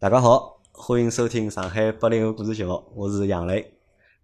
[0.00, 3.70] 大家好，欢迎收听上海八零后故事节目，我是杨磊。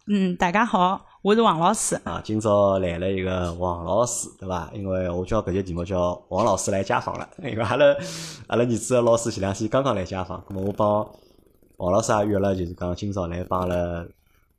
[0.06, 1.95] 嗯，大家好，我是王老师。
[2.02, 4.70] 啊，今朝来了一个王老师，对伐？
[4.72, 7.94] 因为我叫搿节题目叫王老师来家访了，因为阿拉
[8.46, 11.07] 阿拉儿子的老师前两天刚刚来家访，咁么我帮
[11.77, 14.06] 王老师也约了，就是讲今朝来帮阿拉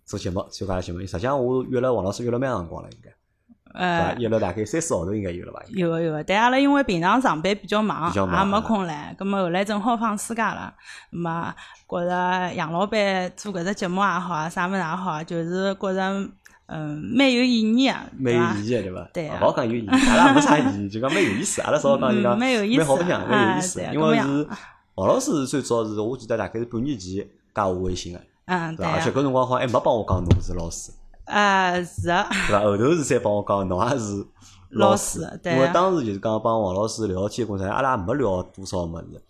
[0.06, 1.00] 做节目，参加节目。
[1.00, 3.10] 实际上我约了王老师约了蛮长辰光了，应该。
[3.78, 5.62] 呃，一了大概三四号头应该有了吧？
[5.70, 9.16] 有个有个，但阿拉因为平常上班比较忙，也没空来。
[9.20, 10.74] 咁么后来正好放暑假了，
[11.12, 11.54] 么
[11.88, 16.30] 觉着杨老板做搿只节目也好啊，啥物事也好啊，就是觉着
[16.66, 19.10] 嗯蛮有意义啊，蛮有意义对伐？
[19.14, 19.38] 对啊。
[19.40, 21.62] 勿好讲有意义，阿拉没啥意义，就讲蛮有意思。
[21.62, 23.82] 阿拉少讲就讲蛮有意思，蛮好白相，蛮有意思。
[23.94, 24.48] 因为是
[24.96, 28.86] 王老师最早是我记得大概是半年前加我微信个，嗯，对。
[28.86, 30.92] 而且搿辰光好像还没帮我讲侬是老师。
[31.28, 32.64] 啊，是啊，对伐？
[32.64, 34.26] 后头是才帮我讲，侬也是
[34.72, 35.54] 老师，对。
[35.54, 39.22] 因为当时就是讲帮王老师聊天过程，阿拉也没聊多少么子，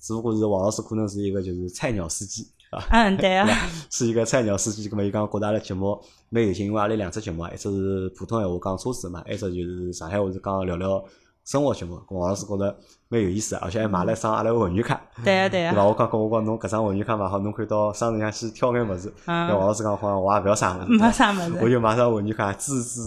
[0.00, 3.48] 只不过是王老师可能是一个就是菜鸟司机，啊，嗯，对啊，
[3.90, 11.04] 是一个菜鸟司机，咁么伊讲觉得阿拉节目蛮有劲，因为阿拉两只节目，一只是普通闲话讲车子嘛，一只就是上海话是讲聊聊。
[11.44, 12.74] 生活节目，王老师觉着
[13.08, 15.00] 蛮有意思，而且还买了一张阿拉个会员卡。
[15.22, 15.72] 对啊对啊。
[15.72, 15.84] 对伐？
[15.84, 19.12] 我讲跟我讲侬搿张会员卡买好，侬可以到商场上去挑眼物事。
[19.26, 19.48] 嗯。
[19.48, 20.86] 王老师讲好像我也勿要啥物事。
[20.98, 21.58] 没啥物事。
[21.60, 23.00] 我就买张会员卡支持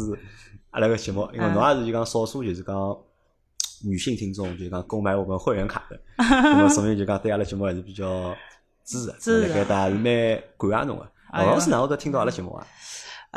[0.69, 2.97] 阿拉个节目，因为侬也是就讲少数就是讲
[3.83, 8.35] 女性听众，就讲购买我们会员卡的， 那么说明就讲对阿拉节目还是比较
[8.85, 9.11] 支持。
[9.19, 9.53] 支持。
[9.53, 10.03] 搿大家是蛮
[10.57, 11.07] 感谢侬个。
[11.33, 12.65] 王老师哪会得听到阿拉节目啊？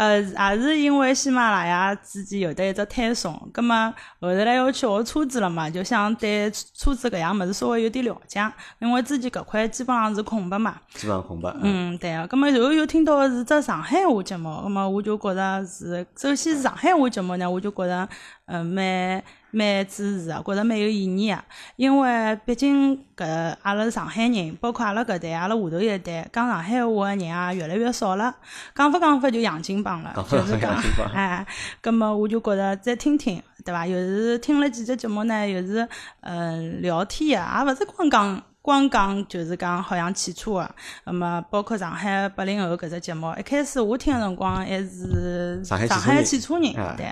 [0.01, 8.41] 呃，也是因为喜马拉雅之前有的一只推送，葛么后头来要去学车子了嘛，就想对车子搿样物事稍微有点了解，
[8.79, 10.75] 因为之前搿块基本上是空白嘛。
[10.95, 11.55] 基本上空白。
[11.61, 12.27] 嗯，对个。
[12.29, 18.09] 葛么然后又听到是只上海话节目，葛么我就觉着是，首先是上海话节目呢，我就觉着
[18.51, 19.23] 嗯蛮。
[19.53, 28.33] 蛮支持个，觉着蛮有意义个，因为毕竟搿阿拉是上海人，包括阿拉搿代，阿拉下头一代讲上海话个人也越来越少了，
[28.77, 30.81] 讲法讲法就洋泾浜了，就是讲，
[31.12, 31.45] 哎，
[31.81, 33.85] 葛末我就觉着再听听，对伐？
[33.85, 35.89] 又是听了几集节目呢，又是
[36.20, 38.41] 嗯聊天啊，也勿是光讲。
[38.63, 40.75] 光讲就是讲好像汽车个，
[41.07, 47.07] 那么包括上海八零后搿只节目，一开始我听个辰光还是上海汽车人，对。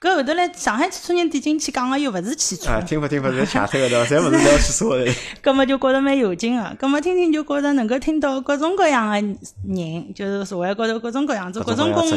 [0.00, 2.70] 搿后头来上海汽车人点进去讲个又勿是汽车。
[2.70, 4.16] 啊，听勿听勿是瞎推个对伐？
[4.16, 5.06] 侪勿是聊汽车个。
[5.42, 12.16] 搿么就觉着蛮有劲个，搿么听听就觉着能够听到各种各样个人，就是社会高头各种各样子各种工职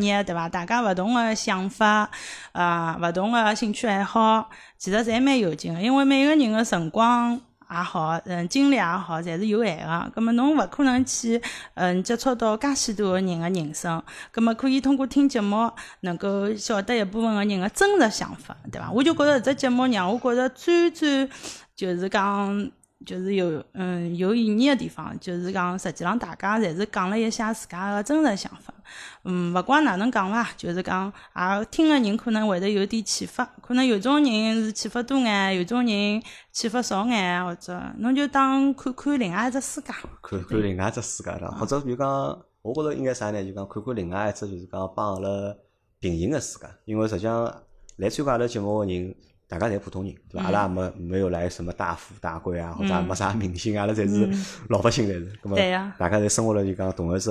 [0.00, 0.48] 业对伐？
[0.48, 2.08] 大家勿同个想法
[2.52, 4.48] 啊，勿同个兴趣爱好，
[4.78, 7.40] 其实侪蛮有劲个，因为每个人个辰光。
[7.70, 10.10] 也好，嗯，精力也好，侪是有限个。
[10.14, 11.40] 葛末侬勿可能去，
[11.74, 14.02] 嗯，接触到介许多个人个人生。
[14.30, 15.70] 葛末可以通过听节目，
[16.00, 18.90] 能够晓得一部分个人个真实想法，对伐？
[18.90, 21.28] 我就觉着搿只节目让我觉着最最
[21.74, 22.70] 就是讲。
[23.04, 28.72] 就是有嗯有意义的地方，就是讲实际上大家侪是讲了一下自家个真实想法，
[29.24, 39.92] 嗯，勿管哪能讲伐，就是讲也听个人可能会得有点启发，可能有种人是启发多眼，有种人启发少眼，或者侬就当看看另外一只世界，
[40.22, 42.08] 看看另外一只世界的，或者比如讲，
[42.62, 43.44] 我觉着应该啥呢？
[43.44, 45.54] 就讲看看另外一只就是讲帮阿拉
[46.00, 47.44] 平行个世界，因为实际上
[47.96, 49.14] 来参加阿拉节目个人。
[49.46, 50.46] 大家侪普通人，对伐？
[50.46, 54.28] 阿拉也没没有来什么大富大贵啊，或者没啥明星，阿拉侪是
[54.68, 55.38] 老百姓，侪是。
[55.54, 55.94] 对呀。
[55.98, 57.30] 大家侪生活了就讲同一只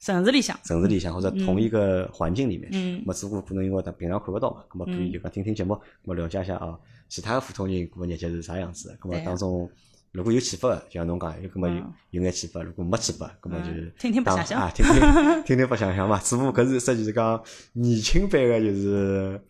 [0.00, 2.68] 城市里向，城市里向或者同一个环境里面。
[2.72, 3.02] 嗯。
[3.06, 6.76] 么只不过可能因为他平常看勿到嘛，咁么可以就讲听听节目，咁么了解一下啊，
[7.08, 8.96] 其他个普通人过日节是啥样子。
[9.00, 9.70] 咁么当中
[10.10, 11.76] 如果有启发个，就像侬讲，有咁么有
[12.10, 14.94] 有眼启发；如果没启发，咁么就是听听不想想啊，听听
[15.46, 16.18] 听听不想想嘛。
[16.22, 17.40] 只不过搿是实际是讲
[17.72, 19.40] 年轻版个，就是。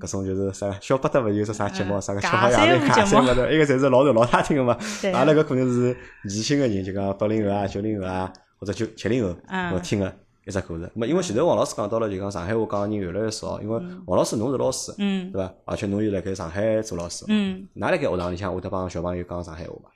[0.00, 4.76] 搿种就是啥小巴达勿有只啥节目，啥个吃好夜饭卡三个头，一个侪是老头老太听个嘛。
[5.12, 9.34] 阿拉搿可能是年轻个人，就讲八零后啊、九零后啊，或者九七零后，
[9.74, 10.12] 我听个
[10.46, 10.90] 一只故事。
[10.96, 11.04] 咹？
[11.06, 13.60] 因为前头王老师讲到了，就讲上海话讲个人越来越少。
[13.60, 15.52] 因为王老师侬是老师，对伐？
[15.64, 19.90] 而且侬又辣盖上海做老师，嗯，㑚辣盖学堂里向会得帮小朋友讲上海话伐？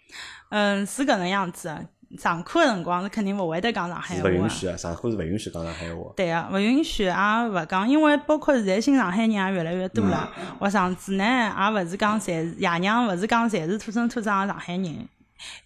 [0.50, 1.74] 嗯，是搿能样子。
[2.18, 4.28] 上课个辰光是肯定勿会得讲上海话。
[4.28, 4.76] 勿允许啊！
[4.76, 6.12] 上课是勿允许讲上海话。
[6.16, 10.28] 对啊，勿允许也勿讲，因为包括现在新上海人也越来越多了。
[10.60, 15.08] 学生子呢，也勿是讲侪爷娘，勿是讲侪是土生土长的上海人，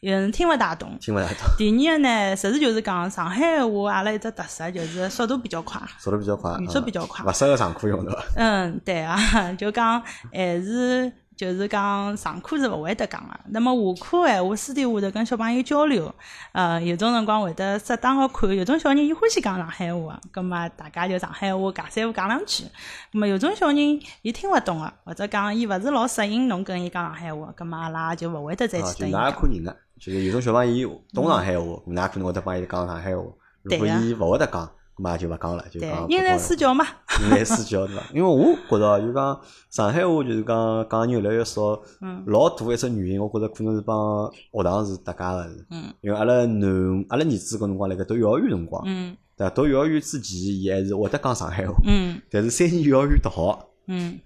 [0.03, 0.97] 嗯，听勿大懂。
[1.01, 1.37] 听勿大懂。
[1.59, 5.81] 第二个呢，实事求是讲，上海话阿拉一只特色就是速度比较快。
[5.99, 6.57] 速度比较快。
[6.61, 7.25] 语速比较快。
[7.25, 8.25] 勿适合上课用的。
[8.37, 9.19] 嗯，对啊，
[9.59, 10.01] 就讲
[10.33, 11.13] 还是。
[11.37, 13.39] 就是讲上课是勿会得讲个。
[13.51, 16.13] 那么下课闲话，私底下头跟小朋友交流，
[16.53, 22.65] 呃，有种辰光会得适当个看，有种小人伊欢喜讲上海话，葛末大家就上海话尬三胡讲两句。
[23.13, 23.77] 葛末有种小人
[24.23, 29.31] 伊听勿懂个，或者讲伊勿是老适应侬跟伊讲上海话，葛末阿拉就勿会得再去跟伊讲。
[29.31, 33.23] 看人个，就是有种小朋友懂上海话，㑚可能会得帮伊讲上海话。
[33.63, 34.71] 如果伊勿会得讲。
[34.99, 36.07] 嘛就勿讲了，就讲。
[36.11, 36.85] 因材施教嘛。
[37.23, 38.03] 因材施教对伐？
[38.15, 39.41] 因为我觉着就讲
[39.71, 41.79] 上海话就是讲讲人越来越少，
[42.27, 45.67] 老大一只原因，我觉着可能是帮学堂是搭界个是。
[45.71, 45.85] 嗯。
[46.01, 49.51] 因为阿拉囡阿拉儿子搿辰光辣盖读幼儿园辰光，嗯，对伐？
[49.55, 52.21] 读幼儿园之前，伊还是会得讲上海话，嗯。
[52.31, 54.19] 但是三年幼儿园读好，嗯。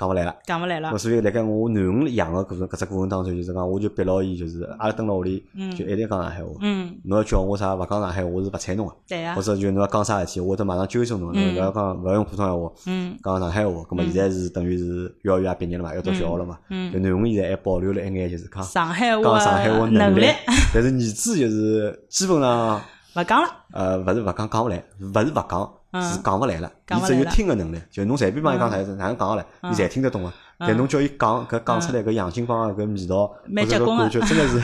[0.00, 0.96] 讲勿来了，讲勿来了。
[0.96, 5.44] 所以辣盖我囡恩养个过程，搿只过程当中，就是讲，我就逼牢伊，就是阿拉蹲辣屋里，
[5.76, 6.50] 就一定讲上海话。
[6.62, 6.96] 嗯。
[7.04, 8.94] 侬要叫我啥勿讲上海话，我是勿睬侬个。
[9.06, 11.32] 对啊或者就侬要讲啥事体，我得马上纠正侬。
[11.34, 11.54] 嗯。
[11.54, 12.72] 勿要讲，勿要用普通闲话。
[12.86, 13.14] 嗯。
[13.22, 16.58] 讲上海话，葛末现在是等于是幼儿园也毕业了嘛，要读小学了嘛。
[16.70, 16.90] 嗯。
[16.90, 20.26] 就囡恩现在还保留了一眼，就是讲上海话讲上海话能力。
[20.72, 22.80] 但是儿子就是基本上
[23.16, 23.48] 勿讲了。
[23.72, 26.70] 呃，勿是勿讲，讲勿来，勿是勿讲，是讲勿来了。
[26.90, 30.32] 伊只有听个能力，就侬随便帮伊讲啥子，哪能讲个来，伊侪听得懂个。
[30.58, 34.60] 但侬叫伊讲，搿讲出来搿洋泾浜个搿味道，或者搿感觉， 真个是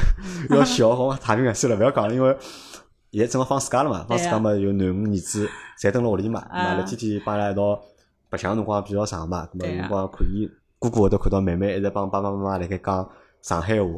[0.55, 2.37] 要笑好太平眼算了，勿要讲了，因为
[3.13, 5.49] 现在正好放暑假了嘛，放暑假嘛，有囡恩儿子
[5.81, 7.81] 侪蹲辣屋里嘛，嘛了天天帮伊拉一道
[8.29, 13.09] 白相辰光比较长嘛，搿么辰光可以哥哥会得看到妹妹一直帮爸爸妈妈辣盖讲
[13.41, 13.89] 上海话，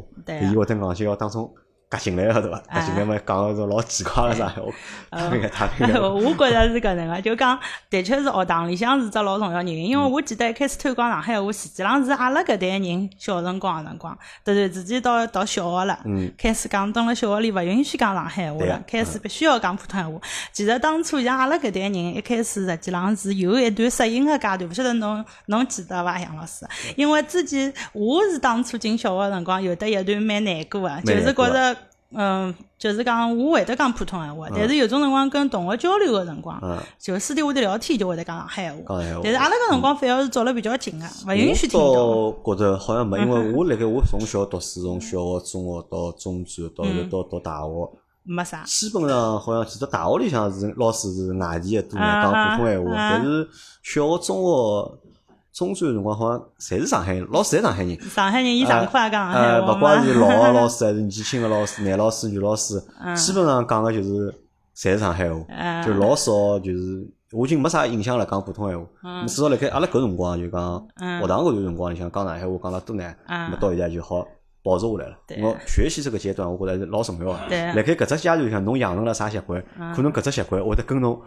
[0.41, 1.53] 伊会得硬劲要当中。
[1.89, 2.61] 夹进来个对伐？
[2.71, 4.61] 夹进来嘛，讲个种老奇怪个啥话，
[5.09, 6.07] 太平个太平个。
[6.13, 7.59] 我觉着是搿能个，就讲
[7.89, 9.87] 的确是学堂里向是只老重要原因。
[9.87, 14.15] 因为我记得一开始推广上海话，实际上是阿拉搿代人小辰光个辰光，
[14.45, 15.99] 突然之间到到小学了，
[16.37, 20.21] 开始讲蹲辣小学里勿允许讲上海话了，开始必须要讲普通话。
[20.53, 26.67] 其实当初像阿拉搿代人一开始实际上是有一段适应个阶段，勿晓得侬侬记得伐，杨老师？
[26.95, 31.78] 因为之前我是当初进小学辰光有得一段蛮难过个，就是觉着。
[32.11, 36.59] 嗯，就是讲我会得讲普通闲话，但是有种辰光跟同学交流个辰光，
[36.97, 38.81] 就私底下头聊天就会得讲上海话。
[39.23, 42.31] 但是阿拉搿辰光反而是走了比较近个，勿允许听到。
[42.43, 46.83] 觉着好像没，因为我辣盖我从小读书，从小学、中学到中专，到
[47.21, 47.91] 到到大学，
[48.23, 48.63] 没啥。
[48.63, 53.47] 基本上好像其实大学里向是老师是外地个多讲普通闲话，但是
[53.83, 54.99] 小学、中学。
[55.59, 57.99] 中专辰光好像侪是上海人，老师侪上海人。
[58.01, 62.81] 上海人伊上课也讲上海话勿管是老个 老师还是年轻个老师，男老师、女老师，
[63.13, 64.31] 基本上讲个就是
[64.73, 68.87] 侪是上海话，就老少就是我已经没啥印象了讲普通闲话。
[69.27, 74.25] 至少辣盖阿拉搿辰光就讲学堂搿段辰光里向讲上海话讲了多呢，那么到现在就好
[74.63, 75.17] 保持下来了。
[75.43, 77.33] 我学习这个阶段，我觉着是老重要个。
[77.33, 79.61] 辣盖搿只阶段里向，侬养成了啥习惯，
[79.93, 81.21] 可能搿只习惯会得跟侬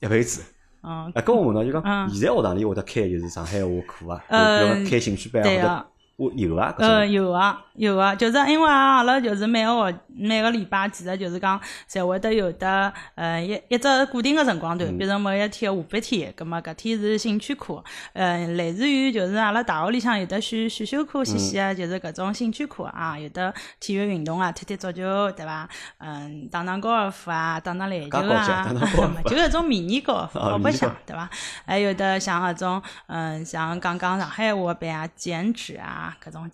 [0.00, 0.42] 一辈子。
[0.82, 5.86] 嗯，跟我问到就讲，现在学堂里会得开就是上海话课啊，比如开兴趣班或者。
[6.16, 17.84] 我有啊，呃，有啊，有啊，就是因为阿拉就是每个学每个礼拜，其实就是讲，侪会得有的，呃，一一只固定的辰光段，比如某一天下半天，葛么搿天是兴趣课，
[18.14, 25.68] 呃，类似于就是阿拉大学里向有的选选修课，些些就是搿种兴趣课啊，有的体育运动啊，踢踢足球，对伐？
[25.98, 28.66] 嗯，打打高尔夫啊，打打篮球啊，
[29.26, 31.28] 就搿种迷你高尔夫，好白相，对伐？
[31.66, 36.04] 还有的像搿种，嗯，像讲讲上海话班啊，剪纸啊。
[36.22, 36.48] 搿种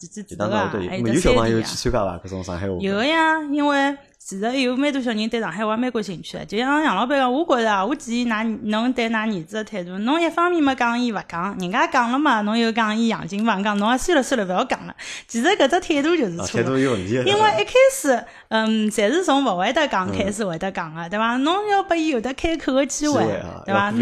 [0.50, 2.18] 啊，还有小朋友去参加伐？
[2.18, 3.96] 搿种上海话有个呀，因为。
[4.24, 14.94] 其实有蛮多小人对上海话蛮感兴趣的，就像杨老板讲，我觉着，我建议㑚侬对㑚儿子的态度，侬一方面嘛讲伊勿讲，人家讲了嘛，侬又讲伊洋泾浜讲，侬也算了算了，勿要讲了。
[15.26, 16.46] 其实搿只态度就是错。
[16.46, 17.14] 态度有问题。
[17.14, 21.36] 因为一开始，嗯，侪是从勿会得讲开始会得讲个，对伐？
[21.38, 23.24] 侬要拨伊有得开口个机会，
[23.66, 23.92] 对伐？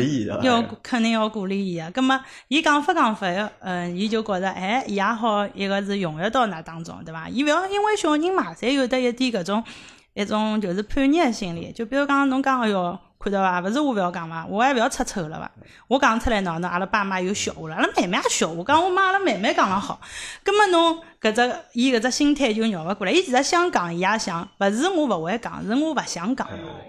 [0.43, 1.91] 要肯定要鼓励伊个。
[1.93, 3.27] 葛末伊讲法讲法，
[3.61, 7.27] 嗯，伊就觉着，哎，伊也好一个是融入到㑚当中，对伐？
[7.31, 9.65] 伊勿要因为小人嘛，侪有得一点搿种。
[10.15, 13.61] 一种就是叛逆的心理，就比如讲侬讲哎哟，看到伐？
[13.61, 14.45] 勿是我勿要讲伐？
[14.47, 15.51] 我还勿要出丑了伐？
[15.87, 20.01] 我讲出来喏，侬阿拉爸妈又笑我了，阿拉妹妹也笑我，讲我妈阿拉妹妹讲了好。
[20.43, 23.13] 葛末侬搿只伊搿只心态就绕勿过来。
[23.13, 26.49] 伊其实想讲，伊也想，勿是我勿会讲，是我勿想讲。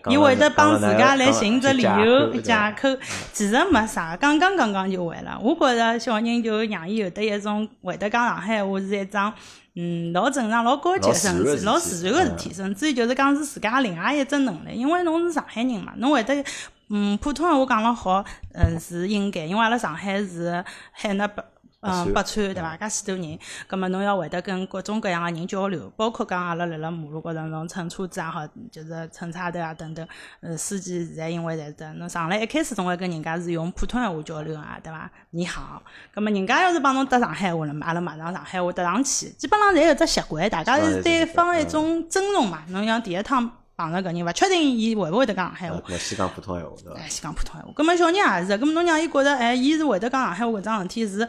[0.09, 2.89] 伊会得帮自家来寻只理由借口，
[3.33, 5.37] 其实没啥，刚刚刚刚就会了。
[5.39, 9.31] 我觉着小人就让伊有得一种会得讲上海话是一桩。
[9.75, 16.43] 嗯，老正常、老高级，甚至老自然个事体，甚至于就是讲是自家另外一只能力，因为侬是上海人嘛，侬会得
[16.89, 18.23] 嗯普通话讲了好，
[18.53, 21.41] 嗯是应该，因为阿拉上海是海纳百
[21.81, 22.77] 嗯，北川对伐？
[22.77, 30.07] 介许多人，葛末侬要会得跟各种各样个人交流，包括讲阿拉辣辣马路高头侬乘车子也好，就是乘车头啊等等，
[30.41, 35.09] 呃，司机现在因为侪是侬上来一开始总归跟人家是用普通闲话交流啊，对伐？
[35.31, 35.81] 你好，
[36.13, 42.63] 葛末人家要是帮侬搭上海话了嘛，阿拉马上上海话搭上去，基本上侪有只习惯，大家是对方一种尊重嘛。
[42.67, 46.99] 侬像第一趟碰着搿人，勿确定伊会勿会得讲上海话，先讲普通闲话对伐？
[46.99, 51.27] 哎，先讲普通闲话，葛末小人也是，葛末侬让伊觉着，哎，伊是会得讲上海话搿桩事体是。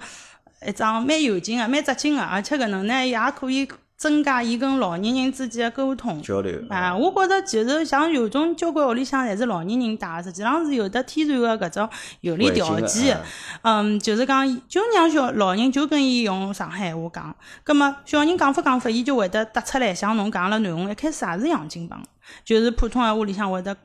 [0.67, 6.61] 一桩蛮有劲个、蛮扎劲个，而且搿能呢，也可以增加伊跟老年人之间个沟通交流。
[6.69, 11.89] 啊，我觉着其实像有种交关屋里向侪是老年人带，实际上是有的天然个搿种
[12.21, 13.17] 有利条件。
[13.63, 19.95] 嗯，就是讲，就让小老人就跟伊用上海话讲，葛末小人讲法讲法，伊就会得答出来。
[19.95, 22.03] 像侬讲了内容，一开始也是洋泾浜，
[22.45, 23.77] 就是普通闲话里向会得。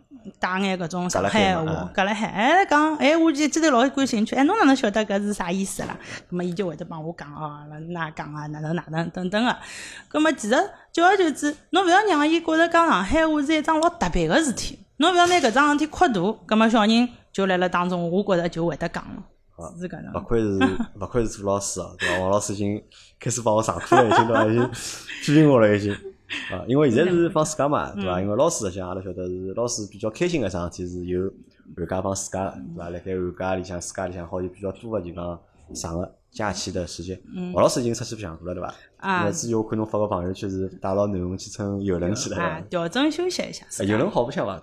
[0.41, 5.97] 带眼搿种上海闲话，隔了海，哎讲，哎我记记得老感兴趣，哎侬哪能晓得搿是啥意思啦？
[6.29, 9.57] 咁么伊就会得帮我讲哦，哪讲啊，哪能哪能等等个。
[10.11, 10.55] 咁么其实
[10.91, 19.23] 久而久之，侬勿要让伊觉着讲上海话是一桩老特别个事体，侬勿要拿搿桩事体扩大，咁么小人就辣辣当中，我觉着就会得讲了。
[19.79, 20.13] 是搿能。
[20.13, 20.59] 勿愧是
[20.99, 22.19] 勿愧是做老师哦，对伐？
[22.19, 22.83] 王老师已经
[23.17, 24.45] 开始帮我上课了，已经对伐？
[24.45, 24.69] 已经
[25.23, 25.95] 批评我了，已经。
[26.51, 28.19] 啊，因为现在是放暑假嘛，对伐？
[28.21, 31.31] 因为老师像阿拉晓得是老师比较开心个桩事体是有
[31.75, 32.89] 寒假放暑假，对伐？
[32.89, 35.39] 辣盖寒假里向、暑假里向好有比较多个就讲
[35.73, 37.19] 长个假期的时间。
[37.53, 38.75] 王老师已经出去白相过了，对伐？
[38.97, 39.31] 啊。
[39.31, 42.37] 之前我看侬发个朋友圈是带牢囡恩去乘游轮去了。
[42.37, 43.65] 啊，调整休息一下。
[43.83, 44.61] 游轮好白相伐？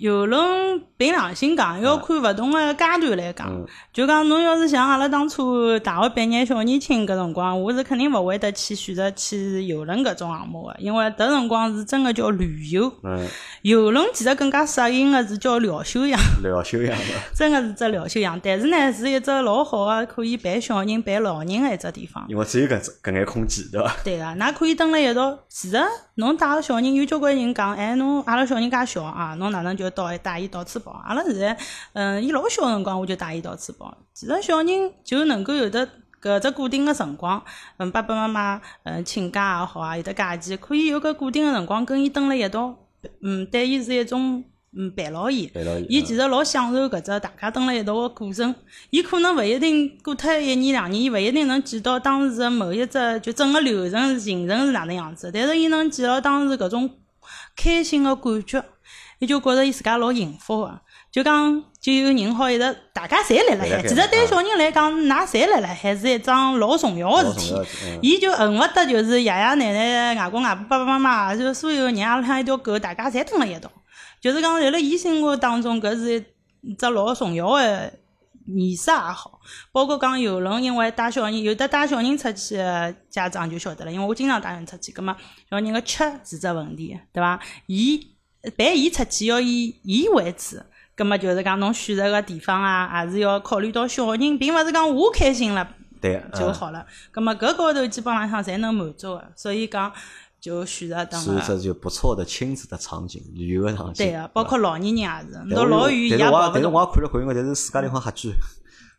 [0.00, 3.66] 游轮凭良心讲，要看勿同个阶段来讲。
[3.92, 12.90] 就讲侬要是像阿拉当初大学毕业小年轻搿辰光，我是肯定勿会得去选择去游轮搿种项目个，因为迭辰光是真个叫旅游。
[13.02, 13.28] 嗯。
[13.60, 16.18] 游轮其实更加适应个是叫疗休养。
[16.42, 16.96] 疗休养
[17.36, 22.24] 真个是只疗休养，但是呢，是一只老好个可以陪小人、陪老人个一只地方。
[22.26, 23.96] 因为只有搿搿眼空间，对伐？
[24.02, 25.38] 对个，㑚可以蹲辣一道。
[25.50, 25.78] 其实
[26.20, 30.92] 侬带个小人，有交关人讲，哎，侬阿拉小人介小啊，侬哪能就到带伊到处跑？
[31.04, 31.56] 阿拉现在，
[31.94, 33.92] 嗯，伊老小辰光我就带伊到处跑。
[34.14, 35.88] 其实小人就能够有的
[36.22, 37.42] 搿只固定个辰光，
[37.78, 42.76] 嗯，爸爸妈妈，嗯，请假也好啊，有的假期可以有个固定个辰光跟伊蹲辣一道，
[43.22, 44.44] 嗯，对伊是一种。
[44.76, 45.50] 嗯，陪牢伊，
[45.88, 48.54] 伊其实老享受搿只大家蹲辣一道个过程。
[48.90, 55.28] 伊可能勿一定过脱一年两年，伊勿一定能记到当时个某一只就整个流程行程是哪能样子。
[55.34, 56.88] 但是伊能记牢当时搿种
[57.56, 58.64] 开心个感觉，
[59.18, 60.80] 伊就觉着伊自家老幸福个。
[61.10, 63.82] 就讲就有人好一直大家侪辣辣海。
[63.82, 67.52] 其实对小人来讲，㑚侪辣辣海是一桩老重要个事体。
[68.00, 73.68] 伊就恨勿得就是爷爷奶奶、外公外婆、爸爸妈妈，就所有人阿拉像一条狗，大家侪蹲辣一道。
[74.20, 76.22] 就是讲，辣辣伊生活当中，搿是
[76.60, 77.92] 一只老重要个
[78.46, 79.40] 仪式也好。
[79.72, 85.16] 包括讲游轮，因为带小人，有的带小人出去个家长就晓得了，因为我经常带人出去，葛末
[85.48, 87.40] 小人个吃是只问题，对伐？
[87.66, 88.14] 伊
[88.58, 90.58] 陪伊出去要以伊为主，
[90.94, 95.66] 葛末就是讲侬选择个地方啊，还是要考虑到小人，并勿是讲我开心了
[96.00, 96.86] 对就好了。
[97.10, 99.90] 葛末搿高头基本浪向侪能满足个，所以讲。
[100.40, 104.06] 就选择等是这就不错的亲子的场景，旅游的场景。
[104.06, 108.32] 对啊，包括老年人也是，到老远也跑但是我也看了看，因为但是自家地方瞎贵，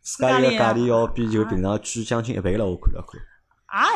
[0.01, 3.19] 自家个价钿要比就平常贵将近一倍了，我看了看。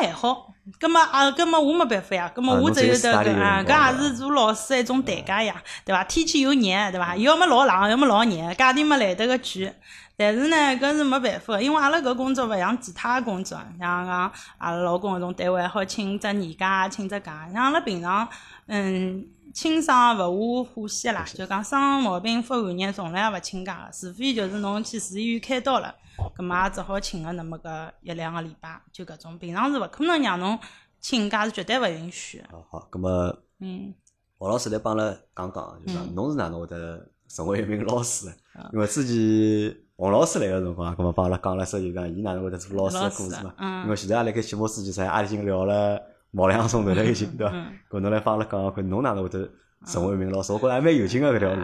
[0.02, 0.48] 也还好，
[0.80, 6.02] 葛么啊，葛么我没办法呀，葛么我只有得搿啊，搿也是做老师一种代价呀，对伐？
[6.04, 7.14] 天气又热，对伐？
[7.16, 9.72] 要么老冷，要么老热，价钿没来得个贵。
[10.18, 18.26] 但是呢，搿是没办法，因为阿拉搿工作勿像其他工作，像讲阿拉老公搿种单位好请只年假，请只假，像阿拉平常，
[18.66, 25.94] 嗯，轻伤勿下呼吸啦，就讲生毛病发寒热，从来也勿请假个，除非就是侬去住医院开刀了，
[26.34, 30.58] 搿么也只好请个那么个一两个礼拜，就搿种，平常是勿可能让侬
[30.98, 32.42] 请假，是绝对勿允许。
[32.50, 33.92] 哦好，搿么，嗯，
[34.38, 38.34] 王老师来帮阿拉讲讲，就讲侬是哪能会得成为一名老师？
[38.72, 39.85] 因为之前。
[39.96, 43.54] 王老师来个辰光，咁么帮阿拉讲了说，就讲伊哪能会得做老师个故事嘛？
[43.84, 45.98] 因为现在阿拉盖节目之前，才，阿拉已经聊了
[46.30, 47.54] 毛两个钟头了，已经对伐？
[47.90, 49.48] 搿侬来帮阿拉讲讲看，侬哪能会得
[49.86, 50.52] 成为一名老师？
[50.52, 51.62] 我觉着还蛮有劲个搿条路。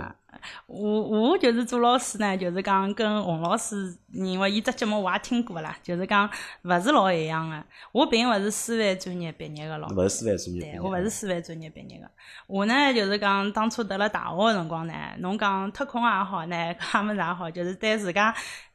[0.66, 6.28] 我我就是做老师呢，就是讲跟洪老师，因为伊只节目我也听过啦，就是讲
[6.62, 7.62] 勿是老一样个。
[7.92, 12.10] 我并勿是师范专业毕业个咯，勿是师范专业，对，我勿是师范专业毕业个。
[12.46, 18.34] 我呢，就是讲当初读了大学个辰光呢，侬讲特空也好呢，啥物事也好，就是对自家。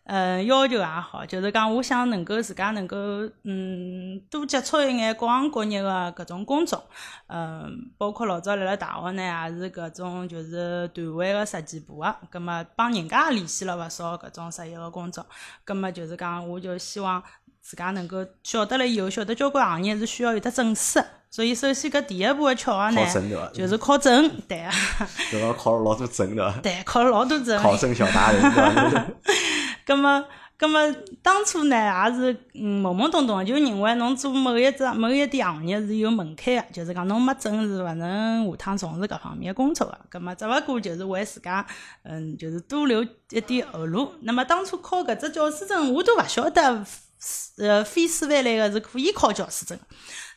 [0.10, 2.96] 嗯，要求也好，就是讲，我想能够自家能够，
[3.44, 6.82] 嗯，多接触一眼各行各业的搿种工作，
[7.28, 15.26] 嗯，包括老早辣辣大学呢，也是搿种就是团委的设计部个，葛末帮人家联系了勿少搿种实习的工作，
[15.66, 17.22] 葛末就是讲，我就希望。
[17.70, 23.06] 自家能够晓得了以后，晓得交关行业是需要有得证书，所以首先搿第一步个巧合呢，
[23.54, 24.72] 就是考证，对啊。
[25.30, 26.60] 对个考了老多证的。
[26.64, 27.62] 对，考了老多证。
[27.62, 28.42] 考证小达人？
[29.86, 30.24] 葛 么，
[30.58, 30.80] 葛么
[31.22, 40.00] 当初呢，也是嗯懵懵懂懂，就认为侬做某一只某一点行业是有门槛个，就是讲侬没证是勿能下趟从事搿方面工作个。
[40.10, 41.68] 葛么只勿过就是为自家
[42.04, 44.14] 嗯，就是多留一点后路。
[44.22, 46.86] 那么当初考搿只教师证，我都勿晓得。
[47.58, 49.78] 呃，非师范类个是可以考教师证，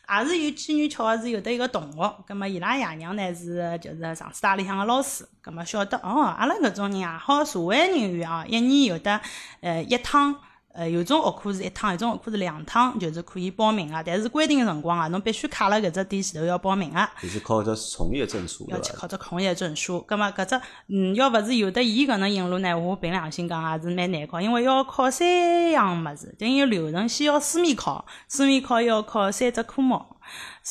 [0.09, 9.21] 也是有机缘巧合是有的一个同学，葛么伊拉爷娘呢是就是上师大里向个老师，葛么晓得哦，阿拉搿种人也好，社会人员啊，一年有的
[9.61, 10.35] 呃一趟。
[10.73, 14.01] 呃，有种学科是一趟，有种学科是两趟，就是可以报名个。
[14.05, 17.09] 但是规定个辰光啊，侬必须卡辣搿只点前头要报名个。
[17.21, 20.01] 就是考只从业证书，要去考只从业证书。
[20.01, 30.01] 葛末搿只，嗯，要勿是有得伊搿能引路呢，我凭良心讲也是蛮难考，因为要考三样物事，等于流程先要书面考，书面考要考三只科目，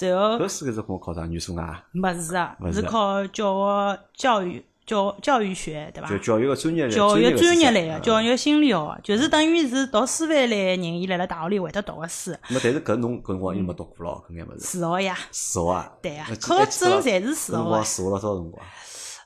[0.01, 0.39] 然后。
[0.39, 1.27] 搿四个只科目考啥？
[1.27, 1.63] 语数外？
[1.95, 4.65] 勿是啊，是考教学教育。
[4.91, 6.09] 教教育学对伐？
[6.09, 12.33] 就教育个专业类，教育专业类个，教育心理学，就是等于是读师范类个人，伊辣辣大学里会得读个书。
[12.49, 14.61] 那但是搿侬搿辰光又没读过咯，搿眼物事。
[14.61, 15.17] 四学呀。
[15.31, 15.93] 四学啊。
[16.03, 17.59] 对呀，考个证侪是四学。
[17.59, 18.67] 辰光四学了多少辰光？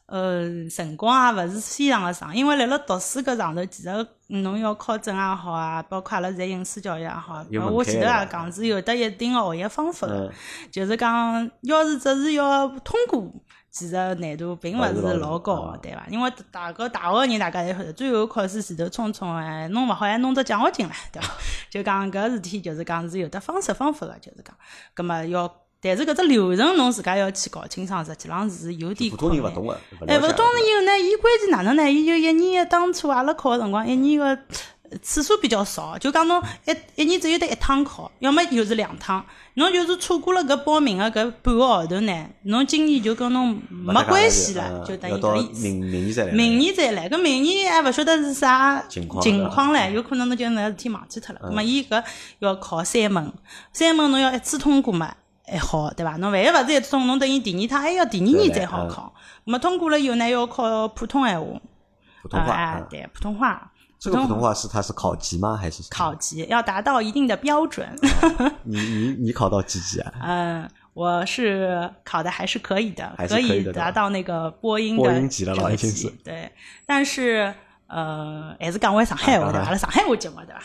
[0.06, 3.88] 呃，辰光也勿是非常个长，因为辣辣读书搿上头，其实
[4.28, 7.42] 侬要考证也好啊，包括阿拉在应试教育也好，
[7.72, 10.30] 我前头也讲是有得一定个学习方法个，
[10.70, 13.32] 就是讲要是只是要通过。
[13.76, 16.06] 其实难度并勿是老高，对伐？
[16.08, 21.28] 因为大个大学人大家侪晓得，最后考试前头冲冲哎，弄勿好还弄只奖学金唻， 对伐？
[21.68, 24.56] 就讲搿事体，就是讲是有得方式方法个，就是讲，
[24.94, 29.52] 葛末要，但是搿只流程侬自家要去搞清爽，实际上是有点困难。
[30.06, 31.90] 哎，勿懂以后呢，伊关键哪能呢？
[31.90, 34.38] 伊就一年当初阿拉考个辰光，一年个。
[35.02, 39.24] 次数比较少，就讲侬一一年只有得一趟考，要么就是两趟。
[39.54, 45.62] 侬就是错过了搿报名的搿半个号头呢，侬今年就跟侬没关系了，就等于搿意思。
[45.62, 46.32] 明明年再来。
[46.32, 49.24] 明年再来，搿明年还勿晓得是啥情况
[49.72, 51.40] 唻，有可能侬就那事体忘记脱了。
[51.42, 52.02] 咾么，伊搿
[52.40, 53.32] 要考三门，
[53.72, 55.14] 三门侬要一次通过嘛，
[55.46, 56.16] 还好对伐？
[56.16, 59.14] 侬万一勿是一次通，侬等于第二趟还要第二年再好考。
[59.46, 61.46] 咾么通过了以后呢，要考普通闲话。
[62.22, 62.80] 普通话。
[62.90, 63.70] 对，普通话。
[64.04, 65.56] 这个普通话是它是考级吗？
[65.56, 67.88] 还是考级要达到一定的标准？
[68.62, 70.12] 你你你考到几级啊？
[70.22, 76.50] 嗯， 我是考的还是可以的，可以达到那个播音播音级了，老已经是对，
[76.84, 77.52] 但是
[77.86, 80.62] 呃，还是讲回上海话的，阿拉上海话节目对吧？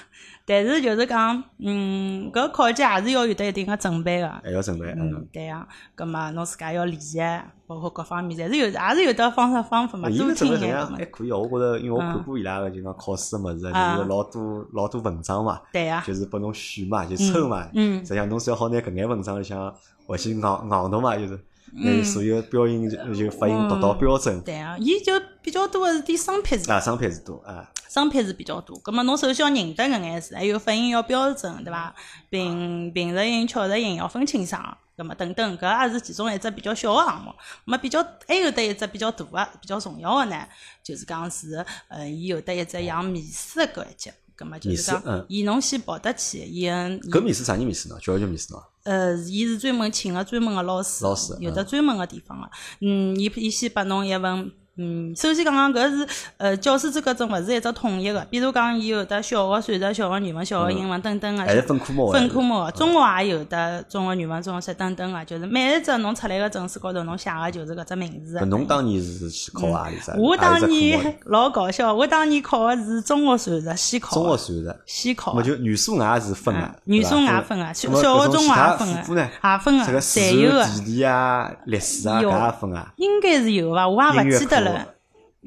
[0.50, 5.68] 但是就是讲，嗯，搿考级还是要有得一定个准备个，还要准备，嗯，对呀。
[5.94, 7.20] 葛末侬自家要练习，
[7.68, 10.10] 包括各方面，侪是有，也是有得方式方法嘛。
[10.10, 10.76] 多听一点。
[10.88, 13.74] 还可以哦，我觉着，因为我看过伊拉个就讲考试个物事，就是
[14.10, 15.62] 老多老多文章嘛。
[15.72, 16.04] 对呀。
[16.08, 17.70] 就是拨侬选嘛，就抽嘛。
[17.76, 18.00] 嗯。
[18.00, 19.72] 实际上，侬只要好拿搿眼文章里向
[20.08, 21.40] 回去硬硬读嘛，就是。
[21.74, 24.42] 拿所有标音就就发音读到标准。
[24.42, 26.72] 对啊，伊就比较多个是点生僻字。
[26.72, 27.72] 啊，生僻字多啊。
[27.90, 31.96] 生僻字比较多，葛末侬首先要认得搿眼字，还有发音要标准，对伐？
[32.30, 37.34] 平平舌音、翘舌音要分清爽，葛末等等，搿也是其中一只比较小个项目。
[37.66, 40.48] 么比较还有得一只比较大个、比较重要个呢，
[40.84, 47.98] 就是讲是，呃，伊有得一只像面试个搿一级，葛末就是讲，伊侬先跑得去，伊搿面试啥人面试呢？
[48.00, 48.64] 教育局面试喏。
[48.84, 52.50] 呃，伊是专门请个专门个老师，老师有的专门个地方个，
[52.82, 54.52] 嗯，伊伊先拨侬一份。
[54.82, 68.40] 嗯，首先讲讲搿是呃教师资格证勿是一只统一个，比如讲伊有的小学数学、小学语文、小学英文等等个，还是分科目分科目，中学也有的，中学语文、中学等等个，就是每一只侬出来个证书高头，侬写个就是搿只名字。
[68.46, 70.14] 侬当年是去考何里只？
[70.18, 74.16] 我当年 老搞笑，我当年考个是中学数学先考。
[74.16, 75.34] 中学数学先考。
[75.34, 80.64] 么就语数外是分个，语数外分个，小学、中学也分个，也分个，侪有个。
[80.64, 82.94] 地理啊、历史啊，搿也分啊。
[82.96, 83.86] 应该是有伐？
[83.86, 84.69] 我也勿记得了。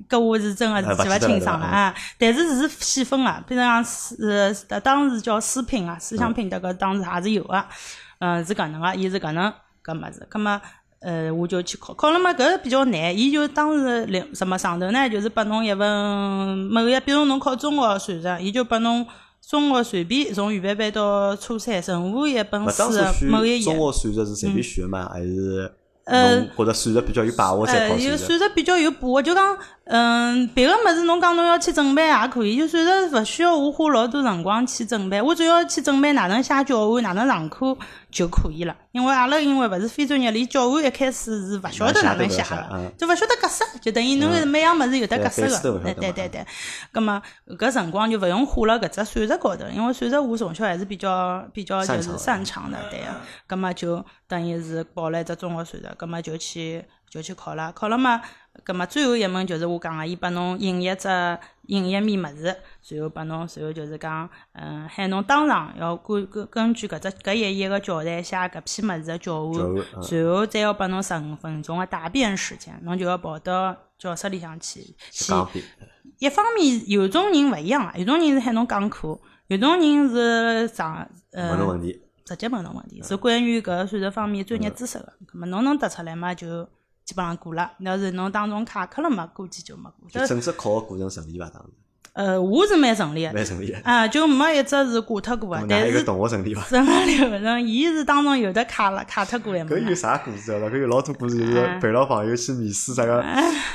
[0.08, 1.94] 搿我是真个是记勿清爽了啊！
[2.18, 4.16] 但是是细分个，比如讲是
[4.70, 7.62] 呃，当时叫思品啊，思想品德搿当时也是有个，
[8.18, 9.52] 嗯，是搿能个，伊是搿能
[9.84, 10.58] 搿物事，葛末
[11.00, 19.06] 呃，我就去考，考了嘛，搿比较难，伊就当时两什么上头呢，就是拨侬一份某一，比如侬考中学数学，伊就拨侬
[19.46, 22.84] 中学随便从预备班到初三任何一本书
[23.28, 23.62] 某一页。
[23.62, 25.70] 中学数学是随便选嘛，还是？
[26.04, 37.76] 呃，觉着算术比较有把握才考有算术比较有把握，就讲，嗯，别个么子侬讲侬要去准备也可以，就算术勿需要我花老多辰光去准备，我只要去准备哪能写教案，哪能上课，
[38.12, 38.76] 就可以了。
[38.92, 45.80] 因为阿拉因为勿是非专业，连教案一开始是勿晓得哪能写个，就勿晓得格式，就等于侬每样物事有得格式个。
[45.80, 46.46] 对对对对。
[46.92, 47.20] 葛末
[47.58, 53.06] 搿辰光就勿用花辣搿只算术高头，因为算术我从小还是比较比较就是擅长的，对个。
[53.46, 58.22] 葛么就等于是报了一只中学算术，葛么就去就去考了，考了嘛。
[58.64, 61.08] 葛末最后一门就是我讲个，伊拨侬印一只
[61.66, 75.34] 印一面物事，随后拨侬，随后就是讲，嗯，喊侬当场要根根根据搿只搿一页个教材写搿篇物事个教案，随后再要拨侬十五分钟个答辩时间，侬就要跑到教室里向去去。
[76.18, 81.78] 一方面有种人勿一样啊，有种人是喊侬讲课，有种人是上呃
[82.24, 86.66] 直接问侬问题，是关于搿算术方面专业知识个，葛末侬能答出来嘛就。
[87.12, 90.08] 基本上过了，要是侬当中卡壳了嘛，估计就没过。
[90.08, 91.44] 就正式考个过程顺利伐？
[91.50, 91.68] 当时？
[92.14, 95.66] 呃，我是蛮顺利个，蛮顺利啊，就没一只是挂脱过个。
[95.68, 96.62] 但是同学顺利伐？
[96.62, 100.58] 顺利流程，伊是当中有的卡了，卡脱过一搿有啥故事啊？
[100.70, 103.22] 搿有老多故事，就是陪牢朋友去面试啥个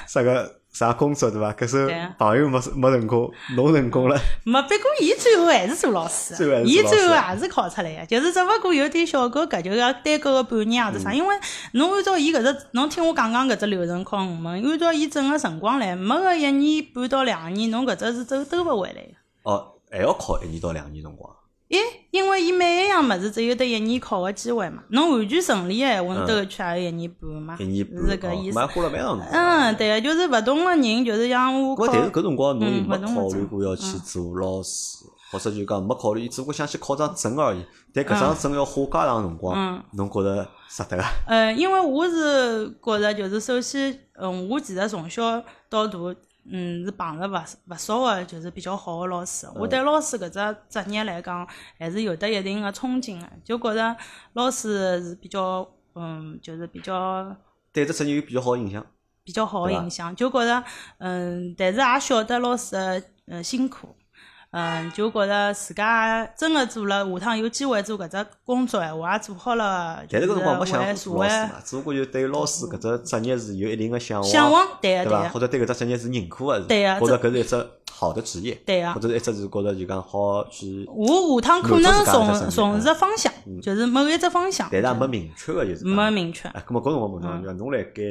[0.08, 0.60] 啥个。
[0.78, 1.52] 啥工作对伐？
[1.54, 4.16] 搿时候朋友没没成功，侬成功了。
[4.44, 6.36] 没，不过伊最后还是做老师，
[6.66, 11.12] 伊最后还是考出来个，就是只勿过有点小格格，就要耽搁个半年或者啥。
[11.12, 11.36] 因为
[11.72, 19.50] 侬按照伊搿只，侬听我讲讲搿只流程考五门，按照伊整个辰光来，没个一年半到两年，侬搿只是走兜勿回来个。
[19.50, 21.34] 哦，还要考一年到两年辰光。
[21.69, 21.80] 诶，
[22.12, 28.58] 因为伊每一样物事只有得一年考个机会嘛，侬完全顺利个闲话，兜去也有一年半嘛，一年半，是搿意思。
[28.58, 31.75] 花了蛮长嗯，对个，就是勿同个人，就是像我。
[31.75, 31.88] 考。
[31.88, 37.65] 但是搿辰光侬没考虑过要去做老师，或者就讲没考虑，只不过想去考张证而已。
[37.93, 41.03] 但搿张证要花介长辰光，侬觉着值得个？
[41.25, 45.97] 呃，因为我是觉着，就是首先，嗯，我其实从小到大。
[46.49, 47.33] 嗯，是碰着勿
[47.67, 49.47] 勿少个，就是比较好个老师。
[49.55, 53.97] 我对老师搿只职业来讲，还是有得一定个憧憬个，就觉着
[54.33, 57.36] 老师是比较，嗯，就是比较
[57.73, 58.86] 对这职业有比较好个印象。
[59.23, 60.63] 比较好个印象，就觉着，
[60.99, 63.93] 嗯，但是也晓得老师个嗯辛苦。
[64.51, 70.01] 嗯，就觉着自家真个做了，下趟有机会做搿只工作闲话，也做好了。
[70.10, 80.88] 但是搿辰光没想做老师嘛，只不过就对老师搿只职业是有一定个向往，向往对个，或者对搿只职业是认可个，对个，觉着搿是一只好的职业，对个，或者是一只是觉着就讲好去。
[80.88, 83.31] 我下趟可能从从事方向，
[83.62, 86.47] 就是某一只方向，但是也没明确个，就是没明确。
[86.49, 88.01] 哎，搿么搿辰光问侬，侬辣盖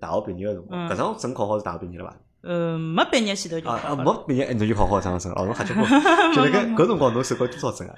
[0.00, 2.16] 大学毕业个辰光，搿张证考好是大学毕业了伐？
[2.46, 5.84] 呃，没毕业前头就考啊，没毕业侬就考好这张证，哦， 侬瞎结棍。
[6.32, 7.94] 就那个搿辰光侬手高多少证啊？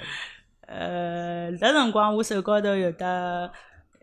[0.66, 3.50] 呃，那辰光我手高头有的，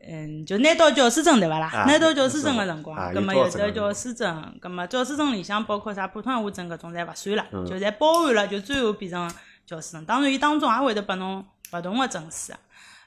[0.08, 1.86] 嗯，就拿到教师证对伐啦？
[1.88, 9.32] 拿到教师证个辰光，葛末有的教师证，葛末教师证里向包括啥普通话证搿种侪勿算了，就侪包含了，就最后变成
[9.66, 10.06] 教师证。
[10.06, 12.54] 当然，伊当中也会得拨侬勿同个证书，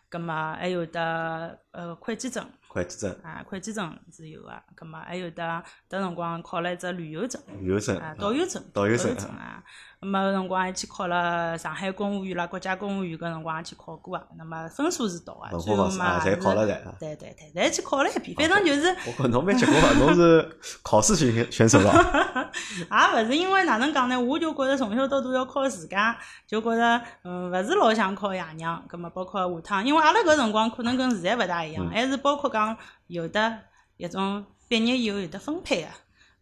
[0.09, 2.49] 葛末还有的呃会计证。
[2.69, 5.43] 会计证啊，会计证是有个，葛末还有得，
[5.89, 9.65] 迭辰光考了一只旅游证，旅游证啊，导游证，导游证啊。
[10.01, 14.23] 那么搿辰光还去考了上海公务员啦，国家公务员搿辰光也去考过啊。
[14.37, 16.97] 那么分数是到啊，最后嘛，侪考了的。
[17.01, 18.89] 对对对，侪去考了一遍，反正就是。
[19.07, 21.93] 我讲侬蛮结棍啊， 侬是考试选选手了。
[22.79, 24.19] 也勿是因为哪能讲呢？
[24.21, 28.81] 我就觉着从小到大要靠自家，就觉着嗯，勿是老想靠爷娘。
[28.87, 32.77] 葛么包括下趟，因为阿拉搿辰光可能跟现在勿大一样，还是包括讲
[33.09, 33.59] 有的
[33.97, 35.93] 一种毕业以后有的分配啊。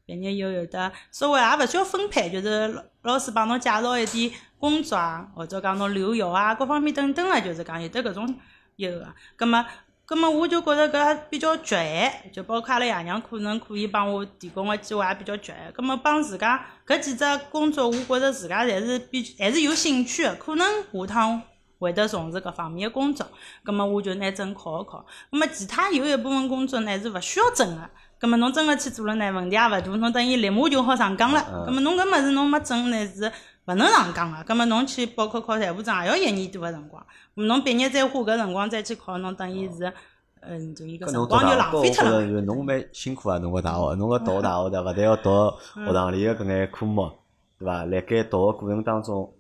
[0.07, 8.35] 毕业以后有的稍微也勿需要分配，就是老师帮侬介绍一点工作啊，或者讲侬留校啊，各方面等等啊，就是讲有的搿种
[8.77, 9.15] 有个。
[9.35, 9.67] 葛末，
[10.05, 15.73] 葛末我就觉着搿比较局限，就包括阿拉爷娘可能可以帮我提供个机会也比较局限。
[15.75, 21.43] 葛末帮自家搿几只工作，我觉着自家侪是比还是有兴趣个，可能下趟
[21.81, 23.27] 会得从事搿方面个工作。
[23.65, 25.05] 葛末我就拿证考一考。
[25.33, 27.91] 葛末其他有一部分工作呢是勿需要证个。
[28.19, 31.65] 葛末侬真个去做了呢，问题也勿大，侬等于立马就好上岗了。
[31.67, 33.31] 葛末侬搿物事侬没证呢是
[33.67, 34.43] 勿能上岗个。
[34.45, 37.05] 葛末侬去报考考财务证也要一年多个辰光。
[37.35, 39.93] 侬毕业再花搿辰光再去考，侬等于是，
[40.41, 42.23] 嗯，就一个辰光就浪费脱了。
[42.43, 47.11] 侬蛮辛苦啊，侬个大学，侬个读大学的，勿但要读学堂里个搿眼科目，
[47.59, 47.85] 对伐？
[47.85, 49.31] 辣盖读个过程当中，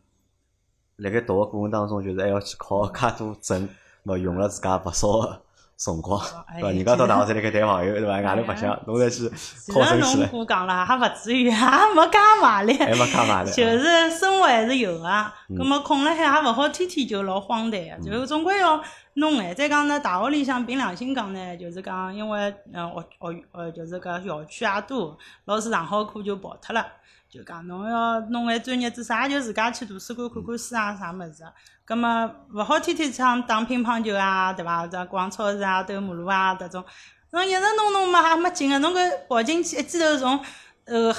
[0.97, 3.67] 辣盖读个过程当中，就是还要去考 介多证，
[4.05, 5.43] 咾用了自家勿少个。
[5.77, 6.19] 辰光，
[6.55, 6.69] 对伐？
[6.71, 8.09] 人家到大学侪辣盖谈朋友，对伐？
[8.23, 9.29] 外头白相，侬再去
[9.73, 10.03] 考证去了。
[10.03, 12.73] 其实侬讲了，还勿至于，还没介卖力。
[12.79, 13.51] 还没介卖力。
[13.53, 18.83] 就是生活还是有个，葛么空了海也勿好天天就老荒诞个，就总归要
[19.15, 26.87] 弄哎，再讲呢，大学里向凭良心讲呢，就是讲因为嗯学学呃就是搿校区也多，老师上好课就跑脱了，
[27.29, 31.45] 就讲侬要弄眼专业知识，也就自家去图书馆看看书啊啥物事。
[31.87, 34.85] 葛么勿好天天像打乒乓球啊，对伐？
[34.88, 36.85] 这逛超市啊，兜马路啊，迭种，
[37.31, 40.40] 侬一直弄弄嘛还没劲个，侬搿跑进去一记头从
[40.87, 41.14] 呃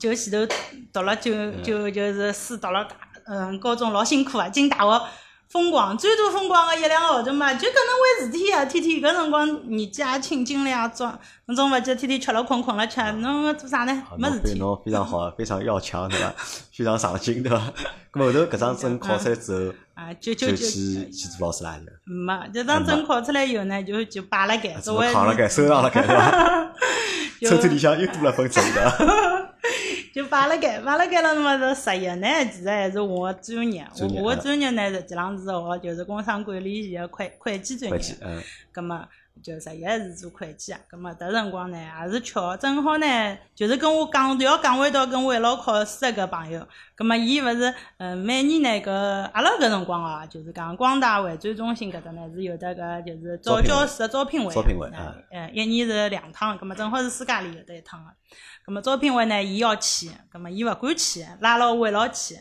[0.00, 0.54] 就前头
[0.92, 5.06] 读了就就就是书读了大嗯高中老辛苦啊，进大学。
[5.50, 8.64] 风光最多风光个一两个号头嘛，就搿能回事体啊！
[8.66, 11.04] 天天搿辰光年纪也轻，精力也足，
[11.46, 14.02] 侬总勿记天天吃了困，困了吃，侬做啥呢？
[14.18, 14.58] 没事体。
[14.58, 16.34] 侬非常好， 非常要强，对伐？
[16.76, 17.56] 非常上进，对伐？
[18.12, 26.72] 咾后头搿张证考出来之后，啊，就就就去去做老师啦，是没，这张证考出来以后呢，就就摆辣盖，作为扛辣盖，收藏辣盖，对伐？
[27.48, 29.37] 抽屉里向又多了份证的。
[30.18, 32.26] 就摆辣盖，摆辣盖了，么这实习呢？
[32.52, 38.16] 其实还是我专业，我我专业呢，实际上是学就是工商管理系个会会计专业。
[38.22, 38.42] 嗯。
[38.72, 39.08] 葛末
[39.42, 40.80] 就实习是做会计啊。
[40.88, 46.66] 葛末迭辰光呢，也是巧，正好呢，就是跟我讲要讲回到跟我一道考试个朋友。
[46.94, 48.90] 葛末伊勿是，嗯，每年呢，搿
[49.32, 54.54] 阿拉搿辰光哦，就是讲光大会展中心搿搭呢是有得个就是招教师个招聘会。
[54.54, 55.14] 招聘会啊。
[55.30, 58.10] 嗯，一年是两趟，葛末正好是暑假里有得一趟个。
[58.66, 62.34] 咁么招聘会呢，伊要去，咁么伊勿敢去，拉牢我一道去。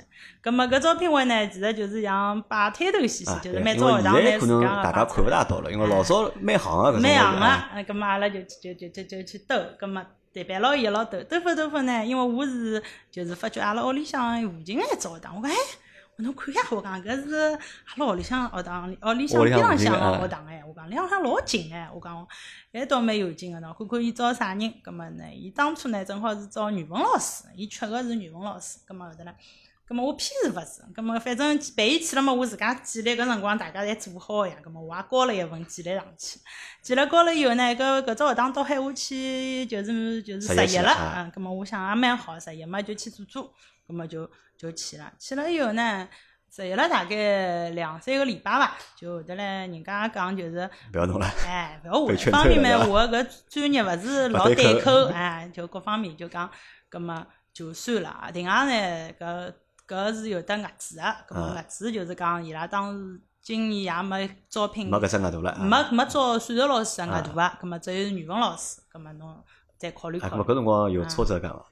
[0.44, 7.02] 咁么搿招聘会呢，其实就是像摆摊头兮兮，就是每朝学堂来可能大家看勿大到了，因为老早蛮行个搿种。
[7.02, 15.56] 蛮行个，咁么阿拉就就就就就去兜，咁么代表牢伊一道兜，兜发兜发呢，因为我是就是发觉阿拉屋里向附近一只学堂，我讲哎。
[16.20, 22.28] 侬看下，我讲搿是阿拉屋里向学堂，屋里向边浪向个学堂哎，我讲两向老近哎，我讲
[22.74, 29.32] 还倒蛮有劲个喏，看看伊招啥人，葛末呢，伊当初呢正好是招语文老师，伊缺个是语文老师，葛末后头呢，
[29.88, 36.40] 葛末我偏是勿是，葛末反正陪伊去了嘛，我自家简历搿辰光大家侪做好个呀，葛末我也交了一份简历上去，
[36.82, 43.54] 简历交了以后呢，搿搿只学堂到喊我去就是就是实习了，嗯，葛末我想也蛮好，实习嘛就去做做，
[43.88, 44.30] 葛末就。
[44.60, 46.10] 就去了，去了以后呢，
[46.50, 56.50] 实习了大概两三个礼拜伐，就后头来人家讲就是，不要弄了，哎，不要我，一方面嘛，我搿专业勿是老对口，哎，就各方面就讲，
[56.90, 57.24] 葛么
[57.54, 58.32] 就算了。
[58.34, 59.54] 另外呢，搿
[59.88, 69.44] 搿是有得额子个，搿么额子就是讲伊拉当时今年也没招聘，没搿只额度了，没没招数学老师额度啊，搿么只有语文老师，搿么侬
[69.78, 70.44] 再考虑考虑。
[70.44, 71.66] 搿辰光有挫折感伐？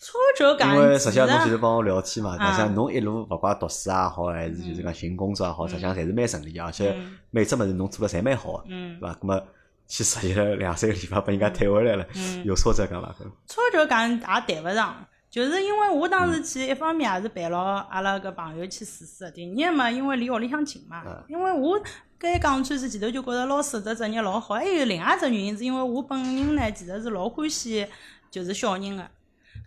[0.00, 6.96] 挫折感，因为实际上侬就是帮我聊天嘛，实际上侬一路勿怪读书也好，还是就是讲寻工作也好，实际上侪是蛮顺利，而且
[7.30, 9.12] 每只物事侬做了侪蛮好个，对伐？
[9.14, 9.42] 咁么
[9.88, 12.06] 去实习了两三个礼拜，把人家退回来了，
[12.44, 13.12] 有挫折感伐？
[13.46, 17.58] 挫折感也谈勿上，就是因为我当时去，一方面也是陪牢
[17.90, 21.80] 阿拉个朋友去试试，第二嘛，因为离屋里向近嘛，因为我
[22.18, 27.86] 该讲穿是前头就觉着老师这职业老好，还有另外一只原因是因为我本人呢，其实是老欢喜
[28.30, 29.08] 就是小人个。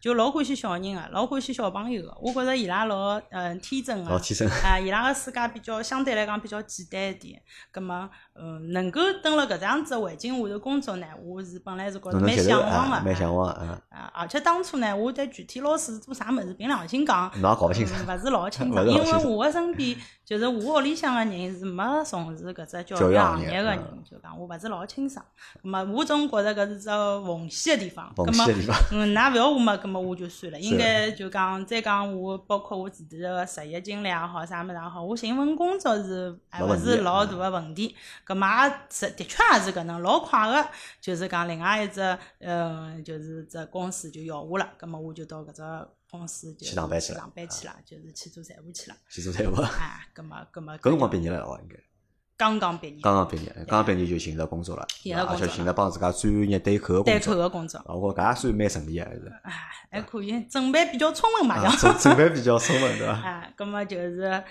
[0.02, 2.12] 就老欢喜小人个，老欢喜小朋友个。
[2.20, 4.80] 我觉着伊拉老嗯天真个，老天真 啊！
[4.80, 7.40] 伊拉个世界比较相对来讲比较简单一点。
[7.72, 13.70] 葛么嗯，能够蹲辣搿这样子环境下头工作呢，我是本来是觉着蛮向往个，蛮向往嗯。
[13.90, 19.96] 啊，而且当初呢，我对具体老师做啥物事，凭良心讲，侬也搞勿清楚，勿是老清楚， 因为我个身边
[20.32, 25.22] 就是我屋里向个人是没从事搿只教育行业个人，就讲我勿是老清爽。
[25.62, 28.14] 葛末我总觉着搿是只缝隙个地方。
[28.16, 28.78] 缝隙个地方。
[28.94, 30.58] 嗯，㑚勿要我嘛，葛末我就算了。
[30.62, 37.94] 应该就讲再讲我，包括我自己个实业经历也好，啥物事也好，我寻份工作是还勿是老大个问题。
[38.24, 40.66] 葛末也是的确也是搿能，老快个，
[41.02, 45.62] 就是讲另外一只，嗯，就是只公司就要我了，葛末我就到搿只
[46.12, 48.98] 公司就去上班去了，上班去了，就是去做财务去了。
[49.10, 49.56] 去做财务。
[49.56, 50.78] 啊，葛末葛末。
[50.78, 51.76] 搿辰光毕业了哦，应该。
[52.36, 53.00] 刚刚毕业。
[53.02, 54.86] 刚刚毕业，刚刚毕业就寻着工作了，
[55.28, 57.82] 而且寻着帮自家专业对口个对口个工作。
[57.88, 59.34] 我搿也算蛮顺利个，还是。
[59.44, 59.52] 哎，
[59.92, 61.98] 还可以，准备比较充分嘛，讲。
[61.98, 63.14] 准备比较充分，对伐？
[63.24, 64.44] 啊，葛末就是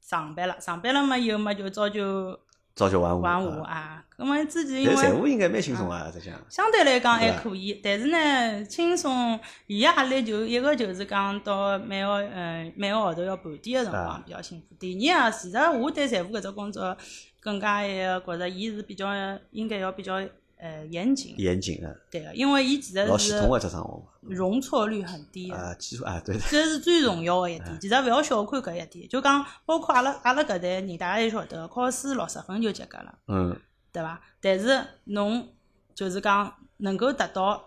[0.00, 2.38] 上班了，上班了嘛，以后嘛就早就。
[2.74, 4.04] 朝九晚五，晚五啊！
[4.16, 6.10] 咁么之前因为财务应该蛮轻松啊。
[6.48, 14.74] 相对来讲还可以，但是呢，轻松，伊压力就一个就是讲到每个嗯每个号头要盘点个辰光比较辛苦。
[14.78, 16.96] 第二啊，其实我对财务搿只工作
[17.40, 19.06] 更加一个觉着，伊是比较
[19.50, 20.20] 应该要比较。
[20.64, 27.78] 呃，严谨，严谨的，对个，因为伊其实是老系统个只生活容错率很低啊，技术啊，对， 这是最重要个一点。
[27.78, 33.54] 其实勿要小看搿一点，就讲包括阿拉阿拉搿代人，大家侪晓得，考试六十分就及格了，嗯，
[33.92, 34.18] 对伐？
[34.40, 35.46] 但是侬
[35.94, 37.62] 就是讲能够达到，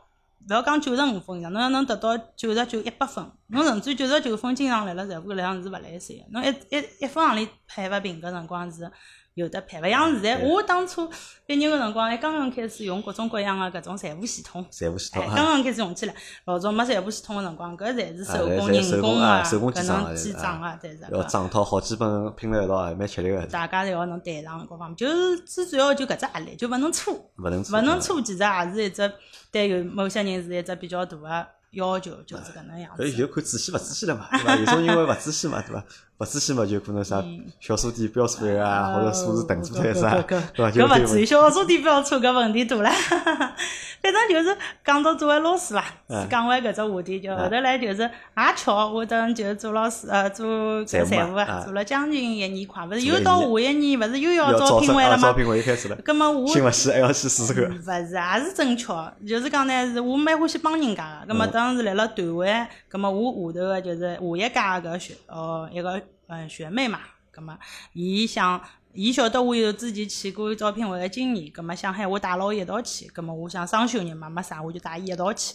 [0.49, 8.91] 勿要讲九十五分以上，侬要能达到九十九、一百分，侬甚至九十九分经常来了财务搿里向是勿来三个，侬一一一分行钿配勿平搿辰光是。
[9.37, 10.43] 有的配，勿像现在。
[10.43, 11.07] 我当初
[11.45, 14.65] 毕业个辰光，还刚刚开始用各种各样个搿种财务系统。
[14.71, 15.23] 财务系统。
[15.27, 21.05] 刚刚开始用起来，老早没财务系统个辰光，搿侪是手工人工啊，搿能记账个，侪是。
[21.11, 23.45] 要账套好几本拼了一道，还蛮吃力个。
[23.45, 27.13] 大家侪要能对上各方面，就是最主要就搿只压力，就勿能错。
[27.37, 27.77] 勿能错。
[27.77, 29.13] 勿能错，其实也是一只
[29.51, 31.47] 对有某些人是一只比较大个。
[31.71, 33.03] 要求就是搿能样子。
[33.03, 34.55] 搿就看仔细勿仔细了嘛，对伐？
[34.55, 35.83] 有种因为勿仔细嘛，对伐？
[36.19, 37.23] 勿仔细嘛，就可能啥
[37.59, 40.71] 小数点标错啊，或者数字等错啥，对伐？
[40.71, 42.89] 搿勿至于小数点标错搿问题大了。
[43.99, 45.83] 反正就是讲到作为老师伐，
[46.29, 48.09] 讲完搿只话题，就后头来就是也
[48.55, 50.47] 巧，我等就是做老师，呃，做
[50.85, 55.23] 搿财务啊，做了将近一年快，勿是又到下一年，勿是又要招聘会了吗？
[55.27, 55.95] 招聘会又开始了。
[56.03, 57.63] 葛末我新勿死还要去试试看。
[57.63, 61.33] 勿是，也是正巧，就是讲呢，是我蛮欢喜帮人家个。
[61.33, 66.99] 葛末当时来了团会，葛末我下头个就是下一届个学，哦，一个嗯学妹嘛，
[67.31, 67.57] 葛么
[67.93, 68.61] 伊想。
[68.93, 75.53] 伊晓得我有之前去过招聘会个经验，葛么想喊我带牢伊一道去，葛么我想双休日嘛，没啥，我就带伊一道去。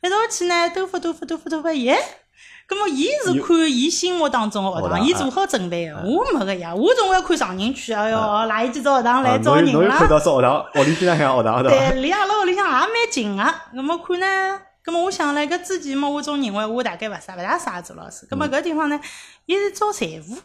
[0.00, 1.98] 一道去呢，兜发兜发兜发兜发，耶！
[2.66, 9.98] 葛么伊是看伊心目当中个学堂，伊做好准备个，我没个呀，我总归看上人去，哎哟，哪一几只学堂来招人啦？
[9.98, 11.62] 看到是学堂，屋里边上向学堂？
[11.62, 13.54] 对，离阿拉屋里向也蛮近个。
[13.74, 18.24] 葛么看呢，葛末我想唻，搿之前嘛，我总认为我大概勿啥勿大适合做老师。
[18.24, 18.98] 葛末搿地方呢，
[19.44, 20.38] 伊是招财务。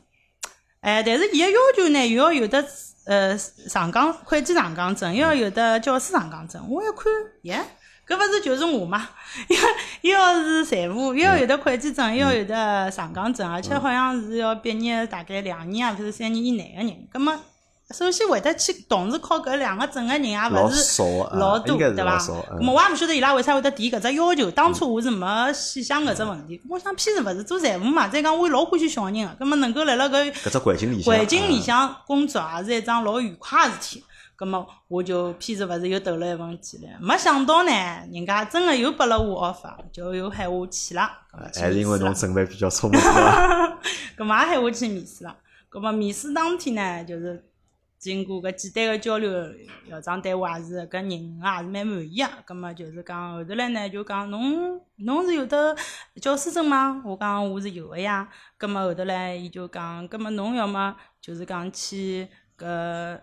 [0.82, 2.62] 哎，但是伊个要求呢，又要有的
[3.06, 6.62] 呃上岗会计上岗证，又要有的教师上岗证。
[6.70, 7.06] 我一看，
[7.44, 7.64] 耶，
[8.06, 9.08] 搿勿是就是我嘛？
[9.48, 17.08] 又又要是财务，又要有的会计证，又要有的上岗证，而且好像是要毕业大概两年啊，或者三年以内个人。
[17.10, 17.34] 葛末。
[17.94, 21.02] 首先会得去同时考搿两个证个人也勿是
[21.34, 22.18] 老多，对伐？
[22.18, 24.50] 咾么我也勿晓得伊拉为啥会得提搿只要求。
[24.52, 26.60] 当初我是没细想搿只问题。
[26.70, 28.08] 我想偏是勿是做财务嘛？
[28.08, 34.04] 再讲我老欢喜小人个，咾么能够辣辣搿搿只环境里向环境里向工作，也是一桩老愉快个事体。
[34.36, 36.88] 咾么我就偏是勿是又投了一份简历？
[37.00, 37.72] 没想到呢，
[38.12, 41.08] 人家真个又拨了我 offer，就又喊我去了。
[41.56, 43.00] 还是因为侬准备比较充分？
[44.18, 45.36] 咾么也喊我去面试了。
[45.72, 47.44] 咾么面试当天呢，就是。
[48.04, 49.32] 经过搿简单个交流，
[49.90, 52.30] 校长对我也是搿人也是蛮满意个。
[52.44, 55.74] 葛末就是讲后头来呢，就讲侬侬是有得
[56.22, 57.02] 教师证吗？
[57.06, 58.28] 我讲我是有个呀。
[58.58, 63.22] 葛末后头来，伊就讲，葛末侬要么就是讲去搿，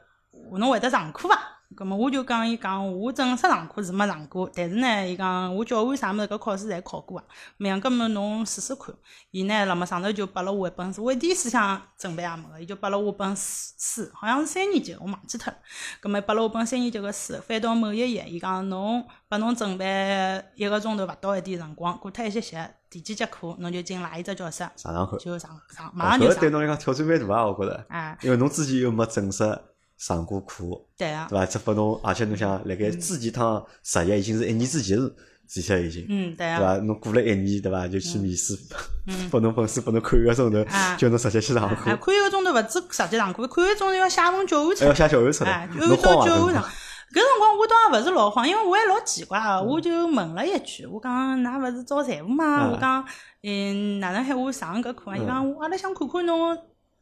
[0.53, 1.60] 侬会得上课伐？
[1.77, 7.25] 咁么我就讲伊讲，我正式上课是没上过，但是呢，伊讲我教案啥物事搿考试侪考过啊。
[7.61, 8.93] 讲，搿么侬试试看。
[9.31, 15.59] 伊呢，辣么上头就拨了我一本书，我一点思想准备也没个，伊就拨了我本书，好像是三年级，我忘记脱了。
[16.03, 26.41] 咁么拨了我本三年级个书，翻到某一页，伊讲侬拨侬准备一个钟头勿到一点辰光，过脱一歇歇，第几节课侬就进哪一只教室上上课，就上上，马上就上。
[26.41, 27.87] 对侬来讲挑战蛮大啊，我觉着。
[27.89, 28.19] 啊。
[28.23, 29.45] 因为侬自己又没正式。
[30.01, 30.65] 上过课，
[30.97, 31.45] 对啊，对伐？
[31.45, 36.77] 这拨侬，而且侬想，辣盖之前趟实习已经是一年之前事，事体已经，嗯，对啊，对伐？
[36.87, 37.87] 侬过了一年，对伐？
[37.87, 38.57] 就去面试，
[39.31, 40.65] 拨侬本书，拨侬看一个钟头，
[40.97, 41.85] 叫侬直接去上课。
[41.85, 46.65] 看一个钟头勿止实际上课，看一个钟头要写份教案出来，要写教案出来，按照教案上。
[47.13, 52.71] 搿辰光我倒也勿是老慌，因为我还老奇怪个，我就问了一句，我讲㑚勿是招财务吗？
[52.71, 53.05] 我讲，
[53.43, 55.17] 嗯，哪能喊我上搿课啊？
[55.17, 56.57] 伊讲，我阿拉想看看侬。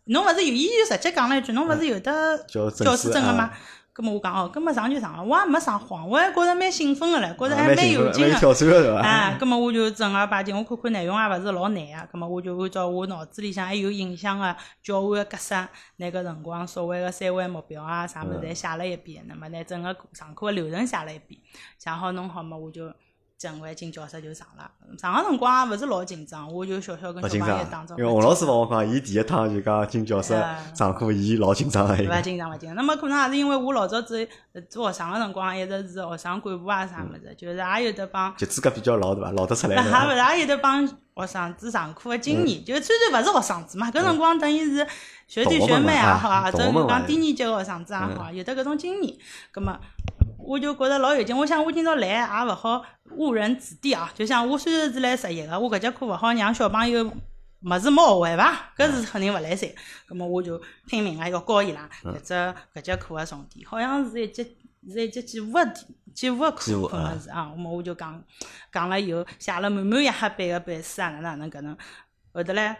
[0.08, 3.50] 侬勿是有，伊就直接讲了一句，侬勿是有的教师证个吗？
[3.92, 8.98] 葛末我讲哦，葛末上就上了，我也没啥慌，我还觉着蛮兴奋个唻，觉着还蛮有劲个。
[9.00, 15.54] 啊，葛末我就正儿八经，我看看内容也勿是老难个，葛末我就按照我脑子里向还有印象个教案个格式，
[15.96, 21.40] 那个辰光所谓个三维目标啊啥物事侪写了一遍，那么拿整个上课个流程写了一遍，
[21.76, 22.92] 写好弄好么，我就。
[23.38, 27.96] 正回进教室就上了，上个辰光也勿是老紧张，我就小小跟小朋友当中。
[27.96, 30.34] 因为王老师帮我讲，伊第一趟就讲进教室
[30.74, 31.94] 上课，伊老紧张个。
[31.94, 34.28] 勿紧张勿紧张，那么可能也是因为我老早子
[34.68, 38.34] 做学生个辰光，一直是学生干部啊啥物事，就是也有得帮。
[38.36, 39.30] 就资格比较老对伐？
[39.30, 39.76] 老得出来。
[39.76, 44.84] 也勿是，也有得帮学生子上课个经验，就虽然勿是学生子嘛，搿辰光等于是
[45.28, 49.16] 学弟学妹也好，或者讲低年级个学生子也好，有得搿种经验，
[49.52, 49.78] 葛末。
[50.48, 54.10] 我就觉着老有劲，我想我今朝来也勿好误人子弟啊！
[54.14, 57.04] 就像我虽然是来实习个，我搿节课勿好让小朋友
[57.60, 58.72] 么子没学会伐？
[58.74, 59.68] 搿是肯定勿来三。
[60.06, 62.32] 葛末我就拼命个要教伊拉搿只
[62.74, 64.42] 搿节课个重点，好像是一节
[64.88, 67.52] 是一节几何个题，几何个课可能是啊。
[67.54, 68.24] 末我就讲
[68.72, 71.76] 讲了以后，写了满满一黑板个板书啊，哪能哪能搿能，
[72.32, 72.74] 后头唻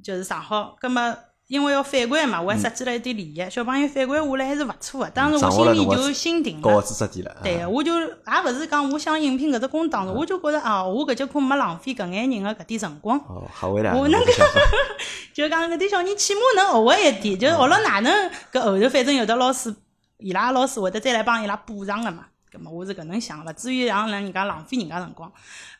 [0.00, 1.02] 就是上好，葛末
[1.46, 3.50] 因为要反馈嘛，我还设计了一点利益。
[3.50, 6.62] 小朋友反馈下来还是勿错个，当时我心里就心定了。
[6.62, 7.36] 高知识点了。
[7.42, 8.06] 对，我就也
[8.44, 13.18] 勿是讲我想应聘搿只工，当时我就觉着哦，我搿节课没浪费搿眼人个搿点辰光。
[13.28, 13.94] 哦，学会了。
[13.94, 14.32] 我能够，
[15.34, 19.74] 就讲搿点小人起码能学会一点，就学了哪能搿后头反正有的老师，
[20.18, 22.24] 伊拉老师会得再来帮伊拉补上个嘛。
[22.54, 25.30] 搿么我是搿能想，勿至于让人家浪费人家辰光。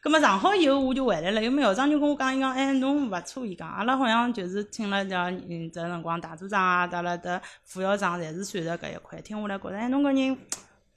[0.00, 9.20] 葛么上好以后我就回来了，有么校长就跟我讲，伊讲，哎，侬勿错，伊讲，阿拉好像就是请了叫嗯，这辰光大组长啊，搭了搭副校长，侪是算着搿一块。
[9.20, 10.36] 听下来觉着，哎，侬搿人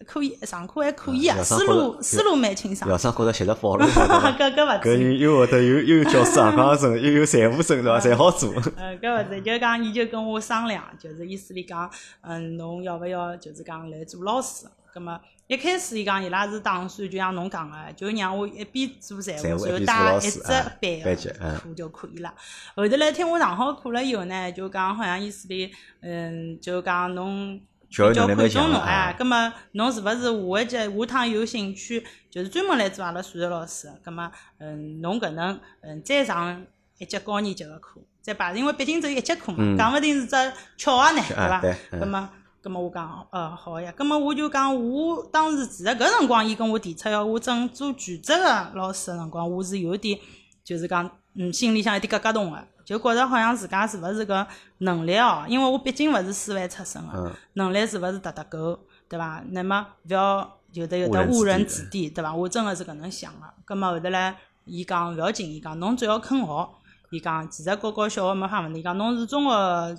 [0.05, 2.89] 可以，上课还可以啊，思路思路蛮清爽。
[2.91, 3.85] 校长觉着吸着暴了，
[4.37, 7.99] 搿搿勿搿人又会得又又有教师上岗证，又有财务证，对伐？
[7.99, 8.53] 侪好做。
[8.75, 11.89] 呃，搿勿是，就讲伊就跟我商量，就是意思里讲，
[12.21, 14.67] 嗯，侬要勿要就是讲来做老师？
[14.93, 15.19] 搿么？
[15.47, 22.33] 一开始伊讲伊拉是打算就像侬讲个，就让我一边做财务，就带一只班课就可以了。
[22.75, 25.71] 后头来听我上好课了以后呢，就讲好像意思里，
[26.01, 27.57] 嗯，就讲侬
[27.89, 33.89] 比较看重侬哎，葛末侬是勿是下一节下趟有兴趣，就是专门来做阿拉数学老师？
[34.03, 36.61] 葛末嗯，侬搿能嗯再上
[36.97, 40.35] 一节高年级个课，再排，因为毕竟只有一节课嘛，讲勿定是只
[40.75, 41.61] 巧合呢，对伐？
[41.97, 42.29] 葛末。
[42.67, 43.93] 咁么我讲，呃，好呀。
[43.95, 50.19] 葛末我就讲，我当时其实搿辰光，伊跟我提出要我整做全职个老师个辰光，我是有点，
[50.65, 54.45] 就是讲，嗯，心里向有点咯咯动个，就觉着好像自家是勿是搿
[54.79, 59.41] 能力哦，因为我毕竟勿是师范出身个，能力是勿是达达够，对伐？
[59.51, 62.35] 那么勿要有的有的误人子弟，对伐？
[62.35, 63.47] 我真个是搿能想个。
[63.63, 66.69] 葛末后头唻，伊讲勿要紧，伊讲侬只要肯学，
[67.11, 69.95] 伊讲其实高高小学没啥问题，伊讲侬是中学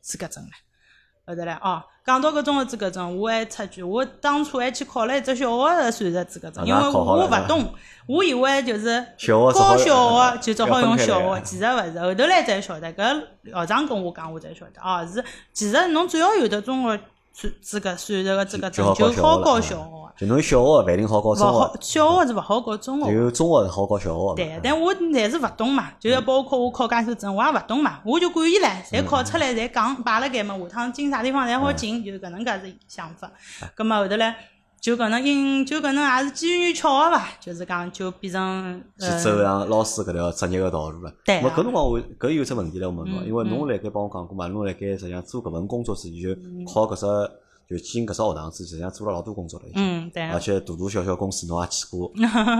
[0.00, 0.50] 资格证唻。
[1.26, 1.82] 后头唻，哦。
[2.04, 7.72] 讲到搿种个资格证，我还插句，我当初还去考了一只小学的算术资格证，因为我勿懂，
[8.08, 9.04] 我以为就是
[9.52, 13.22] 高小学就只好用小学，其实勿是，后头来才晓得，搿
[13.52, 17.00] 校长跟我讲，我才晓得，哦，是，其实侬只要有的中学
[17.32, 20.01] 算资格算术的资格证，就好高小学。
[20.16, 24.34] 就侬小学勿一定好考中学，小学是勿好考中学，就中学是好考小学。
[24.36, 33.30] 对，但我还是勿懂嘛，就要包括我考介许证，我也勿懂嘛，我就管伊唻，侪考出来侪讲摆辣盖嘛，下趟进啥地方侪好进，就搿能介是想法。
[33.74, 34.34] 葛末后头唻，
[34.80, 41.12] 就搿能因，就搿能也是机缘巧合伐，就是讲就变成去走上老师搿条职业个道路了。
[41.24, 41.40] 对。
[41.42, 46.34] 我搿辰光我搿有只问题唻，我问侬，因为侬辣盖帮我讲过嘛，侬辣盖实际上做搿份工作之前就
[46.72, 47.32] 考搿只。
[47.72, 52.12] 就进搿只学堂之前，实际上做了老多工作了，已经，而且大大小小公司侬也去过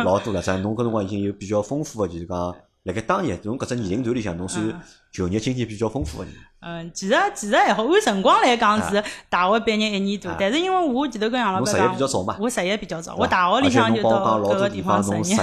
[0.05, 0.41] 老多了。
[0.41, 2.55] 咱侬搿辰光已经有比较丰富个，就是讲，
[2.85, 4.83] 辣盖当年侬搿只年龄段里向，侬算
[5.13, 6.33] 就业经验比较丰富个人。
[6.65, 11.85] 嗯，其实其实还好，按辰光来讲是大学毕业一年多，但是因为我前头跟杨老板讲，
[12.41, 15.35] 我实习比较早，我大学里向就到各个地方实习。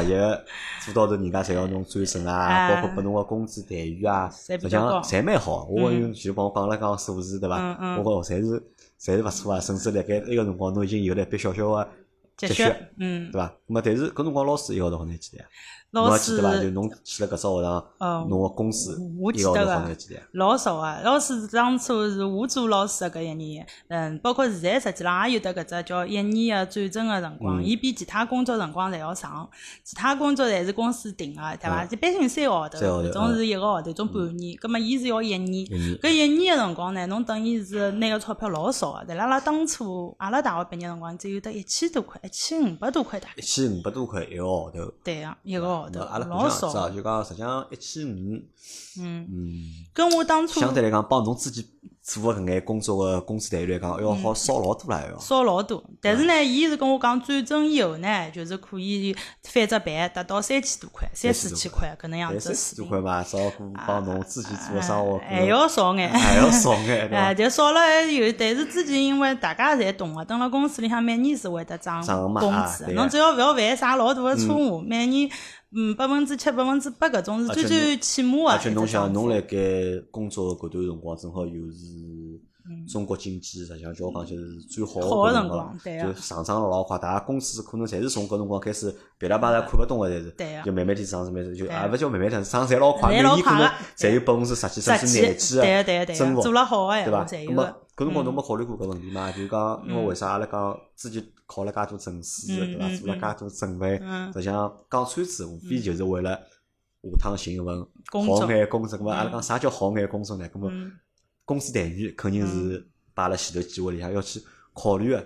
[0.86, 5.66] 做到头，人家侪要侬转正啊， 包括拨侬个工资待遇啊，实际上侪蛮好。
[5.70, 7.58] 我用就帮我讲了讲数字，对伐？
[7.98, 8.64] 我讲侪是。
[9.00, 11.90] 侪是勿错啊，甚至辣盖埃个辰光，侬已经有了一笔小小个
[12.36, 12.64] 积蓄，
[12.98, 13.54] 嗯，对伐？
[13.68, 15.46] 那么，但是搿辰光老师一个号头好拿几钿啊？
[15.92, 16.62] 老师对伐？
[16.62, 18.96] 就侬去了搿只学堂，侬个公司
[19.34, 20.20] 一个号头好拿几钿？
[20.34, 21.00] 老少啊！
[21.04, 29.50] 老师当初是我做老师搿一年，嗯，包括现在实际上也有得搿只叫一年个转正个辰光，伊比其他工作辰光侪要长。
[29.84, 31.84] 其他工作侪是公司定个，对伐？
[31.86, 34.56] 一般性三个号头，总是一个号头，总半年。
[34.58, 35.66] 葛末伊是要一年，
[36.02, 39.06] 搿一年个辰光呢，侬等于是拿个钞票老少个。
[39.08, 43.34] 但拉拉当初阿拉大学毕业辰光只有得一千多块，一千五百多块大概。
[43.38, 44.94] 一千五百多块一个号头。
[45.04, 45.79] 对个，一个。
[45.84, 48.42] 阿拉老少，就讲实际上一千五，
[49.00, 49.64] 嗯嗯，
[49.94, 51.66] 跟我当初相对来讲，帮侬自己
[52.02, 55.84] 做个搿眼工作个工资待遇来讲，要好少老多了，要少老多。
[56.02, 62.40] 但是呢，伊是跟我讲转正以后呢，就是可以翻只倍，达到三千多块，三四千块搿能样子。
[62.40, 63.52] 三四千块嘛，少过
[63.86, 68.32] 帮侬自己做个生活，还要少眼，还要少眼，哎，就少了有。
[68.34, 75.30] 但是之前因为大家侪懂个，等辣公司里向每年是会得涨工资，侬只要勿要犯啥老大个错误，每年。
[75.76, 78.50] 嗯，百分之七、百分之八搿种是最最起码个。
[78.50, 79.58] 而且侬想，侬辣盖
[80.10, 81.78] 工作搿段辰光，正好又是
[82.92, 90.34] 中国经济实际上叫我讲就是最好个辰光，就上涨了老快，大家公司可能侪是从搿辰光开始噼里啪啦看勿懂个，侪是，
[90.66, 97.26] 就慢慢点涨，慢慢就也勿叫慢慢点涨，侪老快，每年可能侪有百分之十几甚至廿几个增幅，做了好个对伐？
[97.26, 97.74] 侪有。
[98.00, 99.30] 搿辰光侬没考虑过搿问题嘛？
[99.30, 102.96] 就讲因为为啥阿拉讲自己考了介多证书，对伐？
[102.96, 103.98] 做了介多准备，
[104.32, 108.98] 实际上讲穿子无非就是为了下趟寻一份好眼工作。
[108.98, 110.50] 咾么阿拉讲啥叫好眼工作呢？
[110.50, 110.72] 搿么
[111.44, 114.42] 工资待遇肯定是摆辣前头几位里向要去
[114.74, 115.20] 考虑个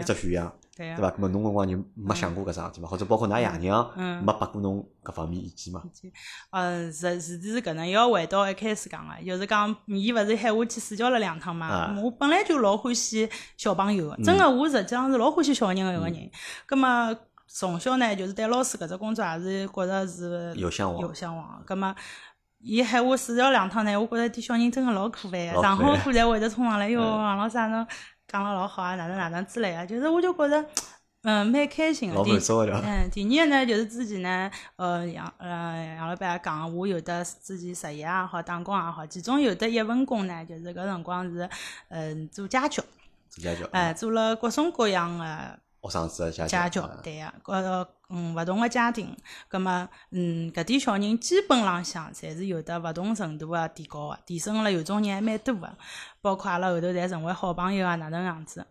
[0.00, 0.50] 一只选项。
[0.76, 1.10] 对伐？
[1.10, 2.88] 搿么侬辰光就没想过搿桩事体嘛？
[2.88, 3.90] 或者包括㑚爷娘
[4.24, 5.82] 没拨过侬搿方面意见嘛？
[6.50, 11.94] 呃，实事体是搿能，要回到一开始讲个，就是讲，伊勿是喊我去试教了两趟嘛？
[12.02, 16.30] 我本来就老欢喜小朋友个，真个，我实际上是老欢喜小人个一个人。
[16.66, 17.14] 葛么
[17.46, 21.62] 从小呢，就是对老师搿只工作也是觉着是有向往，有向往。
[21.64, 21.94] 葛么。
[22.66, 27.86] 伊喊我试教两趟呢，我觉着点小人真个老可爱个，上好课才会得冲上来，哟，王老师侬
[28.34, 30.66] 讲了老好啊，哪能哪能之类啊，就是我就觉着，
[31.22, 32.20] 嗯，蛮开心个。
[32.24, 41.48] 第嗯，第二个呢，就是之前呢，呃，杨呃杨老板讲，我有的之前实习也好，打工也好，其中有的一份工呢，就是搿辰光是，
[41.90, 42.82] 嗯，做家教。
[43.30, 43.68] 做家教。
[43.70, 45.60] 哎，做了各种各样个。
[45.84, 49.14] 学生子家教，教对个，呃，嗯，勿同个家庭，
[49.48, 55.70] 葛么，嗯，搿点小人基本浪向侪是有得勿同程度个提高个，提升了有种人还蛮多个，
[56.22, 58.66] 包括阿拉后头侪成为好朋友啊，哪能样子？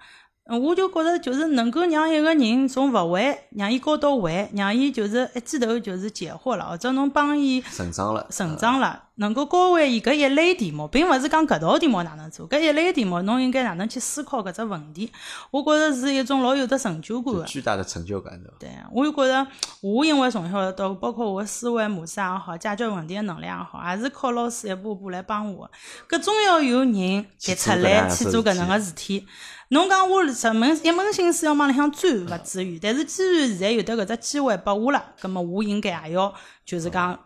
[0.45, 15.11] 嗯，我就觉着就是能够让一个人从勿会，让伊教到会，让伊就是一记头就是解惑了，或者侬帮伊成长了，成长了，能够教会伊搿一类题目，并勿是讲搿道题目哪能做，搿一类题目侬应该哪能去思考搿只问题，
[15.51, 17.43] 我觉着是一种老有得成就感的。
[17.43, 18.69] 巨大的成就感，对。
[18.69, 19.47] 对，我就觉着
[19.81, 25.69] 我因为从小到包括我思维模式也好，解决问题的能力也好，也是靠老师一步步来帮我。
[26.09, 29.27] 搿总要有人提出来去做搿能个事体。
[29.69, 32.77] 侬讲我什门一门心思要往里向钻，勿至于。
[32.77, 36.31] 但是既然现在有得搿只机会拨我了，葛末我应该也要
[36.63, 37.17] 就是讲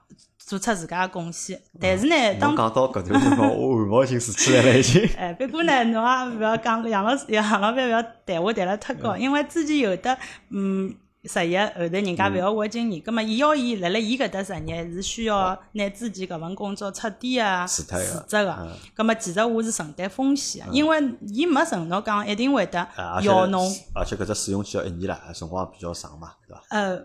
[0.48, 1.62] 做出自家个贡献。
[1.80, 5.08] 但是呢，当讲到搿段辰光，我汗毛已经竖起来了已经。
[5.18, 10.18] 哎，不过呢，侬也勿要讲杨老师、杨老板勿要谈话谈了太高，因为之前有的
[10.50, 10.96] 嗯。
[11.24, 22.88] 实习后头人家勿要我经验，葛末伊要伊辣辣伊搿搭实习是需要拿自己搿份工作彻底啊辞职个，葛末其实我是承担风险个，因为伊没承诺讲一定会得
[23.24, 26.64] 要侬，而且搿只试用期要一年了，辰光比较长嘛，对伐？
[26.70, 26.98] 呃，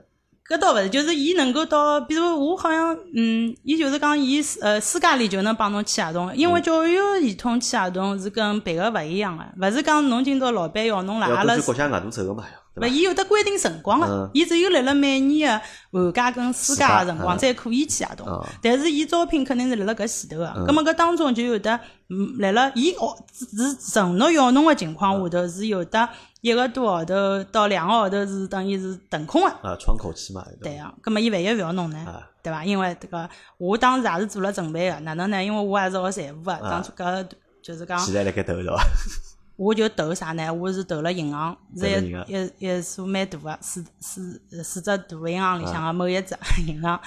[0.53, 11.57] 搿倒勿是，就是伊能够到，比如我好像，嗯，伊就是讲伊呃私家里就能帮侬签合同，因为教育系统签合同是跟别个勿一样个，勿是讲侬今朝老板要侬来阿拉。
[11.59, 12.45] 国家额度走个嘛。
[12.77, 18.47] 勿，伊有得规定辰光个，伊只有辣辣每年个寒假跟暑假个辰光才可以签合同。
[18.63, 21.79] 但是伊招聘肯定是辣辣搿前头个，葛末搿当中就有得，
[22.09, 26.09] 嗯，辣辣伊哦是承诺要侬个情况下头是有得
[26.43, 29.49] 一个多号头到两个号头是等于是腾空的。
[29.63, 30.45] 啊，窗口期嘛。
[30.61, 32.23] 对啊，葛末伊万一勿要侬呢？
[32.43, 32.65] 对伐？
[32.65, 35.43] 因为迭个我当时也是做了准备个，哪能呢？
[35.43, 37.27] 因为我还是学财务个，当初搿
[37.63, 37.97] 就是讲。
[38.01, 38.83] 现在辣盖投是伐？
[39.55, 40.53] 我就投啥呢？
[40.53, 46.37] 我是投了银行，是一一一所蛮大个四四四只大银行里向个某一只
[46.67, 47.01] 银行，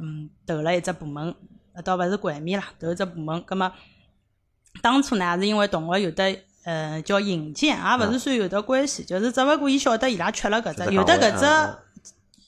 [0.00, 1.32] 嗯，投了一只部门，
[1.84, 3.40] 倒勿是管面啦，投一只部门。
[3.44, 3.72] 葛么
[4.82, 11.78] 当初呢，是因为同学有的呃叫引荐，也勿是算有的关系，就是只勿过伊晓得伊拉缺了搿只，有的搿只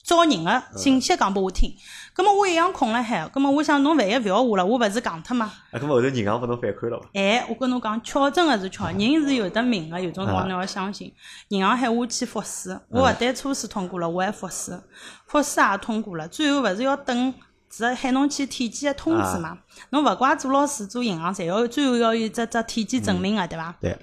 [0.03, 1.75] 招人个信息讲拨我听。
[2.15, 5.53] 葛末我一样空了海，葛末我想侬万一勿要我了，我勿是戆脱吗？
[5.73, 7.07] 啊，咁么后头银行拨侬反馈了伐？
[7.13, 11.13] 哎，我跟侬讲，巧真个是巧，人是有得命个，有种辰光侬要相信。
[11.49, 14.81] 银行喊我去复试，我勿但初试通过了，我还复试，
[15.27, 17.35] 复试也通过了，最后勿是要等
[17.77, 19.59] 是喊侬去体检个通知嘛？
[19.91, 23.75] 侬勿怪做老师做银行，侪要最后要有只只体检证明个，对伐？
[23.81, 23.99] 对。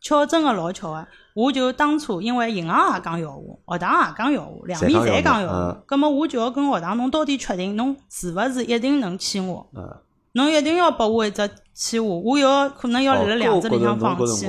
[0.00, 1.06] 巧真个老巧个。
[1.34, 9.64] 我就当初因为银行也讲要我，学堂也讲要我，两面侪讲要我，葛末我就要跟学堂侬到底确定侬是勿是一定能签我？
[10.32, 14.46] 侬一定要拨我一只签我，我要可能要辣辣两只里向放弃。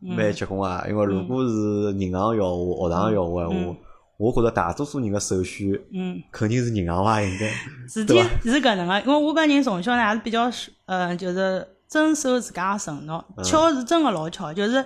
[0.00, 3.76] 蛮结棍啊，因为如果是银行要我，学堂要我闲话，
[4.16, 7.20] 我觉着大多数人个首选，嗯，肯定是银行伐？
[7.20, 7.48] 应该。
[7.88, 10.50] 事体是搿能个，因为我搿人从小呢还是比较，
[10.86, 14.84] 呃，就是遵守自家个承诺，巧是真个老巧，就是。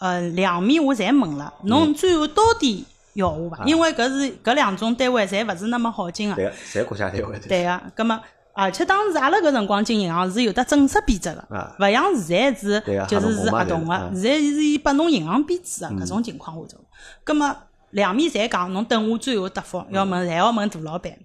[0.00, 3.62] 呃，两面我侪问了，侬最后到底要我伐？
[3.64, 6.34] 因为搿是搿两种单位侪勿是那么好进个。
[6.34, 7.38] 对，侪国家单位。
[7.38, 8.20] 对个，葛末
[8.52, 16.84] 而且当时阿拉搿辰光进银行是有得正式编制个，勿像现在是就是是合同个，现在是以拨侬银行编制个搿种情况下头。
[17.22, 17.56] 葛末
[17.92, 21.16] 两面侪讲，侬等我最后答复，要问侪要问大老板。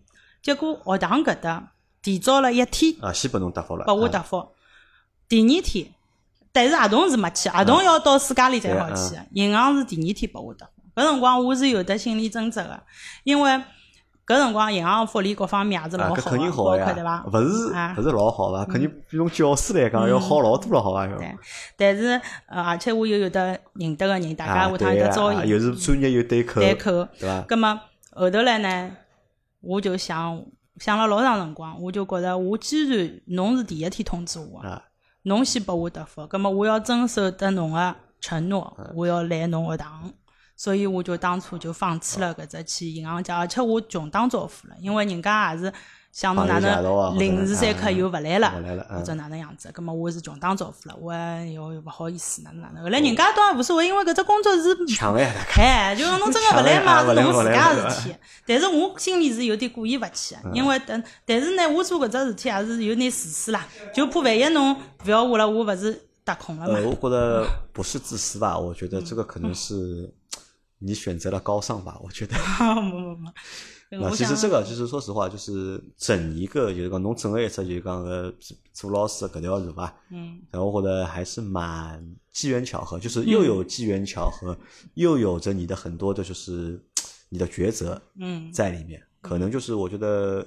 [0.42, 4.48] 结果学堂搿搭提早了一天，啊，先拨侬答复了，拨我答复。
[5.28, 5.88] 第二天。
[6.54, 9.28] 但是合同是没签，合同要到暑假里才好签。
[9.34, 12.84] 银行是第二天拨我答复，搿辰光我是有得心理挣扎个，
[13.24, 13.62] 因为
[14.28, 17.24] 搿辰光银行福利各方面也是老好个，肯定好呀，对伐？
[17.26, 17.48] 勿是
[17.98, 18.66] 勿是老好伐？
[18.66, 21.08] 肯定比侬教师来讲要好老多了，好伐？
[21.08, 21.38] 对，
[21.78, 27.42] 但是呃，而且我又有得认得个人，大家下趟有得招伊，又是专业又对口，对口，对伐？
[27.48, 27.80] 葛末
[28.12, 28.92] 后头来呢，
[29.62, 30.44] 我就想
[30.76, 34.62] 想了老长辰光，我就觉着我既然侬是第一天通知我。
[35.24, 40.12] 侬先拨我答复，葛末我要遵守得侬个承诺，我要来侬学堂，
[40.58, 45.72] 所以我就当初就放弃了搿只去银行借，而且我穷打招呼了，因为人家也是
[46.12, 48.52] 想侬哪能临时三刻又勿来了，
[48.90, 51.14] 或者哪能样子，葛末我是穷打招呼了，我
[51.46, 58.16] 又勿好意思哪能哪能，后来人家倒也无所谓，因为搿只工作是 抢呀， 哎，就讲侬真个勿来嘛，是侬自家事体。
[58.48, 66.74] 但是我心里是有点过意勿去个，因为等，但是呢，我做搿只事体也是有点自私啦，就怕万一侬勿要我了，我勿是踏空了嘛。
[66.74, 70.12] 呃，我觉得不是自私吧，我觉得这个可能是。
[70.80, 72.00] 你选择了高尚吧？
[72.04, 72.36] 我觉得。
[73.90, 78.34] 那其实这个就是说实话，就是整一个就是讲侬整个一次就是讲个
[78.74, 79.96] 做老师搿条路吧。
[80.12, 80.42] 嗯。
[80.52, 84.58] 然后我觉得还是蛮机缘巧合，就是又有机缘巧合，
[84.96, 86.78] 又有着你的很多的就是
[87.30, 89.02] 你的抉择嗯在里面。
[89.22, 90.46] 可能就是我觉得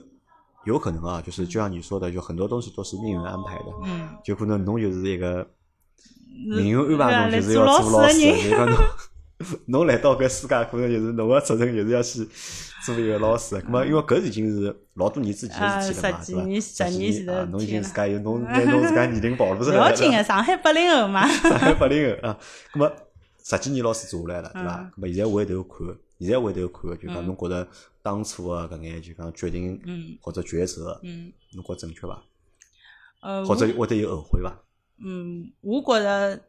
[0.67, 3.65] 有可能啊，就是就像你说的，就很多东西都是命运安排的。
[3.87, 4.07] 嗯。
[4.23, 5.49] 就可能侬就是一个
[6.47, 8.77] 命运安排侬就是要做老师，就讲侬。
[9.67, 12.29] 侬来到搿世界，可能就是侬个责任，就是要去
[12.85, 13.57] 做一个老师。
[13.57, 16.61] 因为搿已经是老多年之前的事体了嘛，是吧？
[16.61, 19.91] 十几年啊，侬已经自家有侬拿侬自家年龄暴露出来了。
[19.91, 21.27] 要紧个，上海八零后嘛。
[21.27, 22.39] 上海八零后啊，
[22.75, 22.93] 咁么
[23.43, 24.91] 十几年老师做下来了，对伐？
[24.97, 25.87] 咁么现在回头看，
[26.19, 27.67] 现在回头看，就讲侬觉得
[28.03, 29.81] 当初个搿眼就讲决定
[30.21, 31.01] 或者抉择，
[31.55, 32.23] 侬觉正确伐？
[33.23, 34.53] 呃，或者会得有后悔伐？
[35.03, 36.43] 嗯，我觉着。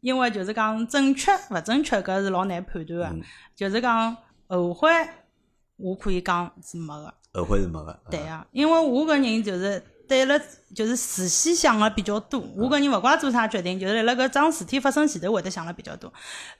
[0.00, 3.24] 因为就是讲正确勿正确，搿是老难判断个。
[3.54, 4.16] 就是讲
[4.48, 4.88] 后悔，
[5.76, 7.14] 我可以讲是没个。
[7.34, 7.98] 后悔是没个。
[8.10, 10.40] 对啊，因为我搿人就是对了，
[10.74, 12.40] 就是事先想的比较多。
[12.56, 16.12] 我搿人勿怪做啥决定，就是辣辣搿桩事体发生前头会得想了比较多。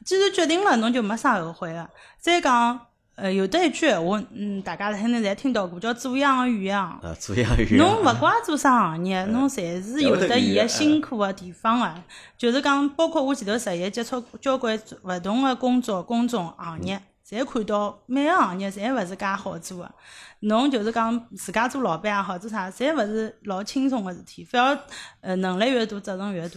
[0.04, 1.90] 既然决定了，侬就没啥后悔个。
[2.18, 2.86] 再讲。
[3.14, 6.88] 呃，有的一句闲话，嗯，大家肯定侪听到过，叫“做样育样”。
[7.04, 7.86] 啊，做样育样。
[7.86, 11.94] 侬勿怪做啥行业，侬侪是有得伊个辛苦个地方个。
[12.38, 19.90] 就是讲，包括我前头实习接触交关勿同个工作、工种、行业，侪看到每个行业侪勿是介好做个。
[20.40, 24.78] 侬就是讲自家做老板也好，做啥，侪勿是老轻松个事体，反而
[25.20, 26.56] 呃能力越大，责任越大。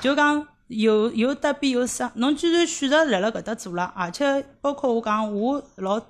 [0.00, 0.48] 就讲。
[0.68, 6.00] 有有得必有失，侬既然选择辣辣搿搭做了，而且包括我讲，我老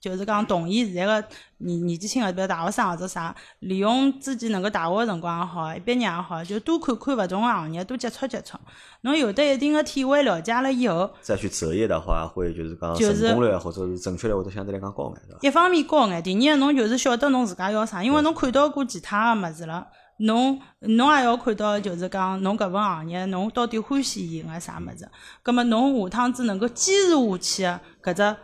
[0.00, 1.28] 就是讲同意现在个
[1.58, 8.56] 年年纪轻个，比如大学生或者啥，利用自己能够大学个辰光也好，一毕业也好，就多看看勿同个行业，多接触接触。
[9.00, 15.36] 侬有得一定个体会了解了以后，再去择业的话，会就是讲成功率或者是正确率会得相对来讲高眼？
[15.40, 19.86] 一方面高眼，第二侬就是晓得侬自家要啥，因为侬看到过其他个物事了。
[20.18, 25.08] 侬侬也要看到，就是讲侬搿份行业，侬到底欢喜伊个啥物事？
[25.42, 26.94] 葛末侬下趟子能够坚
[27.40, 28.36] 持下去个搿只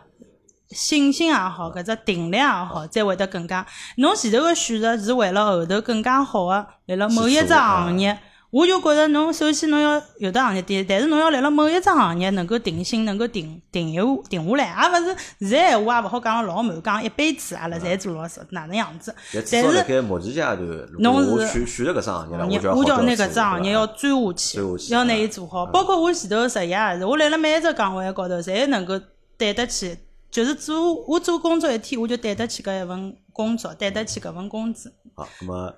[0.75, 3.65] 信心也好，搿只定力也好，才会得更加。
[3.97, 8.19] 侬前头个选择是为了后头更加好个，辣辣某一只行业。
[8.53, 19.13] 我就觉着侬首先侬要有的行业点，但是侬要来了某一只行业能够定心，能够定定下定下来，也勿是现在闲话也勿好讲老满，讲一辈子阿拉侪做老师哪能样子。
[19.51, 20.59] 但是目前阶段，
[20.99, 25.65] 侬是选选择搿只行业，我叫拿搿只行业要钻下去，要拿伊做好。
[25.65, 29.01] 包括我前头实习也是，我来了每一只岗位高头，侪能够
[29.35, 29.97] 对得起，
[30.29, 34.93] 就是做我做工作一天，我就对得起搿一份工作，对得起搿份工资。
[35.15, 35.73] 好，那么。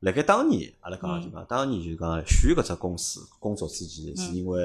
[0.00, 4.62] 辣盖当年，阿拉讲就讲，当年就讲选搿只公司工作之前，是因为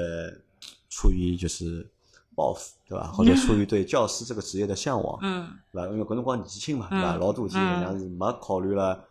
[0.88, 1.86] 出于就是
[2.34, 3.12] 抱负，对伐？
[3.12, 5.92] 或者出于对教师这个职业的向往，嗯，对伐？
[5.92, 7.16] 因为搿辰光年纪轻嘛，对伐？
[7.16, 9.04] 老多事体实际上是没考虑了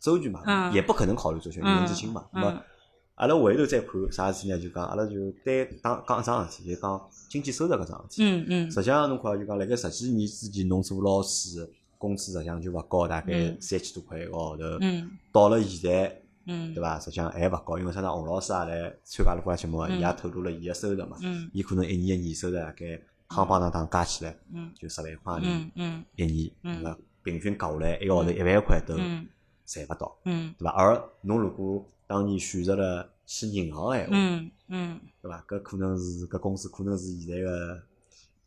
[0.00, 2.26] 周全嘛，也不可能考虑周全，年纪轻嘛。
[2.32, 2.60] 那么
[3.14, 4.58] 阿拉回头再看啥事体呢？
[4.58, 8.24] 就讲阿拉就单讲讲一桩事体，就讲经济收入搿桩事体。
[8.24, 8.70] 嗯嗯。
[8.72, 11.70] 实际上侬看就讲辣盖十几年之前，侬做老师。
[11.98, 14.62] 工资实际上就勿高，大概三千多块一个号头。
[15.32, 16.98] 到了现在，对伐？
[17.00, 18.10] 实际上还勿高，因为啥呢？
[18.12, 21.16] 洪老师也来参加了搿节目，伊也透露了伊个收入嘛。
[21.52, 24.36] 伊可能一年个年收入大概夯邦当当加起来，
[24.74, 26.96] 就十万块钿一年？
[27.22, 30.70] 平均搞下来一个号头一万块都赚勿到，对伐？
[30.70, 34.12] 而侬如果当年选择了去银行个闲话，
[35.22, 35.44] 对伐？
[35.48, 37.82] 搿可能是搿公司可能是现在个。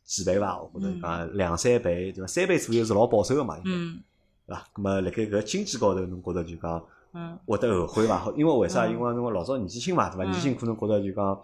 [0.07, 0.55] 几倍伐？
[0.55, 2.27] 或者讲两三倍，对伐？
[2.27, 4.63] 三倍左右是老保守个嘛，应该，对伐？
[4.73, 6.81] 咁么辣盖搿经济高头，侬觉着就讲，
[7.45, 8.25] 会得后悔伐？
[8.37, 8.87] 因为为啥？
[8.87, 10.23] 因为侬老早年纪轻嘛，对伐？
[10.23, 11.39] 年纪轻可能觉着就讲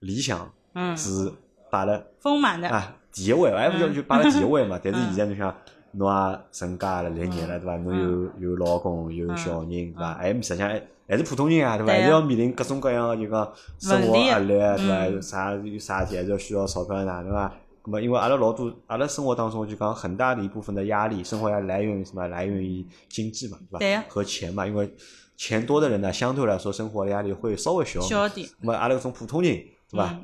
[0.00, 0.52] 理想
[0.96, 1.32] 是
[1.70, 4.78] 摆了丰满的啊第一位，还不叫就摆了第一位嘛。
[4.84, 5.54] 但是现在侬想，
[5.92, 7.76] 侬也成家了立业了，对伐？
[7.78, 7.98] 侬
[8.38, 10.12] 有有老公有小人，对伐？
[10.14, 11.92] 还实际上还还是普通人啊，对伐？
[11.94, 15.06] 还是要面临各种各样个就讲生活压力，对伐？
[15.06, 17.50] 有啥有啥事体还是要需要钞票呐，对伐？
[17.86, 22.26] 那么，因为阿拉老多，阿拉生活当中就讲很大的一部分的压力，生活压力来源于什么？
[22.28, 23.78] 来源于经济嘛，对吧？
[23.78, 24.04] 对呀。
[24.08, 24.92] 和钱嘛，因为
[25.36, 28.00] 钱多的人呢，相对来说生活压力会稍微小。
[28.00, 28.48] 小点。
[28.60, 29.52] 那么阿拉搿种普通人，
[29.90, 30.18] 对吧？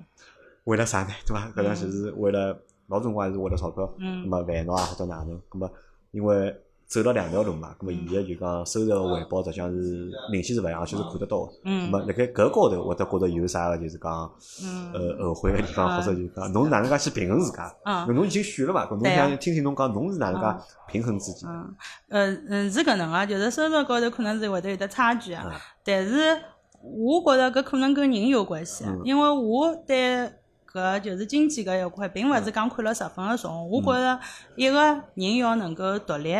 [0.65, 1.11] 为了啥呢？
[1.27, 1.51] 对吧？
[1.55, 2.57] 可能就是为了
[2.89, 5.41] 老总光还是为了钞票，嗯，那么烦恼啊或者哪能？
[5.53, 5.71] 那么
[6.11, 6.55] 因为
[6.93, 11.53] 走了两条路嘛，那么伊个就讲收入回报实际上是明显是勿一样，而且是看得到个。
[11.65, 14.13] 嗯，那么辣盖搿高头，会得觉着有啥个就是讲，
[14.93, 17.75] 呃，后悔个地方，或者就讲 侬哪能介去平衡自家？
[17.87, 21.47] 嗯，侬已经选了嘛，侬想听听侬讲，侬是哪能介平衡自己？
[21.47, 21.75] 嗯，
[22.11, 25.51] 呃嗯，是搿能个，就是收入高头可能是会得有得差距啊，
[25.83, 26.39] 但是
[26.83, 30.31] 我觉着搿可能跟人有关系，因为我对。
[30.73, 33.69] 搿就是经济搿一块，并勿是讲看了十分个重。
[33.71, 34.19] 我觉着
[34.57, 34.81] 一个
[35.15, 36.35] 人要能够独立，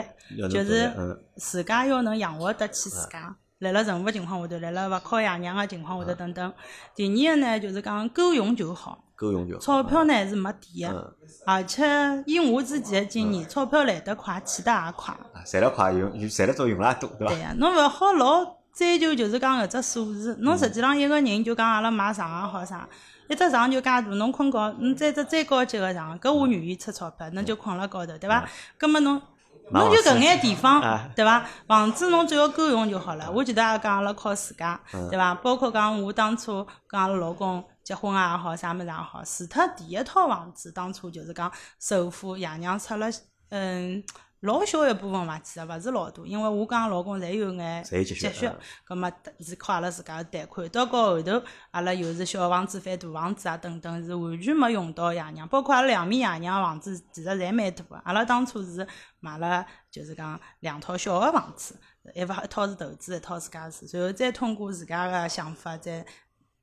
[0.51, 0.91] 就是
[1.37, 3.37] 自家要能养活得起自家。
[3.59, 6.53] 辣辣任何情况下头，辣辣勿靠爷娘个情况下头等等。
[6.97, 9.05] 第二个呢，就是讲够用就好。
[9.15, 9.61] 够用就好。
[9.61, 11.17] 钞票呢是没底个，
[11.47, 11.85] 而且
[12.27, 15.15] 以我自己个经验，钞票来得快，去得也快。
[15.47, 17.35] 赚得快，用赚得多，用了也多，对伐？
[17.35, 20.37] 对呀，侬勿好老追求，就是讲搿只数字。
[20.41, 22.89] 侬实际上一个人，就讲阿拉买床也好啥。
[23.33, 28.47] 一只床就介大，侬困觉，侬再只再高级个床，搿我愿意出钞票，侬就困辣高头，对伐？
[28.77, 29.23] 葛末侬，
[29.71, 30.83] 侬就搿眼地方，
[31.17, 31.43] 对伐？
[31.67, 33.33] 房子侬只要够用就好了。
[33.33, 34.79] 我记得也讲阿拉靠自家，
[35.09, 35.35] 对伐？
[35.37, 43.09] 包括讲我当初跟阿拉老公结婚也好，啥物事也好，除脱第一套房子，当初就是讲首付爷娘出了，
[43.49, 44.05] 嗯。
[44.43, 48.51] 老小一部分伐，其实勿是老多，因为我跟老公侪有眼积蓄，
[48.85, 50.69] 葛末是靠阿拉自家个贷款。
[50.69, 51.41] 到高后头，
[51.71, 55.47] 阿拉又是小房子翻大房子啊，等等，是完全没用到爷娘。
[55.47, 57.97] 包括阿拉两面爷娘房子，其实侪蛮大个。
[58.05, 58.85] 阿拉当初是
[59.21, 61.79] 买了，就是讲两套小个房子，
[62.15, 66.05] 一房一套是投资，一套自家住，然后再通过自家个想法再。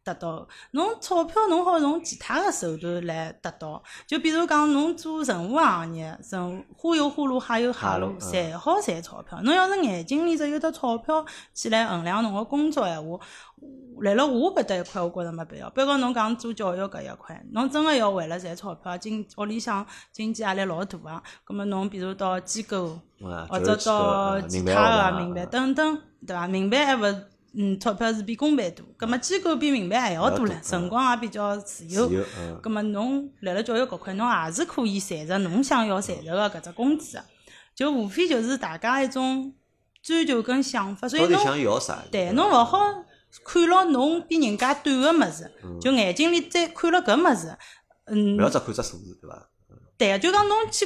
[0.09, 9.39] 得到，侬钞票侬好用其他个手段来得到，就比如讲侬做任何行业，任花有花路，海有海路，侪好赚钞票。
[9.43, 13.19] 侬要是眼睛里只有得钞票去来衡量侬个工作闲话，
[14.01, 15.69] 来了我搿搭一块，我觉着没必要。
[15.69, 21.21] 比如讲侬讲做教育搿一块，侬真个要为了赚钞票，经屋里向经济压力老大啊。
[21.43, 22.99] 葛末侬比如到机构，
[23.49, 26.47] 或者到其他个民办等等，对伐？
[26.47, 27.15] 民办还勿。
[27.55, 32.09] 嗯，钞票是比公办多，葛末机构比民办还要多唻，辰光也比较自由。
[32.61, 37.23] 葛末侬辣辣教育搿块，侬也是可以赚着侬想要赚着个搿只工资个，
[37.75, 39.53] 就无非就是大家一种
[40.03, 41.09] 追求跟想法。
[41.09, 41.39] 所以侬
[42.11, 42.79] 对侬勿好
[43.43, 47.57] 看牢侬比人家短个物事，就眼睛里再看了搿物事。
[48.05, 49.49] 嗯，勿要只看只数字，对伐？
[49.97, 50.85] 对个，就讲侬去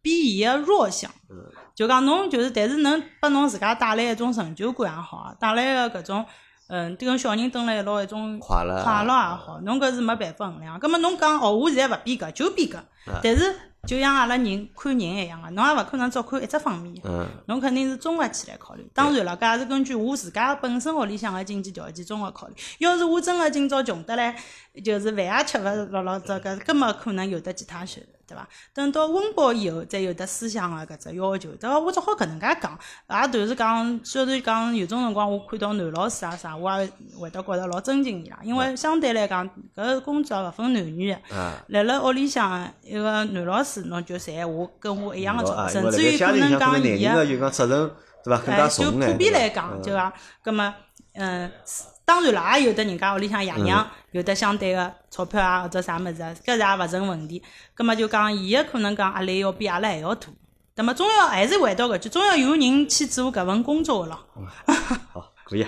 [0.00, 1.10] 比伊个弱项。
[1.78, 6.26] 就讲侬就是，但是能拨侬自家带来一种成就感也好，带来个搿种，
[6.66, 10.76] 嗯，跟小人蹲辣一道一种快乐快乐也好，侬搿是没办法衡量。
[10.80, 12.78] 葛末侬讲哦，我现在勿变搿，就变搿，
[13.22, 13.54] 但是。
[13.86, 17.00] 就像阿拉人看人一样个，侬也勿可能只看一只方面，
[17.46, 18.86] 侬肯定是综合起来考虑。
[18.92, 22.54] 当然了，搿也是根据我自家本身屋里向个经济条件综合考虑。
[22.78, 24.36] 要是我真个今朝穷得来，
[24.84, 25.62] 就是饭也吃勿
[25.92, 28.46] 落落这个，根本可能有得其他选择，对伐？
[28.72, 31.78] 等到温饱以后，再有得思想个搿只要求，对伐？
[31.78, 41.18] 我只好搿能介讲，也就是讲，虽然讲有种辰光我看到男老师啊啥，我也会得觉着老尊敬伊拉，因为相对来讲，搿工作勿分男女个，
[41.68, 43.78] 辣辣屋里向一个男老师。
[43.88, 47.24] 侬就赚我跟我一样个钞票，甚至于可能讲伊个，
[48.52, 50.12] 哎，就普遍来讲，就讲，
[50.42, 50.74] 葛么，
[51.14, 51.50] 嗯，
[52.08, 57.42] 当然了，也有的人家屋里向爷娘有的相对个钞票啊或者啥物事，搿是也勿成问题。
[57.74, 60.26] 葛么就讲，伊个可能讲压力要比阿拉还要大。
[60.76, 64.18] 那么总要还是回到搿句，总要有人去做搿份工作个咯。
[65.12, 65.66] 好，可以。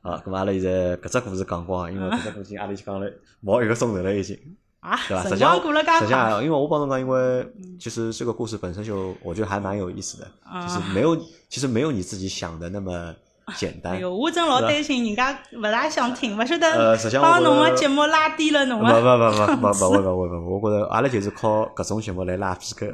[0.00, 3.10] 好，咁阿拉现在搿只故事讲光，因为搿只故事阿拉就讲了
[3.40, 4.38] 毛一个钟头了已经。
[4.78, 5.24] 啊，对吧？
[5.24, 5.60] 实际上，
[5.98, 7.44] 实际上，因为我帮侬讲，因为
[7.80, 10.30] 其实这个故事本身就，我觉得还蛮有意思的，
[10.62, 11.16] 就是没有，
[11.48, 13.12] 其实没有你自己想的那么。
[13.56, 13.94] 简单。
[13.94, 18.86] 哎哟，我真老担心人家勿大想听，勿晓得帮侬个节目拉低了侬个。
[18.86, 22.92] 勿勿勿勿勿勿会勿会勿会，我觉着阿拉就是靠搿种节目来拉 PK，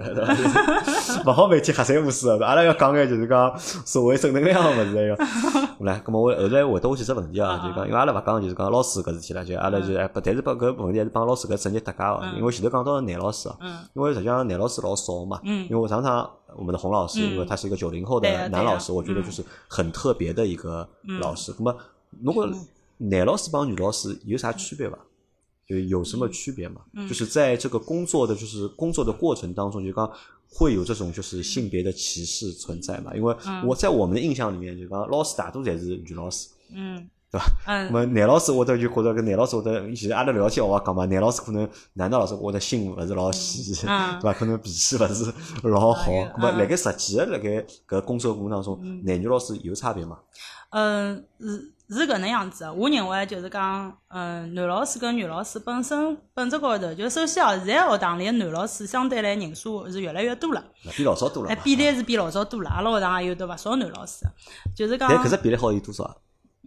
[1.27, 5.25] 勿 好每天瞎三胡四个，阿拉要讲个就是讲社会正能量个物事个。
[5.81, 13.57] 来，咁么我后来回答我几只问题啊，就讲因为阿拉勿讲就是讲老师搿事体了，就阿拉就哎不，但是把搿问题还是帮老师搿职业搭界个，因为前头讲到男老师啊，
[13.95, 16.29] 因为实际上男老师老少嘛，因为我常常。
[16.57, 20.89] 我们的洪老师，因为他是一个九零后的男老师，我觉得就是很特别的一个
[21.21, 21.55] 老师。
[21.59, 21.77] 那么，
[22.23, 22.49] 如果
[22.99, 24.99] 男老师帮女老师有啥区别吧？
[25.69, 26.81] 就有什么区别嘛？
[27.09, 30.09] 就是在这个工作的就是工作的过程当中，就刚
[30.49, 33.13] 会有这种就是性别的歧视存在嘛？
[33.17, 33.37] 因为
[33.67, 36.49] 我在我们的印象里面，就刚老师大多侪是女老师。
[36.73, 37.47] 嗯，对伐？
[37.67, 37.93] 嗯。
[37.93, 44.33] 么男老师会得就觉着搿男老师会得，其实阿拉聊天话讲嘛，男老师可能男的老师我得心勿是老细，对伐？
[44.33, 46.11] 可能脾气勿是老好。
[46.39, 50.19] 么辣盖实际个辣盖搿工作过程当中，男女老师有差别吗？
[50.71, 51.73] 嗯，是。
[51.89, 60.61] 是搿能样子个，我认为就是讲，嗯，男老师跟女老师本身本质高头，就首先哦，现在学堂里个男老师相对来人数是越来越多了，
[60.97, 62.69] 比老早多了，哎，比例是比老早多了。
[62.69, 64.27] 阿拉学堂也有得勿少男老师，
[64.75, 65.09] 就是讲。
[65.09, 66.17] 但搿只比例好有多少？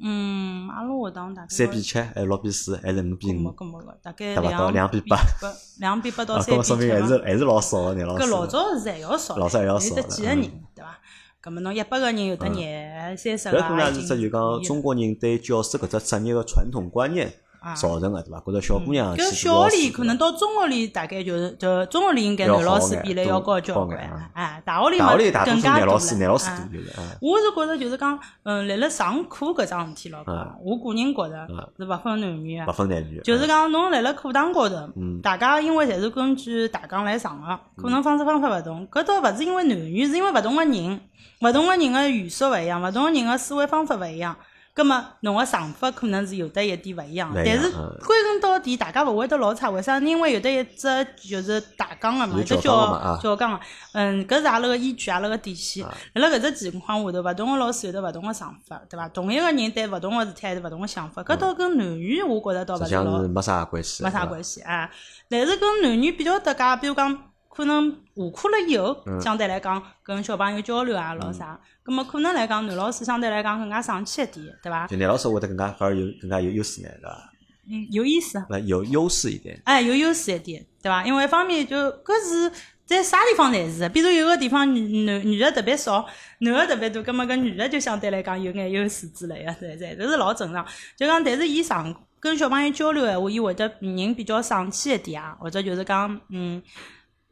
[0.02, 3.50] 嗯，阿拉学堂大概三比七，还是六比四，还是五比五？
[3.52, 5.18] 搿么个，大概两两比八，
[5.80, 6.68] 两比八到三比七。
[6.70, 8.26] 说明还是还是老少个男老少。
[8.26, 10.42] 搿老早是还要少，老早还要少，有得几个人，
[10.74, 11.00] 对伐？
[11.42, 17.34] 搿么侬一百个人有得廿三十个搿可能是只就讲中国人对教师搿只职业个传统观念
[17.76, 18.40] 造成个，对伐？
[18.46, 24.00] 觉着小姑娘搿小学里可能到中学里大概就是就中学里应该男老师比例要高交关，
[24.34, 25.94] 哎，大学里嘛更加多了。
[25.94, 30.24] 我是觉着就是讲，嗯，辣辣上课搿桩事体咯，
[30.64, 31.48] 我个人觉着
[31.78, 33.20] 是勿分男女勿分男女。
[33.24, 34.76] 就是讲侬辣辣课堂高头，
[35.22, 41.02] 大家因为侪是根据大纲来上个，可能方式方法勿同，搿倒勿是因为男女，是因为勿同个人。
[41.42, 44.36] 勿同个人个语速勿一样，勿同个人个思维方法勿一样，
[44.80, 47.30] 葛末侬个想法可能是有得一点勿一样。
[47.36, 49.70] 但是归根到底，大家勿会得老差。
[49.70, 50.00] 为啥？
[50.00, 53.60] 因为有得一只就是大纲个嘛，只教教纲个。
[53.92, 55.86] 嗯，搿是阿拉个依据，阿拉个底线。
[56.14, 59.10] 辣辣搿只情况下头，勿同个老师有得勿同个想法，对伐？
[59.10, 61.22] 同一个人对勿同个事体还是勿同个想法。
[61.24, 64.90] 搿倒跟男女，我觉着倒勿是老没啥关系，没啥关系啊。
[65.30, 67.26] 但是跟男女比较搭界，比如讲。
[67.52, 71.60] 可能下课了以后，相对来讲跟小朋友交流啊，咾啥，
[71.90, 74.86] 葛么可能来讲男老师相对来讲更加上气一点，对伐？
[74.86, 77.32] 就男老师会得更加反而有更加有优势呢，对伐？
[77.68, 78.40] 嗯，有意思。
[78.68, 79.60] 有优势一点。
[79.66, 81.04] 哎，有优势一点，对伐？
[81.04, 82.52] 因为一方面就搿是
[82.86, 86.06] 在啥地方侪是，比如有个地方女男女的特别少，
[86.42, 90.64] 男的特别多，葛么搿女的就相对来讲有眼优势之类的，对对，这是老正常。
[90.96, 96.62] 就讲，但是伊上跟小朋友交流闲话，伊会得人比较上气一点啊，或者就是讲，嗯。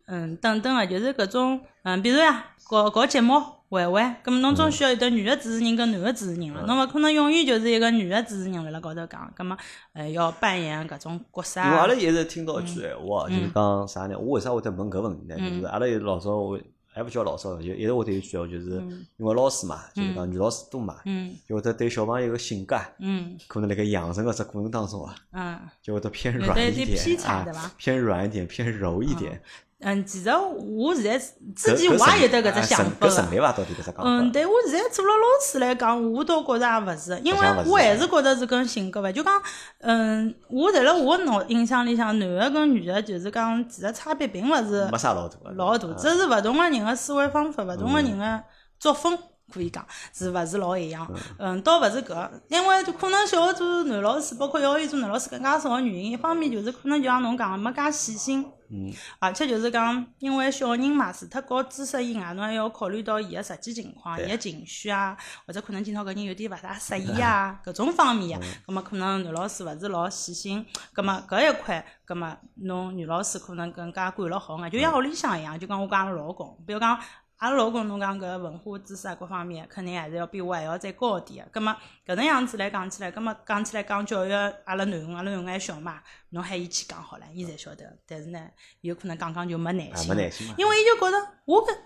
[0.07, 9.57] 嗯，等等个，就是搿种，嗯，比如呀，搞搞节目玩玩，葛末侬总需要有得女个主持人跟男个主持人了，侬勿可能永远就是一个女个主持人辣辣高头讲，葛末，
[9.93, 11.61] 呃，要扮演搿种角色。
[11.61, 14.17] 因为阿拉一直听到一句闲话，就是讲啥呢？
[14.17, 15.35] 我为啥会得问搿问题呢？
[15.37, 16.63] 就是阿拉老早会。
[16.89, 18.71] 还勿叫老少，就一直会得有句哦，就是
[19.17, 20.95] 因为老师嘛，就是讲女老师多嘛，
[21.47, 22.75] 就会得对小朋友个性格，
[23.47, 29.39] 可能辣盖养成个只过程当中啊，就会得偏软一点啊，偏软一点，偏柔一点。
[29.79, 31.19] 嗯，其实我现在
[31.55, 33.07] 自己我也有得搿只想法
[33.91, 34.03] 个。
[34.03, 39.11] 嗯，但我现在做了老师来讲，我倒觉着也勿是，因为我还是觉着是跟性格伐。
[39.11, 39.39] 就讲，
[39.81, 48.43] 嗯，我在辣我脑印象里向，男个跟女个就是讲，其实差别并勿是没啥老大，老大，只是勿同个人个思维方法，勿同个人个
[48.79, 49.17] 作风。
[49.49, 51.09] 可以讲，是勿是老一样？
[51.39, 76.99] 嗯，倒勿是搿，因为就可能小学做男老师，包括幼儿园做男老师更加少个原因，一方面就是可能就像侬讲个没介细心，嗯，而且就是讲，因为小人嘛，除脱教知识以外，侬还要考虑到伊个实际情况、伊个情绪啊，或者可能今朝搿人有点勿大适意啊， 搿种方面，葛末可能男老师勿是老细心，葛末搿一块，葛末侬女老师可能更加管了好眼，就像屋里向一样，就讲我讲阿拉老公，比如讲。
[77.37, 81.47] 阿拉老公侬讲搿文化知识啊，各方面肯定还是要比我还要再高一点。
[81.51, 81.71] 葛末
[82.05, 84.31] 搿能样子来讲起来，葛末讲起来讲教育，
[84.65, 87.85] 阿拉囡恩阿拉囡恩还小嘛，侬喊伊去讲好了，伊侪晓得。
[88.07, 88.39] 但是呢，
[88.81, 90.09] 有可能讲讲就没耐心，
[90.57, 91.77] 因为伊就觉着我跟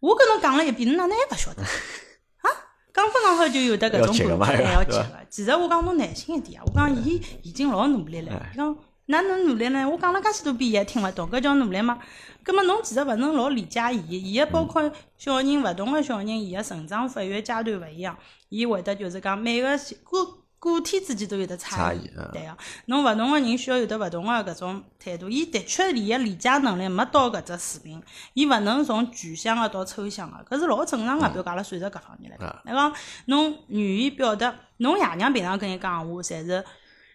[0.00, 1.62] 我跟侬讲了一遍，侬哪能还勿晓得？
[2.44, 2.48] 啊，
[2.92, 5.26] 讲不讲好就有得搿种感觉， 还要急个。
[5.30, 8.76] 其实我讲侬耐心一点啊，我讲伊已经老努力了，讲。
[9.10, 9.88] 哪能努力呢？
[9.88, 11.98] 我讲了介许多遍，伊还听勿懂，搿叫努力吗？
[12.42, 18.14] 葛末侬其实勿能老理解伊，伊个包括小人勿同个小人，伊个成长发育阶段勿一样，
[18.50, 22.56] 伊会得就是讲每个个个体之间都有得差异，对个。
[22.86, 28.02] 侬勿同个人需要有得勿同个搿种态度，伊的确伊个理解能力没到搿只水平，
[28.34, 31.26] 伊勿能从具象个到抽象个，搿是老正常个。
[31.30, 32.36] 比如讲阿拉算术搿方面来
[32.74, 32.92] 讲，
[33.24, 36.62] 侬语言表达，侬爷娘平常跟伊讲话，侪是。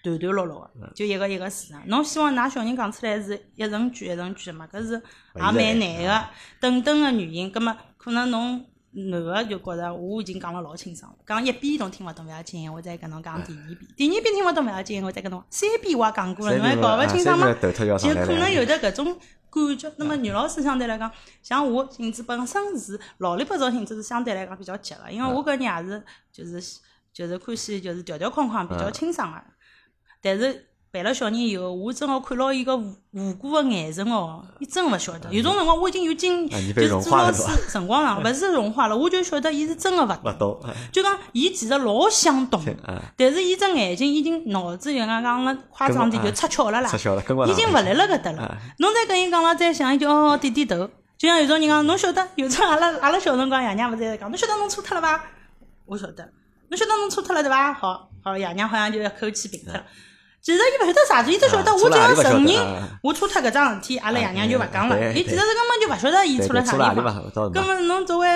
[0.04, 1.82] 段段落落个，就一个一个字啊！
[1.88, 4.68] 侬希望㑚小人讲出来是一层句一成句嘛？
[4.72, 5.02] 搿是
[5.36, 6.26] 也蛮难个。
[6.60, 17.54] 等等个原因，葛末可能侬男个就觉着我已经讲了老清爽了，讲一遍侬听勿懂勿要紧，我再跟侬讲第二遍，第二遍听勿懂勿要紧，我再跟侬三遍我也讲过了，侬还搞勿清爽吗？
[17.54, 19.18] 就可能有的搿种
[19.50, 19.90] 感觉。
[19.96, 21.10] 那么女老师相对来讲，
[21.42, 26.62] 像我性子本身是老里八早性子是相对来讲比较急个，因为我搿人也是就是
[27.14, 29.42] 就是欢喜就是条条框框比较清爽个。
[30.24, 35.28] 但是陪了小人以后，我正好看牢伊个无无辜个眼神哦，伊真勿晓得。
[35.34, 40.62] 有种辰光我已经有经就是做老师辰光长，勿是融化了，我就晓得伊是真个勿懂。
[40.94, 42.64] 就讲伊其实老想懂，
[43.18, 46.90] 但是伊只眼睛已经脑子就讲讲了夸张点就出窍了啦，
[47.48, 48.58] 已经勿辣辣搿搭了。
[48.78, 50.90] 侬再跟伊讲了再想，伊就哦点点头。
[51.18, 55.24] 就像有种人讲，侬晓得，有种阿拉阿拉小辰光爷娘勿是讲，侬晓得侬错脱了伐？
[55.86, 56.24] 我晓得，
[56.70, 57.74] 侬晓得侬错脱了对伐？
[57.74, 59.84] 好，好，爷娘好像就要口气平脱了。
[60.44, 65.14] 其实伊勿晓得啥子，伊只晓得我只要承认我错脱搿桩事体，阿拉爷娘就勿讲了。
[65.14, 67.50] 伊其实是根本就勿晓得伊错了啥地方。
[67.50, 68.28] 根本侬作为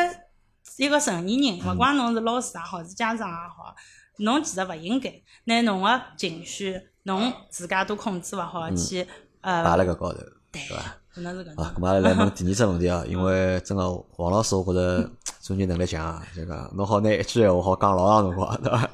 [0.78, 3.76] 一个成年人，勿管侬是老师也好，是家长也好，
[4.20, 5.12] 侬其实勿应该
[5.44, 9.06] 拿侬个情绪，侬自家都控制勿好去
[9.42, 10.78] 呃摆辣搿高头，对伐？
[10.78, 15.10] 啊，咁阿拉来问第二只问题啊，因为真个王老师，我觉着
[15.42, 18.90] 总结能力强，就讲侬好拿一句闲话好讲老长辰光，对伐？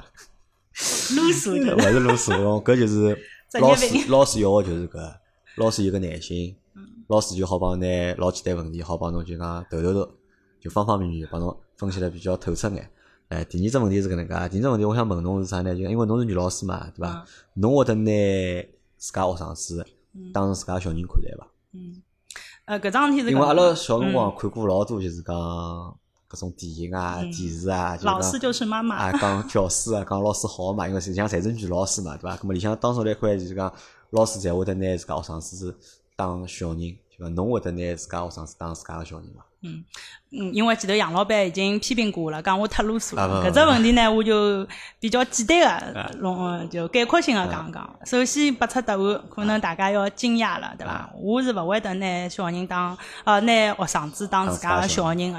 [1.14, 3.16] 啰嗦，勿是啰嗦，搿就是
[3.60, 5.14] 老师老师要个就是搿，
[5.56, 6.56] 老师有个耐心，
[7.08, 7.86] 老师就好帮拿
[8.18, 10.10] 老简单问题，好帮侬就讲头头头，
[10.60, 12.90] 就方方面面帮侬分析的比较透彻眼。
[13.28, 15.74] 哎，第二只问题是搿能介，第二只问题我想问侬是啥呢？
[15.74, 17.24] 就因为侬是女老师嘛，对伐？
[17.54, 18.10] 侬会得拿
[18.96, 19.86] 自家学生子
[20.32, 21.48] 当成自家小人看待伐？
[21.72, 22.02] 嗯。
[22.66, 25.34] 呃，搿桩事体是因为阿拉小辰光看过老多，就是讲
[26.34, 32.36] 搿种电影啊、电视啊，老师就是妈妈啊，讲教师啊，讲老师好嘛，因为实际上侪是女老师嘛，对伐？
[32.36, 33.72] 咾么里向当中来块就是讲
[34.10, 35.74] 老师侪会得拿自家学生子是
[36.16, 36.80] 当小人，
[37.16, 39.44] 就讲侬会得拿自家学生子当自家个小人伐？
[39.66, 39.82] 嗯
[40.30, 43.42] 嗯，因为前头杨老板已经批评过了，讲我太啰嗦了。
[43.42, 44.66] 搿只问题呢，我就
[45.00, 47.98] 比较简单个，弄就概括性个讲讲。
[48.04, 51.10] 首先拨出答案，可能大家要惊讶了，对伐？
[51.18, 55.38] 我是勿会得拿小人当，呃，拿学生子当自家个小人个，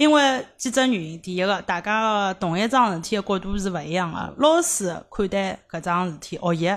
[0.00, 1.20] 因为几只原因。
[1.20, 6.74] 第一个，大家个同一桩事体个角度是勿一样个，老师看待搿桩事体学习。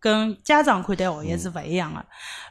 [0.00, 2.02] 跟家长看待学习是勿一样个。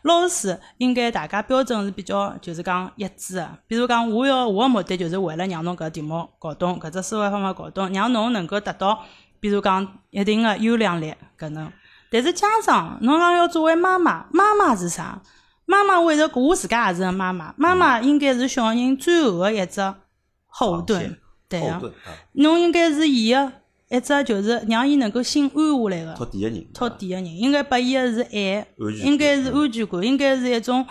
[0.04, 3.50] 老师应该大家标准是比较，就是讲一致个。
[3.66, 9.00] 比如讲，我要我的目的就是为了让侬搿题目搞懂，搿只思维方法搞懂，让侬能够达到，
[9.40, 11.72] 比如讲一定的优良率搿能。
[12.12, 15.24] 但是家长，侬讲要作为妈妈，妈妈是啥？
[15.66, 19.82] 妈妈为了我自家也是个妈妈，妈妈应该是小人最后个一只
[20.54, 21.18] 后盾，
[21.50, 21.82] 对啊，
[22.34, 23.52] 侬应该是伊个。
[23.90, 28.66] 一只就是让伊能够心安下来个，托底个人，托底个人应该拨伊个是爱，
[29.04, 30.84] 应该是安全感，应该是一种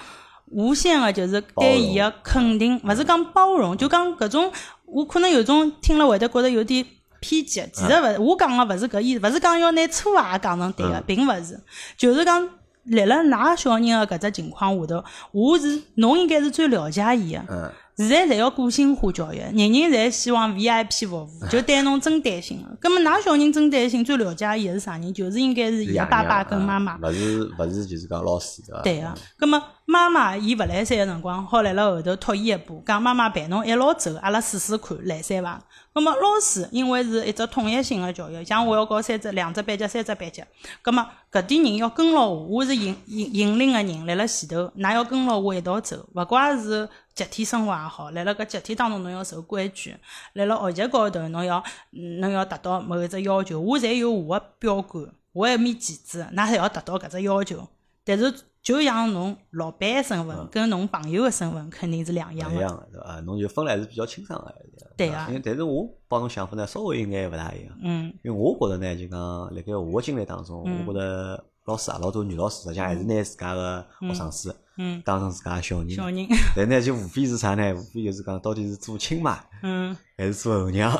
[0.53, 4.53] 无限个，就是对伊个肯定，勿是讲包容，就讲搿种，
[4.85, 6.87] 我可能有种听了会得觉得有点
[7.19, 7.61] 偏激。
[7.73, 11.61] 其实勿，我讲个勿是搿意思，勿是讲要拿错也讲成对个，并勿是，
[11.97, 12.49] 就是讲
[12.85, 17.73] 立辣㑚小人个搿只情况下头，我是侬应该是最了解伊个。
[17.97, 22.89] 现在侪要个性化教育，人人侪希望 VIP 服务， 就对侬真担心个。
[22.89, 25.13] 咁么㑚小人真担心，最了解伊是啥人？
[25.13, 26.97] 就是应该是伊个爸爸跟妈妈。
[26.99, 28.83] 勿是勿是，就是讲老师对伐？
[28.83, 29.15] 对个。
[29.37, 29.63] 葛末
[29.93, 35.63] 妈妈伊勿来三个辰光，好辣辣后头托伊一把，讲妈妈陪侬一道走，阿拉试试看来三伐？
[35.93, 40.43] 葛末老师因为是一只统一性个教育，像我要教三只、两只班级、三只班级，
[40.81, 46.89] 葛末搿点人要跟牢我，我是引引引领个人，辣辣前头，㑚要跟牢我一道走，勿怪是。
[47.15, 49.91] 集体生活也好，辣辣搿集体当中，侬要受规矩；
[50.33, 53.61] 辣辣学习高头，侬要侬要达到某一只要求。
[53.61, 57.69] 我侪有我个标杆，我一面旗帜，㑚侪要达到搿只要求。
[58.03, 62.59] 但是，就像侬老板个身份跟侬朋友个身份肯定是两样个。
[62.61, 63.21] 两样个，对伐？
[63.21, 64.55] 侬就分来是比较清爽个。
[64.97, 65.17] 对个。
[65.29, 67.77] 因为，但是我帮侬想法呢，稍微应该勿大一样。
[67.83, 68.13] 嗯。
[68.23, 74.57] 因为我觉着呢，就讲辣盖我个经历当中，我觉着老师啊，老多女老师实际上还是拿自家个学生子。
[74.79, 77.75] 嗯，当成自家小人，小人，但呢就无非是啥呢？
[77.75, 80.91] 无非就是讲到底是做亲妈，嗯，还是做后娘？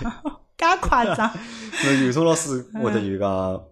[0.58, 1.30] 介夸张？
[1.84, 3.62] 那有种老师会得就讲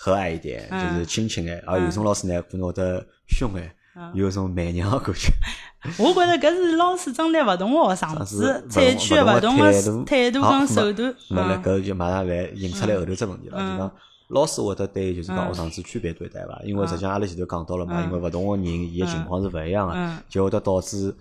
[0.00, 3.74] 和蔼一点，就是亲亲哎；而有种老师呢，可能会得凶哎，
[4.14, 5.32] 有种媚娘感觉。
[5.98, 11.12] 我觉着搿是老师针对勿同学生子采取勿同的态度跟手段。
[11.30, 13.92] 那搿就马上来引出来后头只问题了，就讲。
[14.28, 16.60] 老师会得对就是讲学生子区别对待伐？
[16.62, 21.14] 因为实际上阿拉前头讲到了嘛，因为勿同个人伊个情况是勿一样个，就会得导致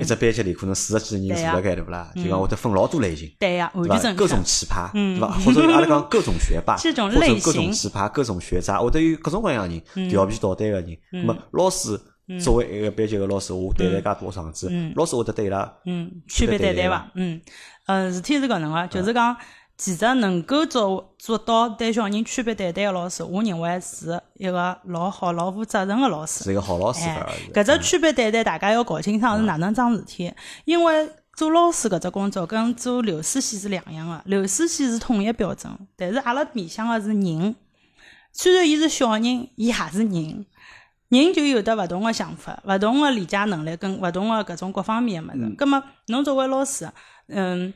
[0.00, 2.10] 一只班级里可能四十几个人坐辣盖对勿啦？
[2.16, 4.12] 就讲会得分老多类型，对呀，对伐？
[4.14, 5.28] 各种奇葩，对伐？
[5.38, 10.96] 或者阿拉讲各种学霸， 或者各种奇葩、各种学渣，会得有各种各样人调皮捣蛋个人。
[11.10, 11.98] 那么老师
[12.40, 15.72] 作为一个班级个老师，我对待介多学生子，老师会得对伊拉
[16.28, 17.10] 区别对待伐？
[17.14, 17.40] 嗯，
[17.86, 19.36] 呃，事体是搿能个，就是讲。
[19.78, 26.42] 其实能够做做到对小人区别对待个老师，我认为是一个老好、老负责任个老师。
[26.42, 27.08] 是一个好老师。
[27.54, 30.34] 搿只区别对待，大家要搞清爽是哪能桩事体。
[30.64, 37.54] 因为做老师搿只工作跟做流水线是两样个，流水线是统一标准，但是阿拉面向的是人。
[38.32, 39.24] 虽然伊是小人，
[39.54, 40.44] 伊也是人，
[41.08, 45.54] 人就有得勿同的想法、勿同的理解能力跟勿同的搿种各方面的物事。
[45.56, 46.90] 葛末侬作为老师，
[47.28, 47.72] 嗯，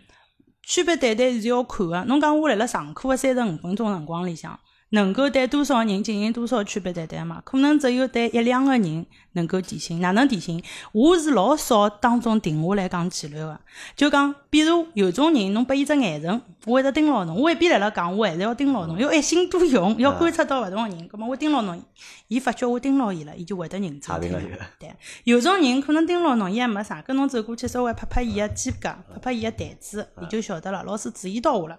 [0.62, 2.04] 区别对待是要看个。
[2.04, 4.58] 侬讲我辣辣上课个三十五分钟辰光里向。
[4.94, 7.40] 能够对多少人进行多少区别对待嘛？
[7.46, 10.00] 可能只有对一两个人能够提醒。
[10.02, 10.62] 哪能提醒？
[10.92, 13.58] 我是老少当中停下来讲纪律个。
[13.96, 17.40] 就讲，比如有种人，侬拨伊只眼神，我会得盯牢侬。
[17.40, 21.08] 我一边辣辣讲，我还是要盯牢侬，要一心多用，要观察到勿同个人。
[21.08, 21.82] 葛末我盯牢侬，
[22.28, 24.30] 伊发觉我盯牢伊了，伊就会得认真听。
[24.78, 31.78] 对，有种人可能盯牢侬，伊还没啥，跟侬走过去稍微拍拍伊个肩胛，拍拍伊个台子，伊就晓得了，老师注意到我了。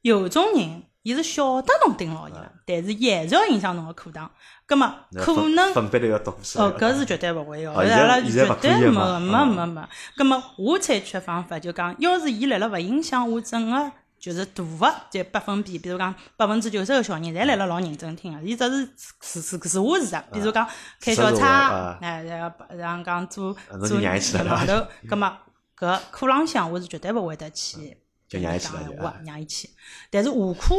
[0.00, 0.84] 有种人。
[1.04, 4.28] 伊是晓得侬盯牢伊了，但是还是要影响侬个课堂。
[4.64, 9.82] 葛末可能分别要读哦，搿是绝对勿会个，阿拉绝对没没没没。
[10.16, 18.88] 葛末我采取个方法就讲，要是伊辣辣勿影响我整个就是大个就百分比，比如讲百分之九十个小人侪辣辣老认真听个，伊只是
[19.20, 20.16] 是是实话事实。
[20.32, 20.66] 比如讲
[20.98, 23.54] 开小差，哎，然后让讲做
[23.86, 25.30] 做老头， 葛末
[25.78, 27.98] 搿课浪向我是绝对勿会得去。
[28.34, 29.70] 就让伊去了，让伊去。
[30.10, 30.74] 但是下课，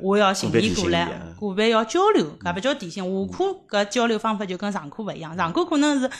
[0.00, 1.06] 我要寻伊过来，
[1.40, 3.02] 个别要交流，搿不叫提醒。
[3.02, 6.10] 下课搿交流方法就跟上课勿一样，上课可能是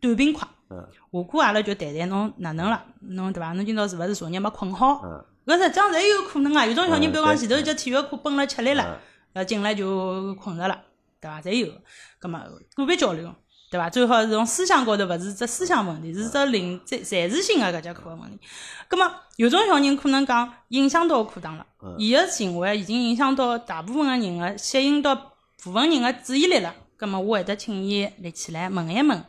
[0.00, 3.52] 短平快，下课阿拉就谈谈侬哪能了，侬对伐？
[3.52, 5.02] 侬今朝是勿是昨日没困好？
[5.46, 6.64] 搿实际上侪有可能啊。
[6.64, 8.98] 有种小人，比如讲前头一节体育课奔了吃力了，
[9.32, 10.80] 呃，进来就困着了，
[11.20, 11.40] 对伐？
[11.42, 11.72] 侪有。
[12.18, 12.40] 葛末
[12.74, 13.34] 个别交流。
[13.70, 13.88] 对伐？
[13.88, 18.40] 最好是从思想高头，勿是只思想问题，是只零在暂时性个搿节课个问题。
[18.88, 21.64] 葛末有种小人可能讲影响到课堂了，
[21.96, 25.14] 伊个行为已经影响到大部分个人个，吸引到
[25.62, 26.74] 部分人个注意力了。
[26.96, 29.24] 葛末我会得请伊立起来问一问，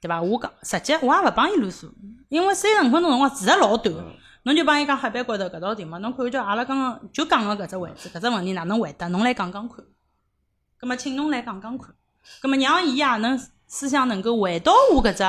[0.00, 0.22] 对伐？
[0.22, 1.90] 我讲实际我也勿帮伊啰嗦，
[2.28, 3.92] 因为三十五分钟辰光其实老短。
[4.44, 9.08] 侬就帮伊讲黑板高头搿道题目，侬看叫阿拉刚刚就讲个搿只位置，搿只问题哪能回答？
[9.08, 9.84] 侬来讲讲看。
[10.78, 11.92] 葛末请侬来讲讲看。
[12.40, 13.36] 葛末让伊也能。
[13.70, 15.24] 思想能够回到我搿只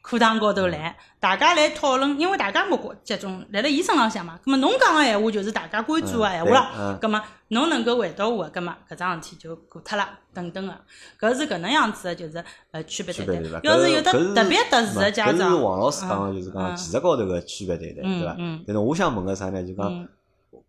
[0.00, 4.40] 课堂高头来，大家来讨论，因为大家目光集中辣辣伊身浪向嘛。
[4.42, 6.98] 葛末侬讲个闲话就是大家关注个闲话了。
[6.98, 10.08] 葛末侬能够回到我，葛末搿桩事体就过脱了。
[10.32, 10.74] 等等个，
[11.20, 13.60] 搿是搿能样子个，就是呃区别对待。
[13.62, 18.34] 要是有的特别特殊个家长，搿是王老师讲个，就是讲技术高头个区别对待，对伐？
[18.66, 19.62] 但是我想问个啥呢？
[19.62, 20.08] 就讲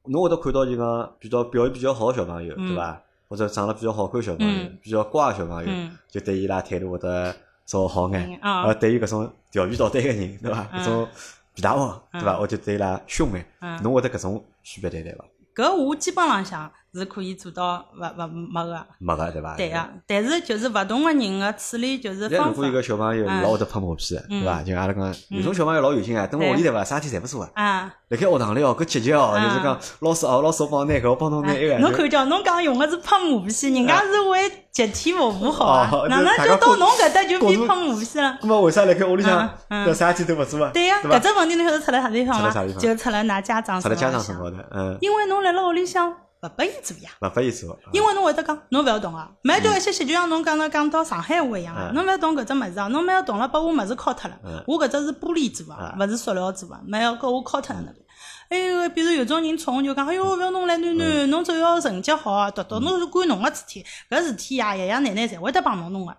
[0.07, 3.01] 侬会得看到就讲比较表现比较好个小朋友，对伐？
[3.33, 8.39] 或者长得比较好看小朋友，比较乖小朋友，就对伊拉态度会得稍好眼。
[8.43, 10.69] 而，对于搿种调皮捣蛋个人，对伐？
[10.71, 11.07] 搿种
[11.55, 12.37] 皮大王，对伐？
[12.37, 13.43] 我就对伊拉凶眼。
[13.81, 15.25] 侬会得搿种区别对待伐？
[15.55, 16.71] 搿我基本浪向。
[16.93, 19.55] 是可以做到勿勿没个，没个对伐？
[19.55, 22.47] 对个，但是就是勿同个人个处理就是方法。
[22.49, 24.61] 如果一个小朋友老会得拍马屁，对伐？
[24.61, 26.83] 就阿拉讲，有种小朋友老有劲啊，等屋里对伐？
[26.83, 27.91] 啥事体侪勿做啊。
[28.09, 31.79] 辣盖学堂里哦，搿积极哦，就是讲老师哦，老师我帮拿搿，我帮侬拿一个。
[31.79, 38.37] 侬看叫侬讲用个是拍马屁，人家是为集体服务好啊，哪能就到侬搿搭就变拍马屁了？
[38.39, 40.69] 咾么为啥辣盖屋里向搿啥事体都勿做啊？
[40.71, 42.65] 对呀，搿只问题侬晓得出辣啥地方伐？
[42.65, 44.95] 就出辣㑚家长出来家长身高头，嗯。
[45.01, 46.13] 因为侬辣辣屋里向。
[46.43, 58.03] 勿拨伊做呀，勿拨伊做，因为侬会得讲，侬勿要动啊，蛮叫一些习，就像侬刚刚讲到上海话一样啊，侬勿要动搿只物事啊，侬蛮要动了，把我物事敲脱了，我搿只是玻璃做啊，勿是塑料做啊，蛮要告我敲脱了那边。
[58.49, 66.15] 还有，比如有种人宠就讲，哎哟，勿要弄来囡囡，侬只要成绩好啊，读读，侬是管侬个事体，搿事体呀，爷爷奶奶侪会得帮侬弄个。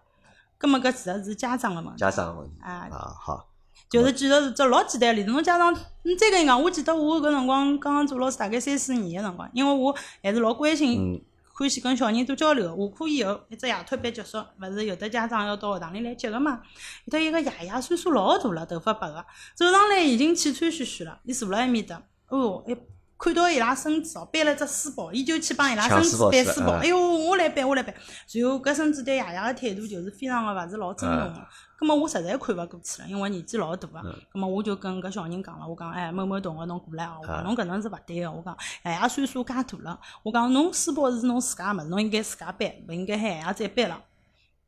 [0.56, 2.56] 葛末搿其实是家长个问题，家长个问题。
[2.62, 2.88] 啊，
[3.20, 3.53] 好。
[3.88, 5.72] 就是其实是只老简单例子，侬家长，
[6.02, 12.76] 你再跟伊讲，我记得我搿辰光刚刚做老师，大概三四年个辰光，因为我还是老关心、欢喜跟小人多交流。
[12.76, 16.60] 下课以后，一只夜托班结束，勿是有的家长要到学堂里来接个嘛？
[17.04, 19.24] 有得一个爷爷岁数老大了，头发白个，
[19.54, 22.76] 走上来已经气喘吁吁了，伊坐辣埃面搭，哦，一
[23.16, 26.72] 看到伊拉孙子哦，背了只书包，伊就去帮伊拉孙子背书包。
[26.72, 27.94] 哎哟，我来背，我来背。
[28.32, 31.46] 然后搿孙子对爷爷个态度就是非常个勿是老尊重个。
[31.76, 34.02] 葛末我实在看勿过去了，因为年纪老大个。
[34.32, 44.00] 葛末我就跟搿小人讲了，我讲，哎，某某同学侬过来哦，我讲侬搿能是勿对个，我讲爷爷岁数介大了，我讲侬书包是侬自家个物事，侬应该自家背，勿应该喊爷爷再背了。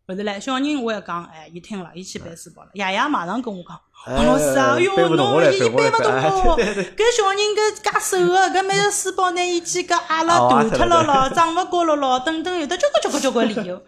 [0.09, 2.69] 勿是唻，小人我一讲，哎，伊听了，伊去背书包了。
[2.75, 3.81] 爷爷马上跟我讲，
[4.15, 13.83] 王老师啊，哎哟，侬伊背勿动哦，搿小人搿介瘦个，搿每个书包拿伊去搿压了断脱了咯，长勿高了咯，等等，有得交关交关交关理由。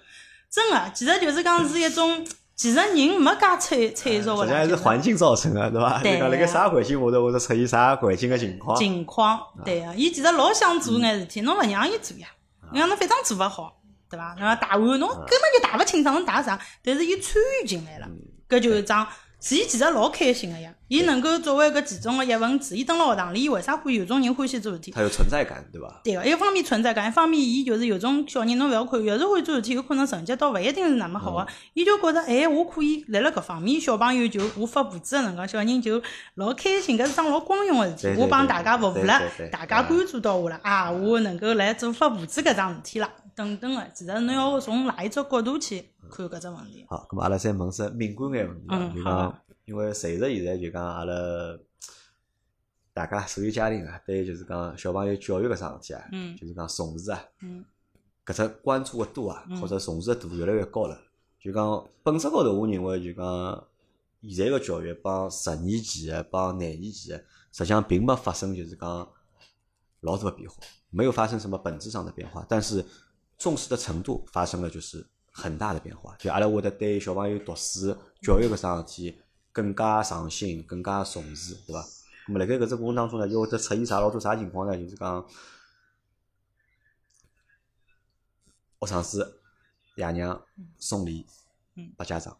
[0.50, 2.26] 真个，其实就是讲是一种。
[2.56, 6.00] 其实人没介脆脆弱个，实际上是环境造成的，对伐？
[6.02, 6.18] 对。
[6.18, 8.76] 辣盖啥环境下头，或者出现啥环境个情况？
[8.76, 9.94] 情况，对个。
[9.94, 12.26] 伊其实老想做眼事体，侬勿让伊做呀。
[12.72, 13.77] 你讲侬反正做勿好，
[14.10, 14.34] 对伐？
[14.38, 16.58] 那大碗侬根本就打勿清爽，侬打啥？
[16.82, 18.08] 但是伊参与进来了，
[18.48, 19.06] 搿就是桩，
[19.50, 20.72] 伊其实老开心个呀。
[20.88, 24.90] 伊能够作为一个其中个一份子，伊蹲辣学堂里，伊为啥会有种人欢喜做事体？
[24.90, 26.00] 他有存在感，对伐？
[26.02, 31.46] 对个，一方面存在感，一方面伊就是有种小人，侬勿要看，越是会做事体，有可能成绩倒勿一定是那么好个。
[31.74, 36.02] 伊就觉着，哎，我可以辣辣搿方面，小朋友就我发布子个辰光，小人就
[36.36, 38.18] 老开心，搿是桩老光荣个事体。
[38.18, 39.20] 我帮大家服务了，
[39.52, 43.90] 大家关注到我了啊，我能够来做发布子搿桩事体了，等等个。
[43.94, 46.84] 其实侬要从哪一只角度去看搿只问题？
[46.88, 49.40] 好，咁阿拉再问只敏感眼问题，就讲。
[49.64, 51.12] 因为随着现在就讲阿拉
[52.94, 56.02] 大家所有家庭啊，对就是讲小朋友教育搿桩事体啊，
[56.40, 57.22] 就是讲重视啊，
[58.24, 60.98] 搿只关注个度啊，或者重视个度越来越高了。
[61.38, 63.64] 就讲本质高头，我认为就讲
[64.22, 69.06] 现在个教育帮十年前个帮廿年前个，实际上并没发生就是讲
[70.00, 70.56] 老大个变化，
[70.88, 72.82] 没有发生什么本质上的变化，但是
[73.38, 76.14] 重视的程度发生了就是很大的变化。
[76.18, 79.20] 就阿拉会得对小朋友读书教育搿桩事体。
[79.50, 81.80] 更加上心，更加重视，对伐？
[81.80, 84.76] 咁么辣盖搿只过程当中呢，又会得出现啥老多啥情况呢？
[84.76, 85.26] 就是讲
[88.78, 89.40] 学生子
[89.96, 90.40] 爷娘
[90.78, 91.26] 送礼
[91.96, 92.36] 拨家长，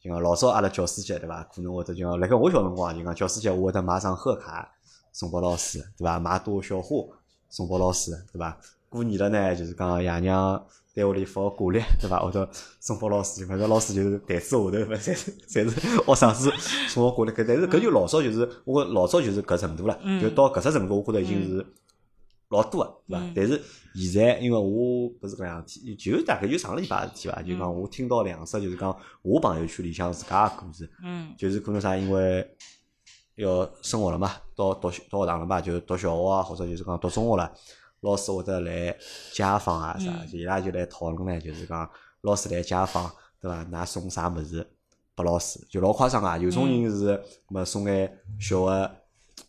[0.00, 1.42] 就讲老早阿拉教师节对伐？
[1.44, 4.70] 可能会得就讲辣盖我小辰光就讲教师节我会得买张贺卡
[5.12, 6.18] 送拨老师，对伐？
[6.18, 7.06] 买朵小花
[7.48, 8.60] 送拨老师，对伐？
[8.90, 10.62] 过年了呢，就是讲爷娘。
[10.92, 12.18] 单位里发个挂历，对伐？
[12.18, 12.46] 或者
[12.80, 16.50] 送拨老师，反正老师就是台子下头，侪是侪是学生子
[16.88, 17.30] 送个挂历。
[17.30, 21.64] 搿但是搿就老早就是我老早就是搿程度了，就到搿只程度，我觉着已经是
[22.48, 23.32] 老多个，对伐？
[23.36, 23.62] 但是
[23.94, 27.40] 现在，因为我勿是搿样体，就大概就上个礼拜事体伐？
[27.40, 32.44] 就讲我听到两只，就是讲我朋友圈里向自家个故事，嗯，就是可能啥，因为
[33.36, 37.52] 要升学了嘛，到读到学堂了嘛，就读小学啊，或者就是讲读中学了。
[38.00, 38.96] 老师会得来
[39.32, 41.88] 家访啊啥，伊拉就来讨论呢，就是讲
[42.22, 43.10] 老师来家访，
[43.40, 43.64] 对伐？
[43.64, 44.66] 㑚送啥物事
[45.14, 45.60] 拨老师？
[45.68, 46.38] 就老夸张啊！
[46.38, 48.90] 有种人是，么送眼小个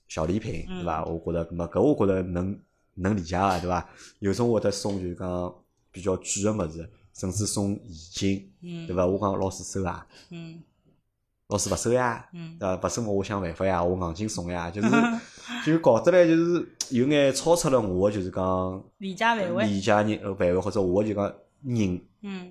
[0.07, 1.05] 小礼品，对伐？
[1.05, 2.59] 我觉着，么搿我觉着能
[2.95, 3.89] 能理解个，对伐？
[4.19, 5.55] 有种会得送就讲
[5.91, 9.05] 比较贵个物事，甚至送现金，对伐？
[9.05, 10.05] 我讲老师收啊。
[11.51, 12.25] 老师勿收呀，
[12.61, 14.89] 呃，勿收我想办法呀，我硬劲送呀， 就是
[15.65, 22.01] 就搞得来就是有眼超出了我就是讲理解范围，理解人范围或者我就讲认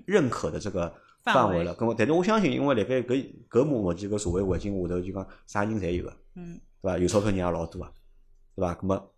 [0.05, 0.93] 认可的这个
[1.25, 1.75] 范围了。
[1.77, 6.13] 咁，但是我相信，因为辣盖搿搿目前个社会环境下头，就讲啥人侪有个，
[6.83, 6.99] 对伐？
[6.99, 7.91] 有钞票人也老多啊，
[8.55, 8.75] 对伐？
[8.75, 9.11] 咁么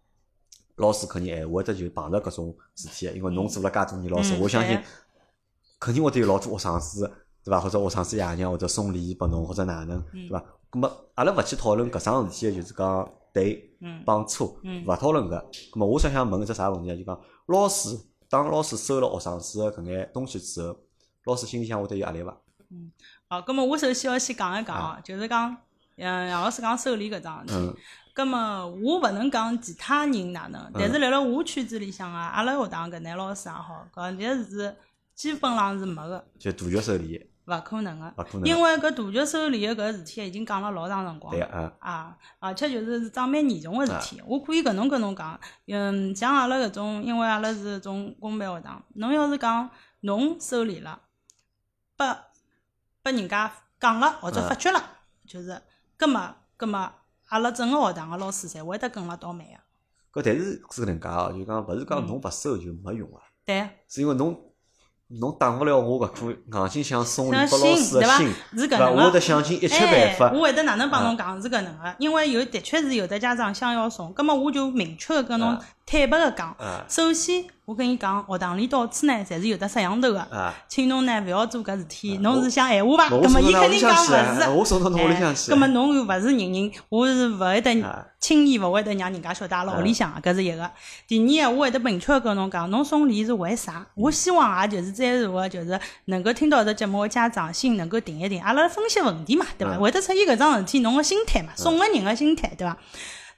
[0.76, 4.78] 老师肯定还会得就碰着搿种事体因为侬做了介多年老师，我相信
[5.80, 7.12] 肯定会得有老多学生子。
[7.44, 7.60] 对伐？
[7.60, 10.44] 或者学生子爷娘或者送礼拨侬，或者哪能，对伐？
[10.70, 14.56] 咁么阿拉勿去讨论搿桩事体，就是讲对帮错，
[14.86, 15.42] 勿讨论搿。
[15.72, 16.96] 咁么我想想问一只啥问题啊？
[16.96, 17.98] 就讲老师
[18.30, 20.76] 当老师收了学生子个搿眼东西之后，
[21.24, 22.34] 老师心里向会得有压力伐？
[22.70, 22.90] 嗯，
[23.28, 25.54] 好，咁么我首先要先讲一讲哦，就是讲，
[25.96, 27.78] 嗯，杨老师讲收礼搿桩事体，
[28.14, 34.74] 咁么我勿能讲其他人哪能，但是辣辣我圈子里向啊，阿拉学堂搿眼老师也好，搿件事
[35.14, 37.28] 基本上是没个，就大局收礼。
[37.52, 38.14] 勿可能个，
[38.44, 44.22] 因为搿大局收礼个搿事体已经讲了老长辰光了，啊，而且就是是桩蛮严重个事体。
[44.26, 49.68] 我可以搿能跟侬讲，嗯，像阿拉搿种，因为阿拉是种公办学堂，侬要是讲
[50.00, 51.00] 侬收礼了，
[51.96, 52.06] 拨
[53.02, 54.82] 拨人家讲了或者发觉了，
[55.26, 55.60] 就是，
[55.96, 56.90] 葛末葛末
[57.28, 59.54] 阿拉整个学堂个老师侪会得跟了倒霉
[60.12, 60.20] 个。
[60.20, 63.22] 搿但是是搿能介哦，就讲勿是讲侬勿收就没用啊。
[63.44, 63.68] 对。
[63.88, 64.51] 是因为侬。
[65.20, 68.90] 侬打勿了我搿颗硬劲想送礼拨老师的心，对伐？
[68.90, 70.32] 我会得想尽一切办法。
[70.34, 75.58] 我会得哪能帮侬讲是搿能个，因为有的确是有的家长想要送，葛末我就明确个跟侬
[75.92, 76.56] 坦白个讲，
[76.88, 77.44] 首先。
[77.64, 82.18] 我跟你讲，学堂里到处呢，侪是有得摄像头个，请侬呢勿要做搿事体。
[82.18, 83.08] 侬是想闲话伐？
[83.08, 84.48] 葛末伊肯定讲勿是。
[84.50, 85.50] 我送到侬屋里向去。
[85.52, 87.84] 葛末侬又勿是人人，我是勿会得
[88.18, 90.68] 轻易勿会得让人家晓得阿拉屋里向搿是一个。
[91.06, 93.86] 第二，我会得明确跟侬讲，侬送礼是为啥？
[93.94, 99.78] 我希望也就是在座个就是能够听到这节目个家长心能够定一定，阿拉分析问题嘛，对伐？
[99.78, 102.76] 会得出现搿桩事体，侬个心态嘛，送个人个心态，对伐？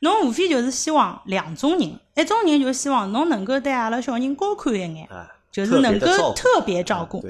[0.04, 5.08] 侬无非就是希望两种人，一种人就希望侬能够对阿拉小人高看一眼，
[5.50, 7.24] 就是能够特别照顾。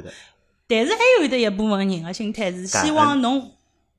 [0.67, 3.53] 但是还有的一部分人的心态是希望侬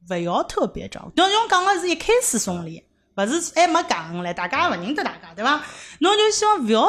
[0.10, 1.11] 勿要特别照顾。
[1.15, 2.84] 侬用讲的是一开始送礼，
[3.15, 5.64] 勿是还没感恩嘞，大家也勿认得大家，对伐？
[5.99, 6.85] 侬就希望勿要，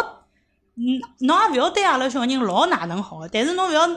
[0.75, 3.89] 嗯，侬也勿要对阿拉小人老哪能好，但是侬勿要。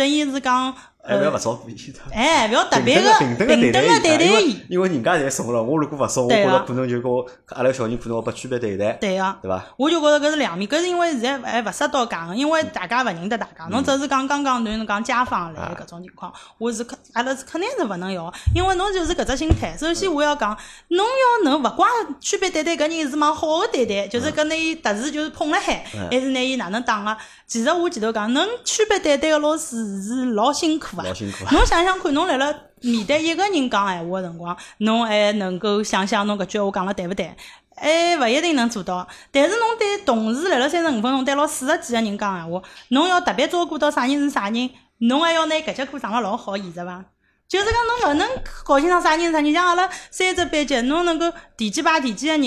[0.00, 0.74] 等于是讲。
[1.02, 3.72] 还勿要勿照顾伊的，哎，勿要特别个平等个对
[4.18, 7.10] 待伊，因为人家侪送了，我如果勿送，我觉着可能就跟
[7.56, 9.64] 阿拉小人可能会被区别对待，对个，对伐？
[9.78, 19.74] 我就觉着搿是两面，搿是因为现在还勿适当讲，因为大家勿认得大家，侬只是讲刚刚侬讲家访来搿种情况，我是肯阿拉是肯定是勿能要，因为侬就是搿只心态。
[19.78, 20.54] 首先我要讲，
[20.88, 21.88] 侬要能勿光
[22.20, 27.16] 区别对待搿人是往好个对待，就是搿拿伊特殊就是捧辣海，还是拿伊哪能打个？
[27.46, 31.04] 其实我前头讲，能区别对待个老师是老辛苦啊。
[31.04, 31.44] 老辛苦。
[31.52, 37.34] 侬想想看，侬辣辣面对一个人讲闲话个辰光，侬还能够想想侬搿句话讲了对勿对？
[37.76, 39.08] 还勿一定能做到。
[39.30, 47.04] 但是侬对同时辣辣三十五分钟对牢四十几个人讲闲话，侬要特别照顾到啥人是啥人，侬还要拿搿节课上了老好，现实伐？
[47.48, 48.28] 就是讲侬勿能
[48.64, 52.42] 搞清爽啥人是啥人，像阿拉三只班级，侬能够第几排第几个人，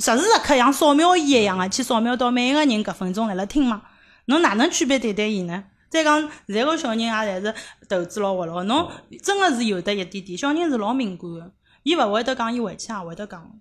[0.00, 3.82] 时时刻刻像扫描仪一样个去扫描到每一个人搿分钟辣辣听吗？
[4.26, 5.64] 侬哪能区别对待伊呢？
[5.92, 7.54] 再讲现在个小人也侪是
[7.86, 8.90] 投资老活络，侬
[9.22, 11.52] 真个是有得一点点，小人是老敏感个，
[11.82, 13.52] 伊勿会得讲，伊回去也会得讲。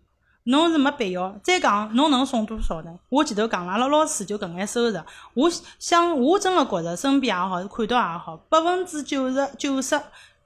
[0.45, 1.37] 侬是没必要。
[1.43, 2.91] 再讲侬能送多少呢？
[3.09, 4.99] 我前头讲了，阿拉老师就搿眼收入，
[5.33, 9.99] 我想我真个觉着身边也好，看到也好，百分之九十九十，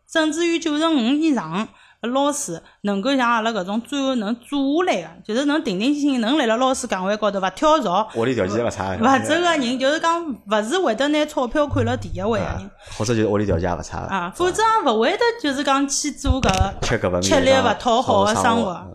[0.07, 1.68] 甚至于九十五以上。
[2.07, 13.99] 老师能够像阿拉搿种最后能做下来个，就是能定定心心能辣辣老师岗位高头勿跳槽，屋里条件勿差，勿走个人，就是讲勿是会得拿钞票看了第一位个人，或者就是屋里条件也勿差。
[13.99, 16.49] 啊，否则也勿会得就是讲去做搿
[16.82, 18.86] 吃搿份吃力勿讨好个生活。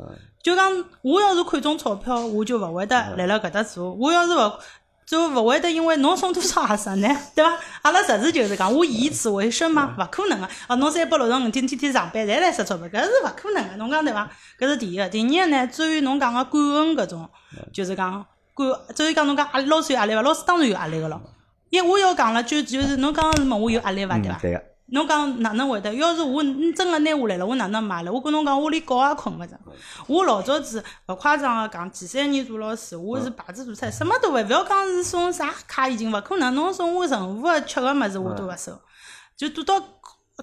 [0.43, 0.73] 就讲
[1.03, 3.93] 我要是看中钞票，我就勿会得辣辣搿搭做。
[3.93, 4.53] 我要是勿
[5.11, 7.09] 就勿会得，因为侬送多少合适呢？
[7.35, 7.59] 对伐？
[7.83, 9.93] 阿拉实事求是讲，我以此为生吗？
[9.99, 10.49] 勿可能个。
[10.69, 13.77] 啊，侬三百六十五天天天上班，侪来收钞票，搿是勿可能个。
[13.77, 14.31] 侬讲对伐？
[14.57, 15.09] 搿是第一个。
[15.09, 17.29] 第二个呢，至于侬讲个感恩搿种，
[17.73, 18.25] 就是讲
[18.55, 20.23] 感，至于讲侬讲阿老师有压力伐？
[20.23, 21.21] 老师当然有压力个咯。
[21.71, 24.17] 因我要讲了，就就是侬刚刚是问我有压力伐？
[24.17, 24.39] 对伐？
[24.41, 24.63] 对个。
[24.93, 25.95] 侬讲哪能会得？
[25.95, 28.13] 要是我真个拿下来了，我哪能买了？
[28.13, 29.59] 我跟侬讲，我连觉也困勿着。
[30.09, 36.53] 我老早子勿夸张个讲，前三年做老师，我是排子做出来，什么都勿，勿要讲是送啥卡已经勿可能。
[36.57, 38.81] 侬送我任何个吃个物事，我都勿收，
[39.37, 39.81] 就做到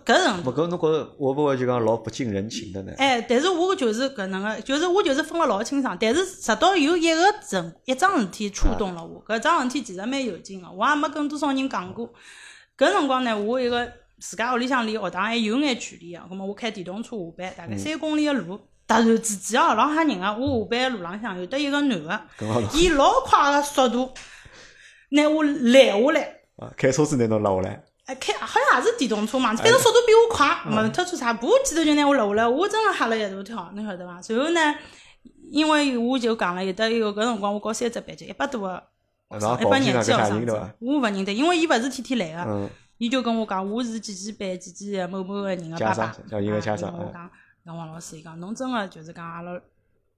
[0.05, 0.49] 搿程度。
[0.49, 2.93] 勿过侬觉着会勿会就讲老不近人情的呢？
[2.97, 5.97] 哎，但是我就是搿能个，就是我就是分了老清爽。
[5.99, 12.09] 但是直到有一个人一桩事体触动了我，搿桩事体其实蛮有劲个，我也没跟多少人讲过。
[12.77, 13.91] 搿辰光呢，我一个。
[14.19, 18.57] 自家屋里向离学堂还有眼距离个，葛末我开电动车下班，大概三公里个路，
[18.87, 22.21] 突然之间哦，老吓人个，我下班个路浪向有得一个男个，
[22.73, 24.11] 伊老快个速度
[25.09, 26.21] 拿我拦下来。
[26.57, 27.83] 啊，开车子拿侬拉下来？
[28.05, 34.21] 哎，开好像也是电动车嘛，反正速度比我快，没特出啥，步几头就拿我拦下来，我真个吓了一大跳，侬晓得伐？
[34.21, 34.75] 随后呢，
[35.51, 38.83] 因为我就讲了，有得一个搿辰光我教三只班级，一百多个
[39.61, 42.69] 一百廿几学生，我勿认得，因为伊勿是天天来个。
[42.97, 46.15] 伊就跟我讲，我是几几班几几某某个人的爸爸。
[46.29, 46.97] 叫一个家长。
[46.97, 47.29] 我讲，
[47.63, 49.59] 跟王老师伊讲，侬真个就是讲阿拉。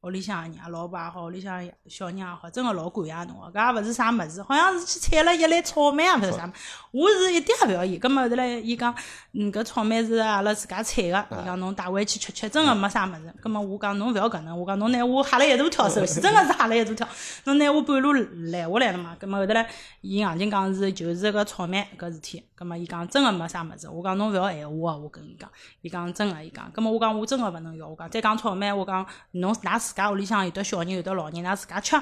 [0.01, 6.53] 屋里向个人，老婆也好，屋里向小人也好，真个老感谢侬个，搿也勿是啥物事，好像是去采了一篮草莓啊，勿是啥物事，
[6.91, 7.99] 我是一点也勿要伊。
[7.99, 8.95] 搿么后头来，伊讲，
[9.33, 13.33] 嗯，搿草莓是阿拉自家采个，伊讲侬带回去吃吃，真个没啥物事。
[13.43, 17.05] 搿么我讲侬勿要搿能，我讲侬拿我吓了一大跳，首先 真个是吓了一大跳。
[17.43, 19.17] 侬拿我半路拦下来了嘛？
[19.19, 19.69] 搿么后头来，
[19.99, 22.41] 伊硬劲讲是就是搿草莓搿事体。
[22.57, 23.89] 搿么伊讲真个没啥物事。
[23.89, 25.49] 我讲侬勿要闲话我跟伊讲。
[25.81, 26.71] 伊讲真个，伊讲。
[26.73, 27.85] 搿么我讲我真个勿能要。
[27.85, 29.88] 我讲再讲草莓，我讲侬㑚。
[29.89, 31.95] 自家屋里向有的小人，有的老人，㑚自家吃。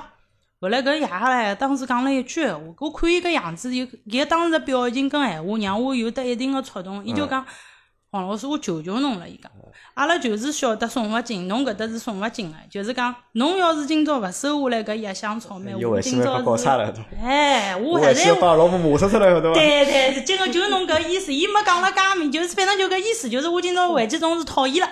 [0.60, 7.06] 后来搿爷唻，当时讲了一句闲话，我看伊搿样子，有伊当时表情跟闲话，让我有得一定的触动。
[7.06, 7.46] 伊就讲
[8.12, 9.52] ：“黄老师，我求求侬了。”伊讲
[9.94, 16.68] ：“阿拉就是晓得送勿进，侬搿搭是送勿进的，就是讲侬要是今朝勿收下来搿一箱草莓，我今朝是……
[17.24, 19.54] 哎，我还在把老婆骂出出来，对伐？
[19.54, 24.92] 对对，今个就侬搿意思，伊没讲了介明，就是反正就搿意思，就是我今朝回去总是讨厌了。”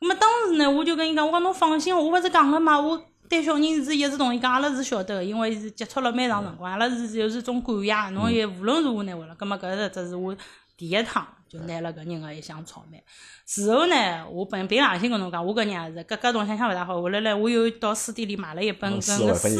[0.00, 10.36] 那么当时呢，我就跟伊讲，我讲侬放心，我勿是讲了嘛，我对小人是一直同仁，讲阿拉是晓得个，因为是接触了蛮长辰光，阿拉是就是种感谢，侬也无论如何拿回来，咁么搿只是我
[10.76, 11.26] 第一趟。
[11.54, 13.00] 就拿了搿人个一箱草莓，
[13.46, 17.00] 事后呢，我凭凭良心跟侬讲，我搿人也是，搿搿动向向勿大好。
[17.00, 19.56] 后来来，我又到书店里买了一本搿个书，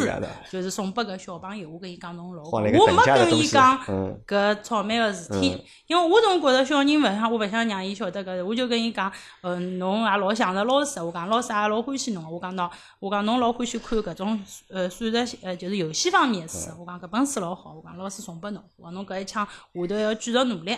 [0.50, 1.70] 就是送拨搿小朋友。
[1.70, 3.78] 我跟伊讲侬老，我没跟伊讲
[4.26, 9.12] 搿草莓个事体，因为我总觉着小人勿想，我勿想让伊晓得搿，我就跟伊讲，
[9.42, 12.68] 嗯，侬也老想着老师，我讲老师也老欢喜侬，我讲喏，
[12.98, 20.76] 我讲侬老欢喜看搿种呃算术呃就是游戏方面个书，我讲搿本书老好，我讲老师送拨侬，我讲侬搿一腔下头要继续努力。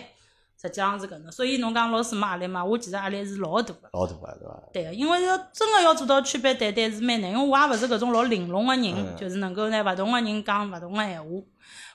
[0.60, 2.64] 实际上是搿能，所以侬讲老师没压力嘛？
[2.64, 3.88] 我其实压力是老大个。
[3.92, 4.62] 老大个，对伐？
[4.72, 11.30] 对个，因为要真个要做到区别对待是蛮难，因为我也勿是搿种老玲珑个人，就是能够拿勿同个人讲勿同个闲话。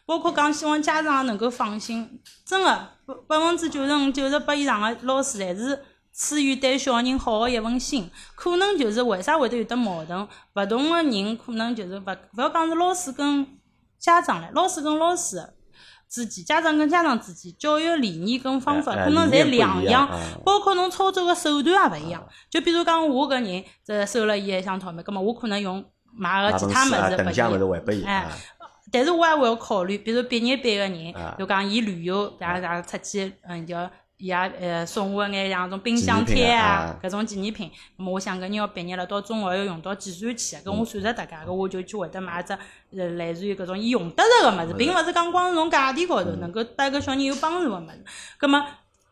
[0.06, 2.68] 包括讲希望家长能够放心，真个
[3.28, 5.84] 百分之九十五、九十八以上个老师侪是
[6.14, 8.10] 出于对小人好个一份心。
[8.36, 10.28] 可能就是为啥会得有得矛盾？
[10.54, 13.48] 勿同个人可能就是勿勿要讲是老师跟
[14.00, 15.54] 家长唻，老师跟老师
[16.12, 20.10] 之间，家长跟家长之间，教育理念跟方法可能侪两样，
[20.44, 22.22] 包括侬操作个手段也勿一样。
[22.50, 25.84] 就比如讲我搿人这收了伊一箱钞票，葛末我可能用
[26.14, 28.28] 买个其他物事拨伊，哎。
[28.94, 33.74] 但是我也会要考虑，比如毕业班个人，就讲伊旅游，然后出去，嗯，就
[34.22, 37.68] 伊也呃送我眼像种冰箱贴啊，搿种纪念品。
[37.98, 42.54] 咾么我想搿人要毕业了，到中学要用到计算器，搿我算着大家，搿我就去会得买只
[42.96, 48.06] 呃类似于搿种伊用得着个物事，并勿是讲光是从价钿高头能够对个小人有帮助个物事。
[48.38, 48.64] 葛么，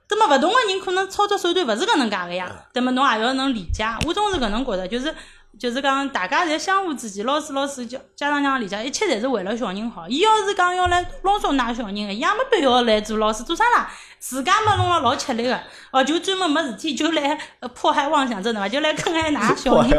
[0.08, 3.84] 葛么勿同个人可能操作手段勿是搿能介个呀，葛么侬也要能理解。
[4.06, 5.14] 我总是搿能觉着，就是。
[5.60, 10.08] 就是讲，大家侪相互之间，老师、老师家家长讲理解，一切侪是为了小人好。
[10.08, 13.92] 伊要是讲要来弄少拿小人个，伊也没必要来做老师做啥啦？
[14.20, 15.60] 自家么弄了老吃力个，
[15.92, 17.38] 哦，就专门没事体就来
[17.74, 18.68] 迫害妄想症对伐？
[18.68, 19.90] 就来坑害㑚 小人。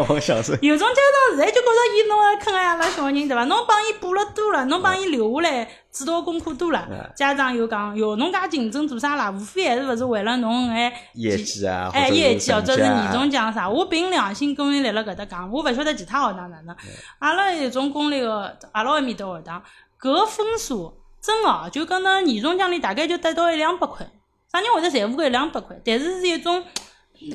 [0.63, 3.45] 有种家长现在就觉着伊弄来坑害阿拉小人对伐？
[3.45, 5.69] 侬帮伊补了多了，侬帮伊留下来。
[5.93, 6.87] 指导功课多了，
[7.17, 9.29] 家长又讲哟，侬介竞争做啥啦？
[9.29, 13.69] 无非还是勿是为了侬哎业绩啊，哎业绩或者是年终奖啥？
[13.69, 16.77] 我凭良心跟伊辣辣搿搭讲，我勿晓得其他学堂哪能。
[17.19, 19.61] 阿拉有种公立个，阿拉埃面搭学堂，
[20.01, 24.07] 搿分数真哦，就讲那年终奖励大概就得到一两百块，
[24.53, 25.81] 啥人会得在乎个一两百块？
[25.85, 26.63] 但是是一种。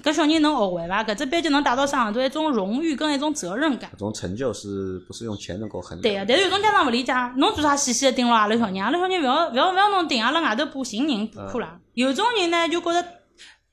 [0.04, 1.04] 搿小人能学会伐？
[1.04, 2.20] 搿只班级能达到啥程度？
[2.20, 3.88] 一种荣誉跟一种责任感。
[3.94, 6.02] 搿种成就是不是用钱能够衡量。
[6.02, 8.84] 对个，但是有种家长勿理解，侬做啥细细的盯牢阿拉小人？
[8.84, 11.80] 阿拉小人勿要勿要勿要侬盯，阿拉外头补寻人补课啦。
[11.94, 13.04] 有种人呢就觉着，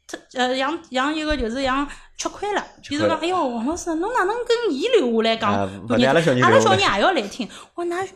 [0.06, 1.89] 特呃像像一个就是像。
[2.16, 5.52] 吃亏了，比如讲，哎哟，王老师，侬哪能跟伊留下来讲？
[5.52, 6.32] 阿拉小
[6.70, 7.48] 人也要来听。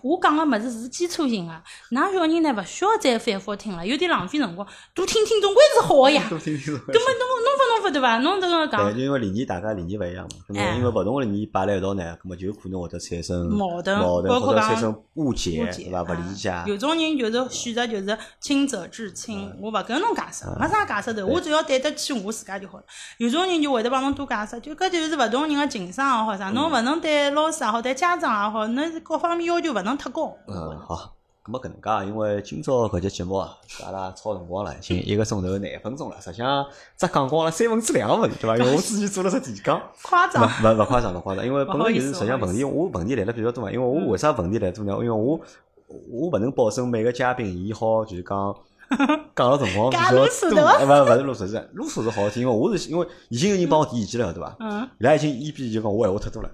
[0.03, 1.53] 我讲个物事是基础性个，
[1.91, 4.67] 那小人呢勿需要再反复听了，有点浪费辰光。
[4.95, 6.25] 多听听总归是好个呀。
[6.31, 6.67] 多听听。
[6.67, 8.19] 根本侬侬发侬发对伐？
[8.19, 8.93] 侬这个讲。
[8.93, 10.75] 对，因为理念大家理念勿一样嘛。
[10.77, 16.03] 因为勿同个理念摆辣一道呢，葛末就可能会得产生矛盾，矛盾或者产生误解，对伐？
[16.03, 16.55] 勿理解。
[16.67, 22.85] 有种人就是选择就是亲者至亲，我勿跟侬解释，没啥解释头，我只要对得起我自家就好了。
[23.19, 24.75] 有种人就会得帮侬多解释，就。
[24.75, 30.37] 搿就是勿同人个情商也好啥，侬勿能对老师也好，对家长也好，侬各方面要求勿能太高。
[30.47, 31.15] 嗯，好，
[31.45, 36.67] 咁么搿能介，因为今朝搿节节目啊，阿拉超辰光了，已经一个钟头廿分钟了，实际上
[36.99, 38.57] 只讲光了三分之两个问题，对伐？
[38.63, 44.93] 因为我之前做了只提纲，夸张，勿勿夸张勿夸张，因为本来就是实际上问题，我问题来了比较多嘛，因为我为啥问题来多呢？
[44.95, 45.41] 因为我
[45.89, 48.55] 我勿能保证每个嘉宾伊好就是讲。
[49.35, 54.57] 讲个辰光比较多，勿勿是啰嗦是啰嗦是好听，因为我是因为已经有人帮我提意见了，对伐？
[54.61, 54.89] 嗯。
[55.01, 56.51] 伊拉已经一比就讲我闲话太多了，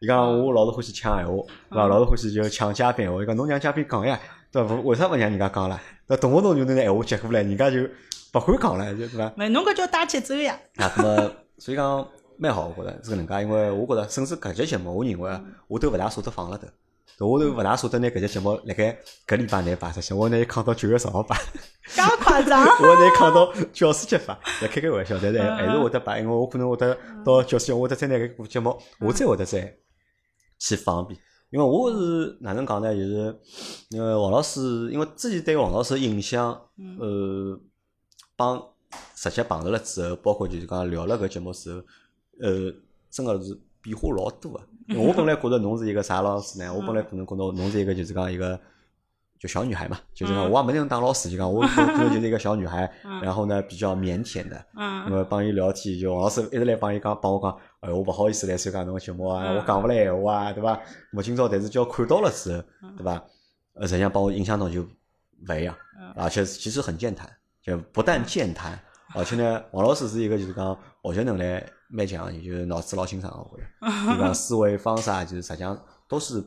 [0.00, 1.32] 伊讲我老是欢喜抢闲话，
[1.70, 1.86] 对伐？
[1.86, 4.18] 老是欢喜就抢嘉宾闲话，伊讲侬让嘉宾讲呀，
[4.52, 4.74] 对伐？
[4.76, 5.80] 为啥勿让人家讲了？
[6.06, 7.78] 那动不动就拿闲话接过来，人家就
[8.34, 9.32] 勿会讲了，就对伐？
[9.36, 10.58] 那，侬搿叫打节奏呀。
[10.76, 16.66] 啊，那么所以讲蛮好，我觉着是搿能介，因为我觉着甚至搿节节目，我认为我都勿大舍得放了头。
[17.20, 21.36] 我都勿大舍得拿搿节节目辣盖搿礼拜内发出去，我拿伊扛到九月十号发。
[21.86, 22.64] 介夸张！
[22.80, 29.76] 我拿伊扛到教师节发，来开开玩笑，但是还是会得发，因为我可能会得到教师节，我得再拿搿个节目，我再会得再
[30.58, 31.20] 去放一遍。
[31.50, 32.92] 因为我是哪能讲呢？
[32.92, 33.38] 就是
[33.90, 36.50] 因为王老师，因为之前对王老师印象，
[36.98, 37.56] 呃，
[38.34, 38.60] 帮
[39.14, 41.78] 实际碰着了之后，包括就是讲聊了搿节目时候，
[42.40, 42.74] 呃，
[43.08, 44.60] 真个是变化老多个。
[44.98, 46.72] 我本来觉着侬是一个啥老师呢？
[46.72, 48.58] 我本来可能觉着侬是一个就是讲一个
[49.38, 52.90] 就小女孩嘛，就是讲我也没能当老师，就讲我可能就是一个小女孩，
[53.22, 60.80] 然后呢比较腼腆的，那么帮伊聊天，就王老师一直来帮伊讲，帮我讲，哎，我不好意思来参加侬个节目啊，我讲勿来闲话啊，对伐？
[61.12, 62.62] 我今朝但是叫看到了之后，
[62.96, 63.22] 对伐？
[63.74, 65.74] 呃，实际上帮我印象中就勿一样，
[66.14, 67.28] 而且其实很健谈，
[67.62, 68.78] 就不但健谈，
[69.14, 71.62] 而且呢，王老师是一个就是讲学习能力。
[71.88, 74.32] 蛮强，就是脑子老清爽，我觉得，对吧？
[74.32, 76.42] 思维方式啊，就是实际上都是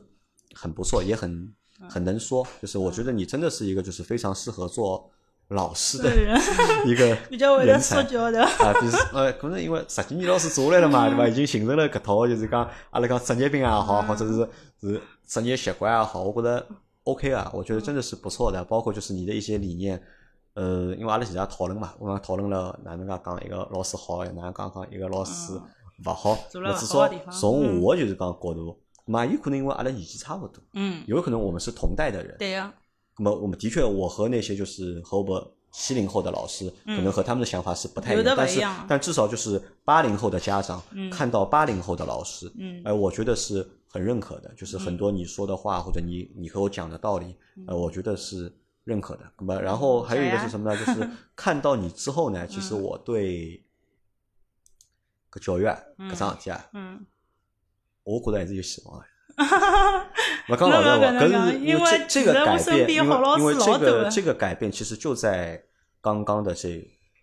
[0.54, 1.52] 很不错，也很
[1.88, 2.46] 很能说。
[2.60, 5.10] 就是我觉得你真的是一个就是非常适合做
[5.48, 6.10] 老师的
[6.84, 8.72] 一个 比较人才的啊。
[8.80, 11.26] 比如呃，可能因为十几年老师做来了嘛，对吧？
[11.26, 14.48] 已经形成了搿套就是讲阿拉讲职业病也好，或者是
[14.80, 16.66] 是职业习惯也好，我觉得
[17.04, 17.50] OK 啊。
[17.54, 20.02] 我觉得真的是不错的，包括就是你的一些理念。
[20.58, 25.52] 呃，因为阿拉现在讨论嘛，我们讨论了哪能介讲一个老师好，哪能讲讲一个老师
[26.04, 26.36] 勿好。
[26.54, 32.34] 那至少从我就是讲角度，嘛有可能因为阿拉年纪差不多，嗯，有可能我们是同代的人。
[32.40, 32.74] 对呀。
[33.16, 35.40] 那么我们的确，我和那些就是和我们
[35.70, 40.82] 七零后的老师可能和他们的想法是不太一样，但是但至少就是八零后的家长
[41.12, 42.82] 看到八零后的老师，嗯。
[42.84, 47.36] 哎，我觉得是很认可的，就是很多你说的话或者你你和我讲的道理，
[47.68, 48.52] 呃，我觉得是
[48.88, 49.32] 认可的。
[49.38, 50.78] 那么然后还有一个是什么呢？
[50.78, 51.06] 就是
[51.36, 53.62] 看到你之后呢， 其实我对
[55.28, 56.70] 个教育啊，搿桩事体啊，
[58.02, 59.06] 我觉得还是有希望的。
[60.48, 65.62] 我刚老在讲，可是因为这个改变，因为因为这个这个改变其实就在
[66.00, 66.82] 刚刚的这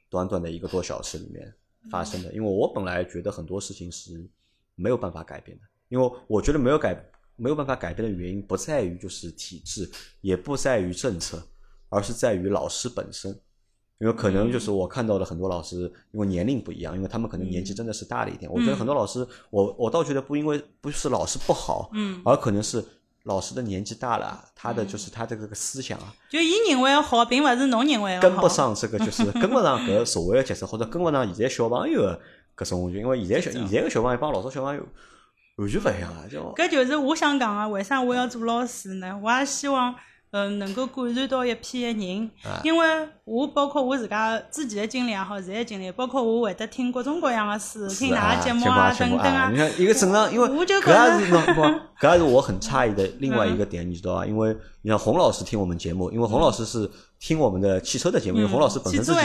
[0.09, 1.51] 短短的一个多小时里面
[1.89, 2.31] 发生的。
[2.31, 4.29] 因为我本来觉得很多事情是
[4.75, 6.95] 没有办法改变的，因为我觉得没有改
[7.35, 11.45] 没有办法改变的原因不在于就是体制，也不在于政策，
[11.95, 13.39] 而是在于老师本身。
[13.97, 18.51] 因为可能就是我看到的很多老师，因为年龄不一样，因为他们可能年纪真的是大了一点。
[18.51, 22.83] 我觉得很多老师，我我倒觉得不因为不是老师不好，嗯，而可能是
[23.23, 32.19] 老师的年纪大了，他的就是他的这个思想啊，就以认为好，并不是侬认为跟不上这个就是跟不上搿社会的节奏，或者跟不上现在小朋友的
[32.57, 34.85] 搿种，因为现在小现在个小朋友帮老早小朋友
[35.55, 39.17] 完全勿一样啊，就搿就是我想讲个，为啥我要做老师呢？
[39.23, 39.95] 我也希望。
[40.31, 42.29] 嗯，能够感染到一批的人，
[42.63, 49.49] 因为我包括我自家之前的经历也好，现在经历，包括我会得听各种各样的书，听哪个节目啊等等啊。
[49.49, 51.61] 你看一个正常，因为搿也是喏 不，
[52.05, 54.25] 搿也是我很诧异的另外一个点，你知道吧？
[54.25, 56.89] 因为你看洪老师听我们节目，因为洪老师是
[57.19, 59.19] 听我们的汽车的节目，因为洪老师本身自己，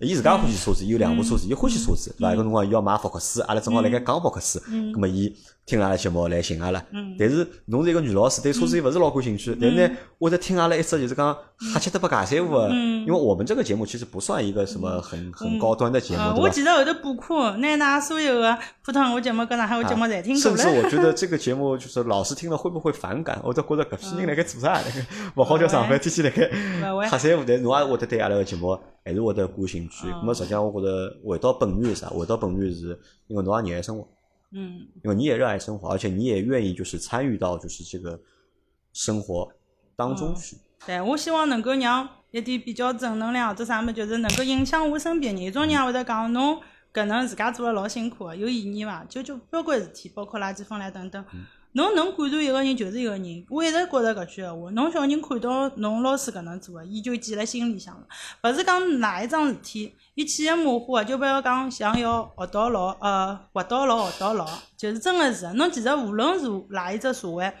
[0.00, 2.34] 伊自家欢喜车子，有两部车子，伊欢喜车子，对伐？
[2.34, 4.60] 一个辰光要买福克斯，阿拉正好辣盖讲福克斯，
[4.92, 5.34] 葛末伊。
[5.68, 6.82] 听阿拉节目来寻阿拉，
[7.18, 9.54] 但是侬是一个女老师，对车子又勿是老感兴趣。
[9.60, 11.36] 但是呢，我在听阿拉一只就是讲
[11.74, 20.56] 瞎吃得不尬三胡个，因为我们这个节目其实不算一个什么很很高端的节目，我其实后头补课，拿㑚所有的普通话节目跟上海话节目侪听过了。
[20.56, 23.38] 甚至 我觉得这个节目就是老师听了会不会反感？
[23.44, 24.80] 我都觉得搿批人辣盖做啥？
[25.36, 26.24] 勿好叫上班，天天
[26.80, 27.44] 辣盖瞎三胡。
[27.46, 30.06] 但侬也会得对阿拉个节目还是会得感兴趣。
[30.08, 32.08] 那么实际上，我觉着回到本源是啥？
[32.08, 34.08] 回到本源是因为侬也热爱生活。
[34.50, 38.18] 嗯，因为你也热爱生活，而且你也愿意就是参与到就是这个
[38.92, 39.46] 生活
[39.94, 40.56] 当中去。
[40.86, 45.44] 对，我希望能够让一点比较正能量或者啥么，就是能够影响我身边人。
[45.44, 46.58] 有种人也会得讲侬
[46.94, 49.04] 搿能自家做了老辛苦，有意义伐？
[49.04, 51.22] 就就不要关事体，包括垃圾分类等等。
[51.72, 54.70] 侬能感染一个人就是一个人，我一直觉着搿句闲话。
[54.70, 58.06] 侬小人看到侬老师搿能做个，伊就记辣心里向了。
[58.42, 65.52] 勿是讲哪一桩事体，伊潜移默化个，就比如讲像要学到老，呃，活到老学到老，就是真个是。
[65.52, 67.52] 侬其实无论是哪一只社会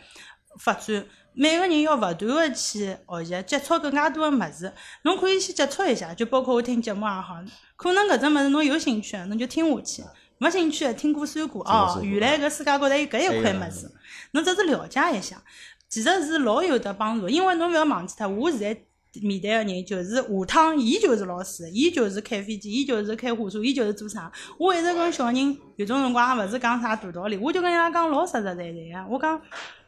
[0.58, 1.04] 发展，
[1.34, 4.72] 每个人要勿断个去学习，接触更加多个物事。
[5.04, 7.36] 侬可以去接触一下，就包括我听节目也好，
[7.76, 10.02] 可能搿只物事侬有兴趣，侬就听下去。
[10.40, 12.00] 没兴趣，听过算过哦。
[12.00, 13.90] 原来搿世界高头有搿一块物事，
[14.32, 15.42] 侬只是了解一下，
[15.88, 17.28] 其实是老有得帮助。
[17.28, 18.80] 因为侬勿要忘记脱，我现在
[19.22, 24.30] 面对个人就是下趟伊就是老师，伊就是开飞机，伊就是开火车，伊就是做啥。
[24.58, 29.06] 我一直跟小人有种辰光也勿是讲啥大道理，我就跟伊拉讲老实实在在个。
[29.08, 29.40] 我讲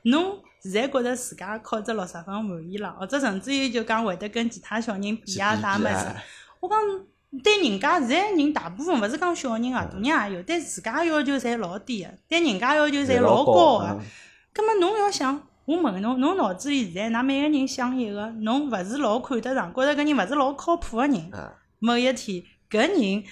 [0.02, 6.06] 侬现在觉着自家考只六十分满意了，或者甚至于就讲会得跟其他小人比啊啥物事。
[6.60, 6.78] 我讲。
[7.44, 14.00] 对人家现在人大部分勿是讲小人啊，大人也有，对自家要求侪老低个，对人家要求侪老高个。
[14.52, 21.30] 葛末侬要想，我问侬，侬脑子里现在，㑚每个人想一个，侬勿是老看得上，觉着搿人勿是老靠谱个人。
[21.78, 23.24] 某一天，搿人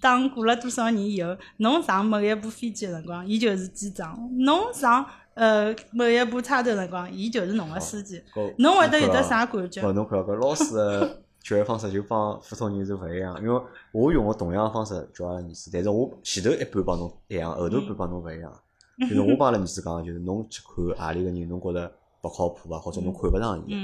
[0.00, 4.14] 当过了多少年以后，侬上某一部飞机个辰光，伊就是机长；
[4.44, 8.22] 侬上呃某一部差头辰光，伊就是侬个司机。
[8.58, 9.82] 侬会得有得啥感觉？
[9.92, 11.22] 侬看搿老师个。
[11.42, 13.60] 教育方式就帮普通人是勿一样，因为
[13.92, 18.52] 我用个同样个方式教阿拉儿子，但是我前头一半帮侬一样，后头半帮侬勿一样。
[19.08, 23.74] 就是我帮阿拉儿子讲，就是侬去看阿里个人，侬觉着勿靠谱啊，或者侬看勿上伊，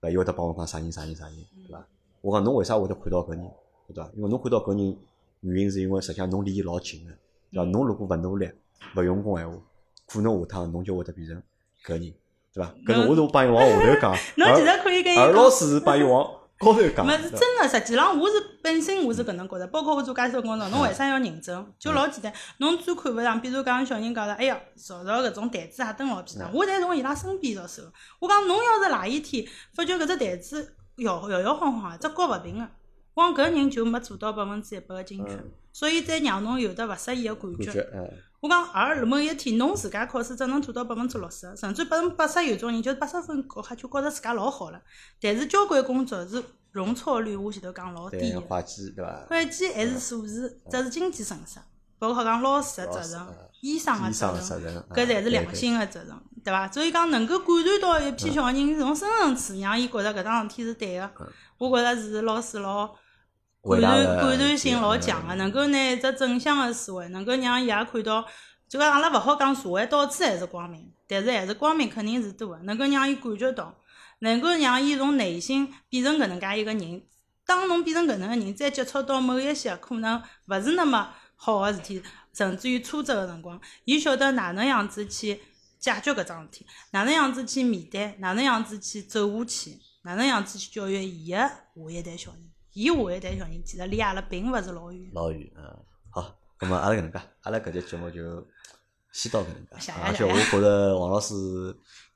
[0.00, 1.36] 啊，伊会得帮我讲啥人啥人啥人，
[1.66, 1.86] 对伐？
[2.22, 3.50] 我讲侬为啥会得看到搿人，
[3.88, 4.10] 对伐？
[4.16, 4.96] 因为侬看到搿人
[5.42, 7.10] 原因是因为实际上侬离伊老近个，
[7.52, 7.64] 对伐？
[7.70, 8.50] 侬如果勿努力、
[8.96, 9.56] 勿用功闲话，
[10.06, 11.36] 可能下趟侬就会得变成
[11.84, 12.12] 搿人。
[12.52, 12.74] 对伐？
[12.86, 15.26] 搿是我是帮伊往下头讲， 侬其实可以跟伊讲。
[15.26, 16.26] 而老师是帮伊往
[16.60, 17.06] 高头讲。
[17.06, 21.66] 没是真个，实际上我是本身我是搿能觉着，包括我做介绍工作，侬为啥要认真？
[21.78, 27.82] 就老简单，侬最看勿上，比如讲小人讲了，哎呀，造造搿种台子啊，登老漂亮，我侪从伊拉身边着手。
[28.18, 32.68] 我讲侬要是哪一天发觉搿只台子摇摇摇晃晃，只高勿平个，
[33.14, 35.38] 我讲搿人就没做到百分之一百个精确，
[35.72, 37.72] 所以再让侬有得勿适意个感觉。
[38.40, 44.80] 我讲，而某一天侬自家考试只能做到百分之六十，甚至百分之八十，有种人就是八十分考，就觉着自家老好了。
[45.20, 46.42] 但是交关工作是
[46.72, 48.34] 容错率，我前头讲老低。
[48.34, 49.26] 会计对伐？
[49.28, 51.60] 会计还是数字，这是经济损失。
[51.98, 53.26] 包括讲老师个责任、
[53.60, 56.66] 医生个责任，搿才是良心个责任，对伐？
[56.72, 61.10] 所以讲能够感染到一批小人从深层次让伊觉着搿桩事体是对个，
[61.58, 62.90] 我觉着是老师老
[63.62, 68.26] 感染感染性老强个，能够拿一只正向个思维，能够让伊也看到，
[68.68, 73.74] 就讲阿拉勿好讲社会到处还是光明，但是还是光明肯定是多个，能够让伊感觉到，
[74.20, 77.02] 能够让伊从内心变成搿能介一个人。
[77.44, 85.40] 当侬变成搿能个人，再接触到某一些可能勿是那么好个事体，甚至于挫折个辰光，伊晓得哪能样子去
[85.78, 91.58] 解决搿桩事体，哪能样子去面对，哪能样子去走下去，哪能样子去教育伊个下
[91.90, 92.49] 一代小人。
[92.72, 95.10] 伊下一代小人其实离阿拉并勿是老远。
[95.12, 95.76] 老远，嗯，
[96.10, 98.20] 好，咁么阿拉搿能介，阿拉搿节节目就
[99.12, 101.34] 先到搿能介，而且我觉着王老师。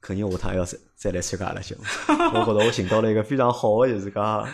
[0.07, 1.83] 肯定下趟还要再再来参加阿拉节目，
[2.35, 4.47] 我觉着我寻到了一个非常好的，就是讲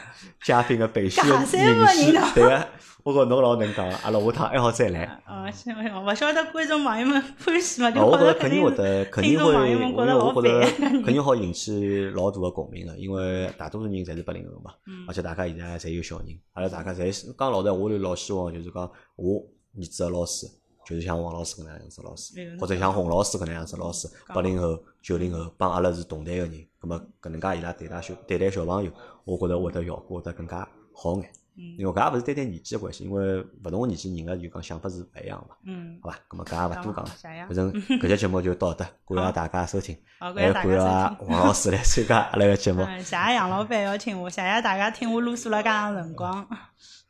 [0.44, 2.68] 嘉宾的备选 人选，对个，
[3.02, 5.05] 我觉侬老能讲，阿拉下趟还好再来。
[5.27, 7.89] 哦，行行，勿晓得观众朋友们 欢喜嘛？
[8.05, 10.60] 我觉着肯定会得，肯定会，因为我觉着
[11.02, 14.72] 肯定好引起老大的共鸣个，因为大多数人侪是八零后嘛，
[15.09, 19.39] 而且大家现在侪有小人，阿拉大家侪讲老实，我就老希望就是讲我
[19.78, 20.47] 儿子个老师。
[20.82, 28.90] 就是像王老师搿能样子老师，或者像洪老师搿能样子老师，八零后、九零后帮阿拉是同代个人，葛末搿能介伊拉对待小对待小朋友，
[29.24, 31.31] 我觉着会得效果会得更加好眼。
[31.56, 35.56] 因为搿也勿是单单年纪个关系，因为勿同个年纪人个就讲想法是勿一样嘛。
[35.64, 35.98] 嗯。
[36.02, 37.10] 好吧，咁么搿也勿多讲了，
[37.47, 39.97] 反正 搿节节目就到搿搭，感谢大家收听，
[40.36, 42.85] 也感谢王老师来参加阿拉个节目。
[42.98, 46.47] 谢谢杨老板邀请我，谢谢大家听我啰嗦了介长辰光。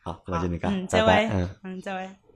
[0.03, 1.31] 好，那就你讲，嗯，再会，
[1.63, 2.30] 嗯，再会。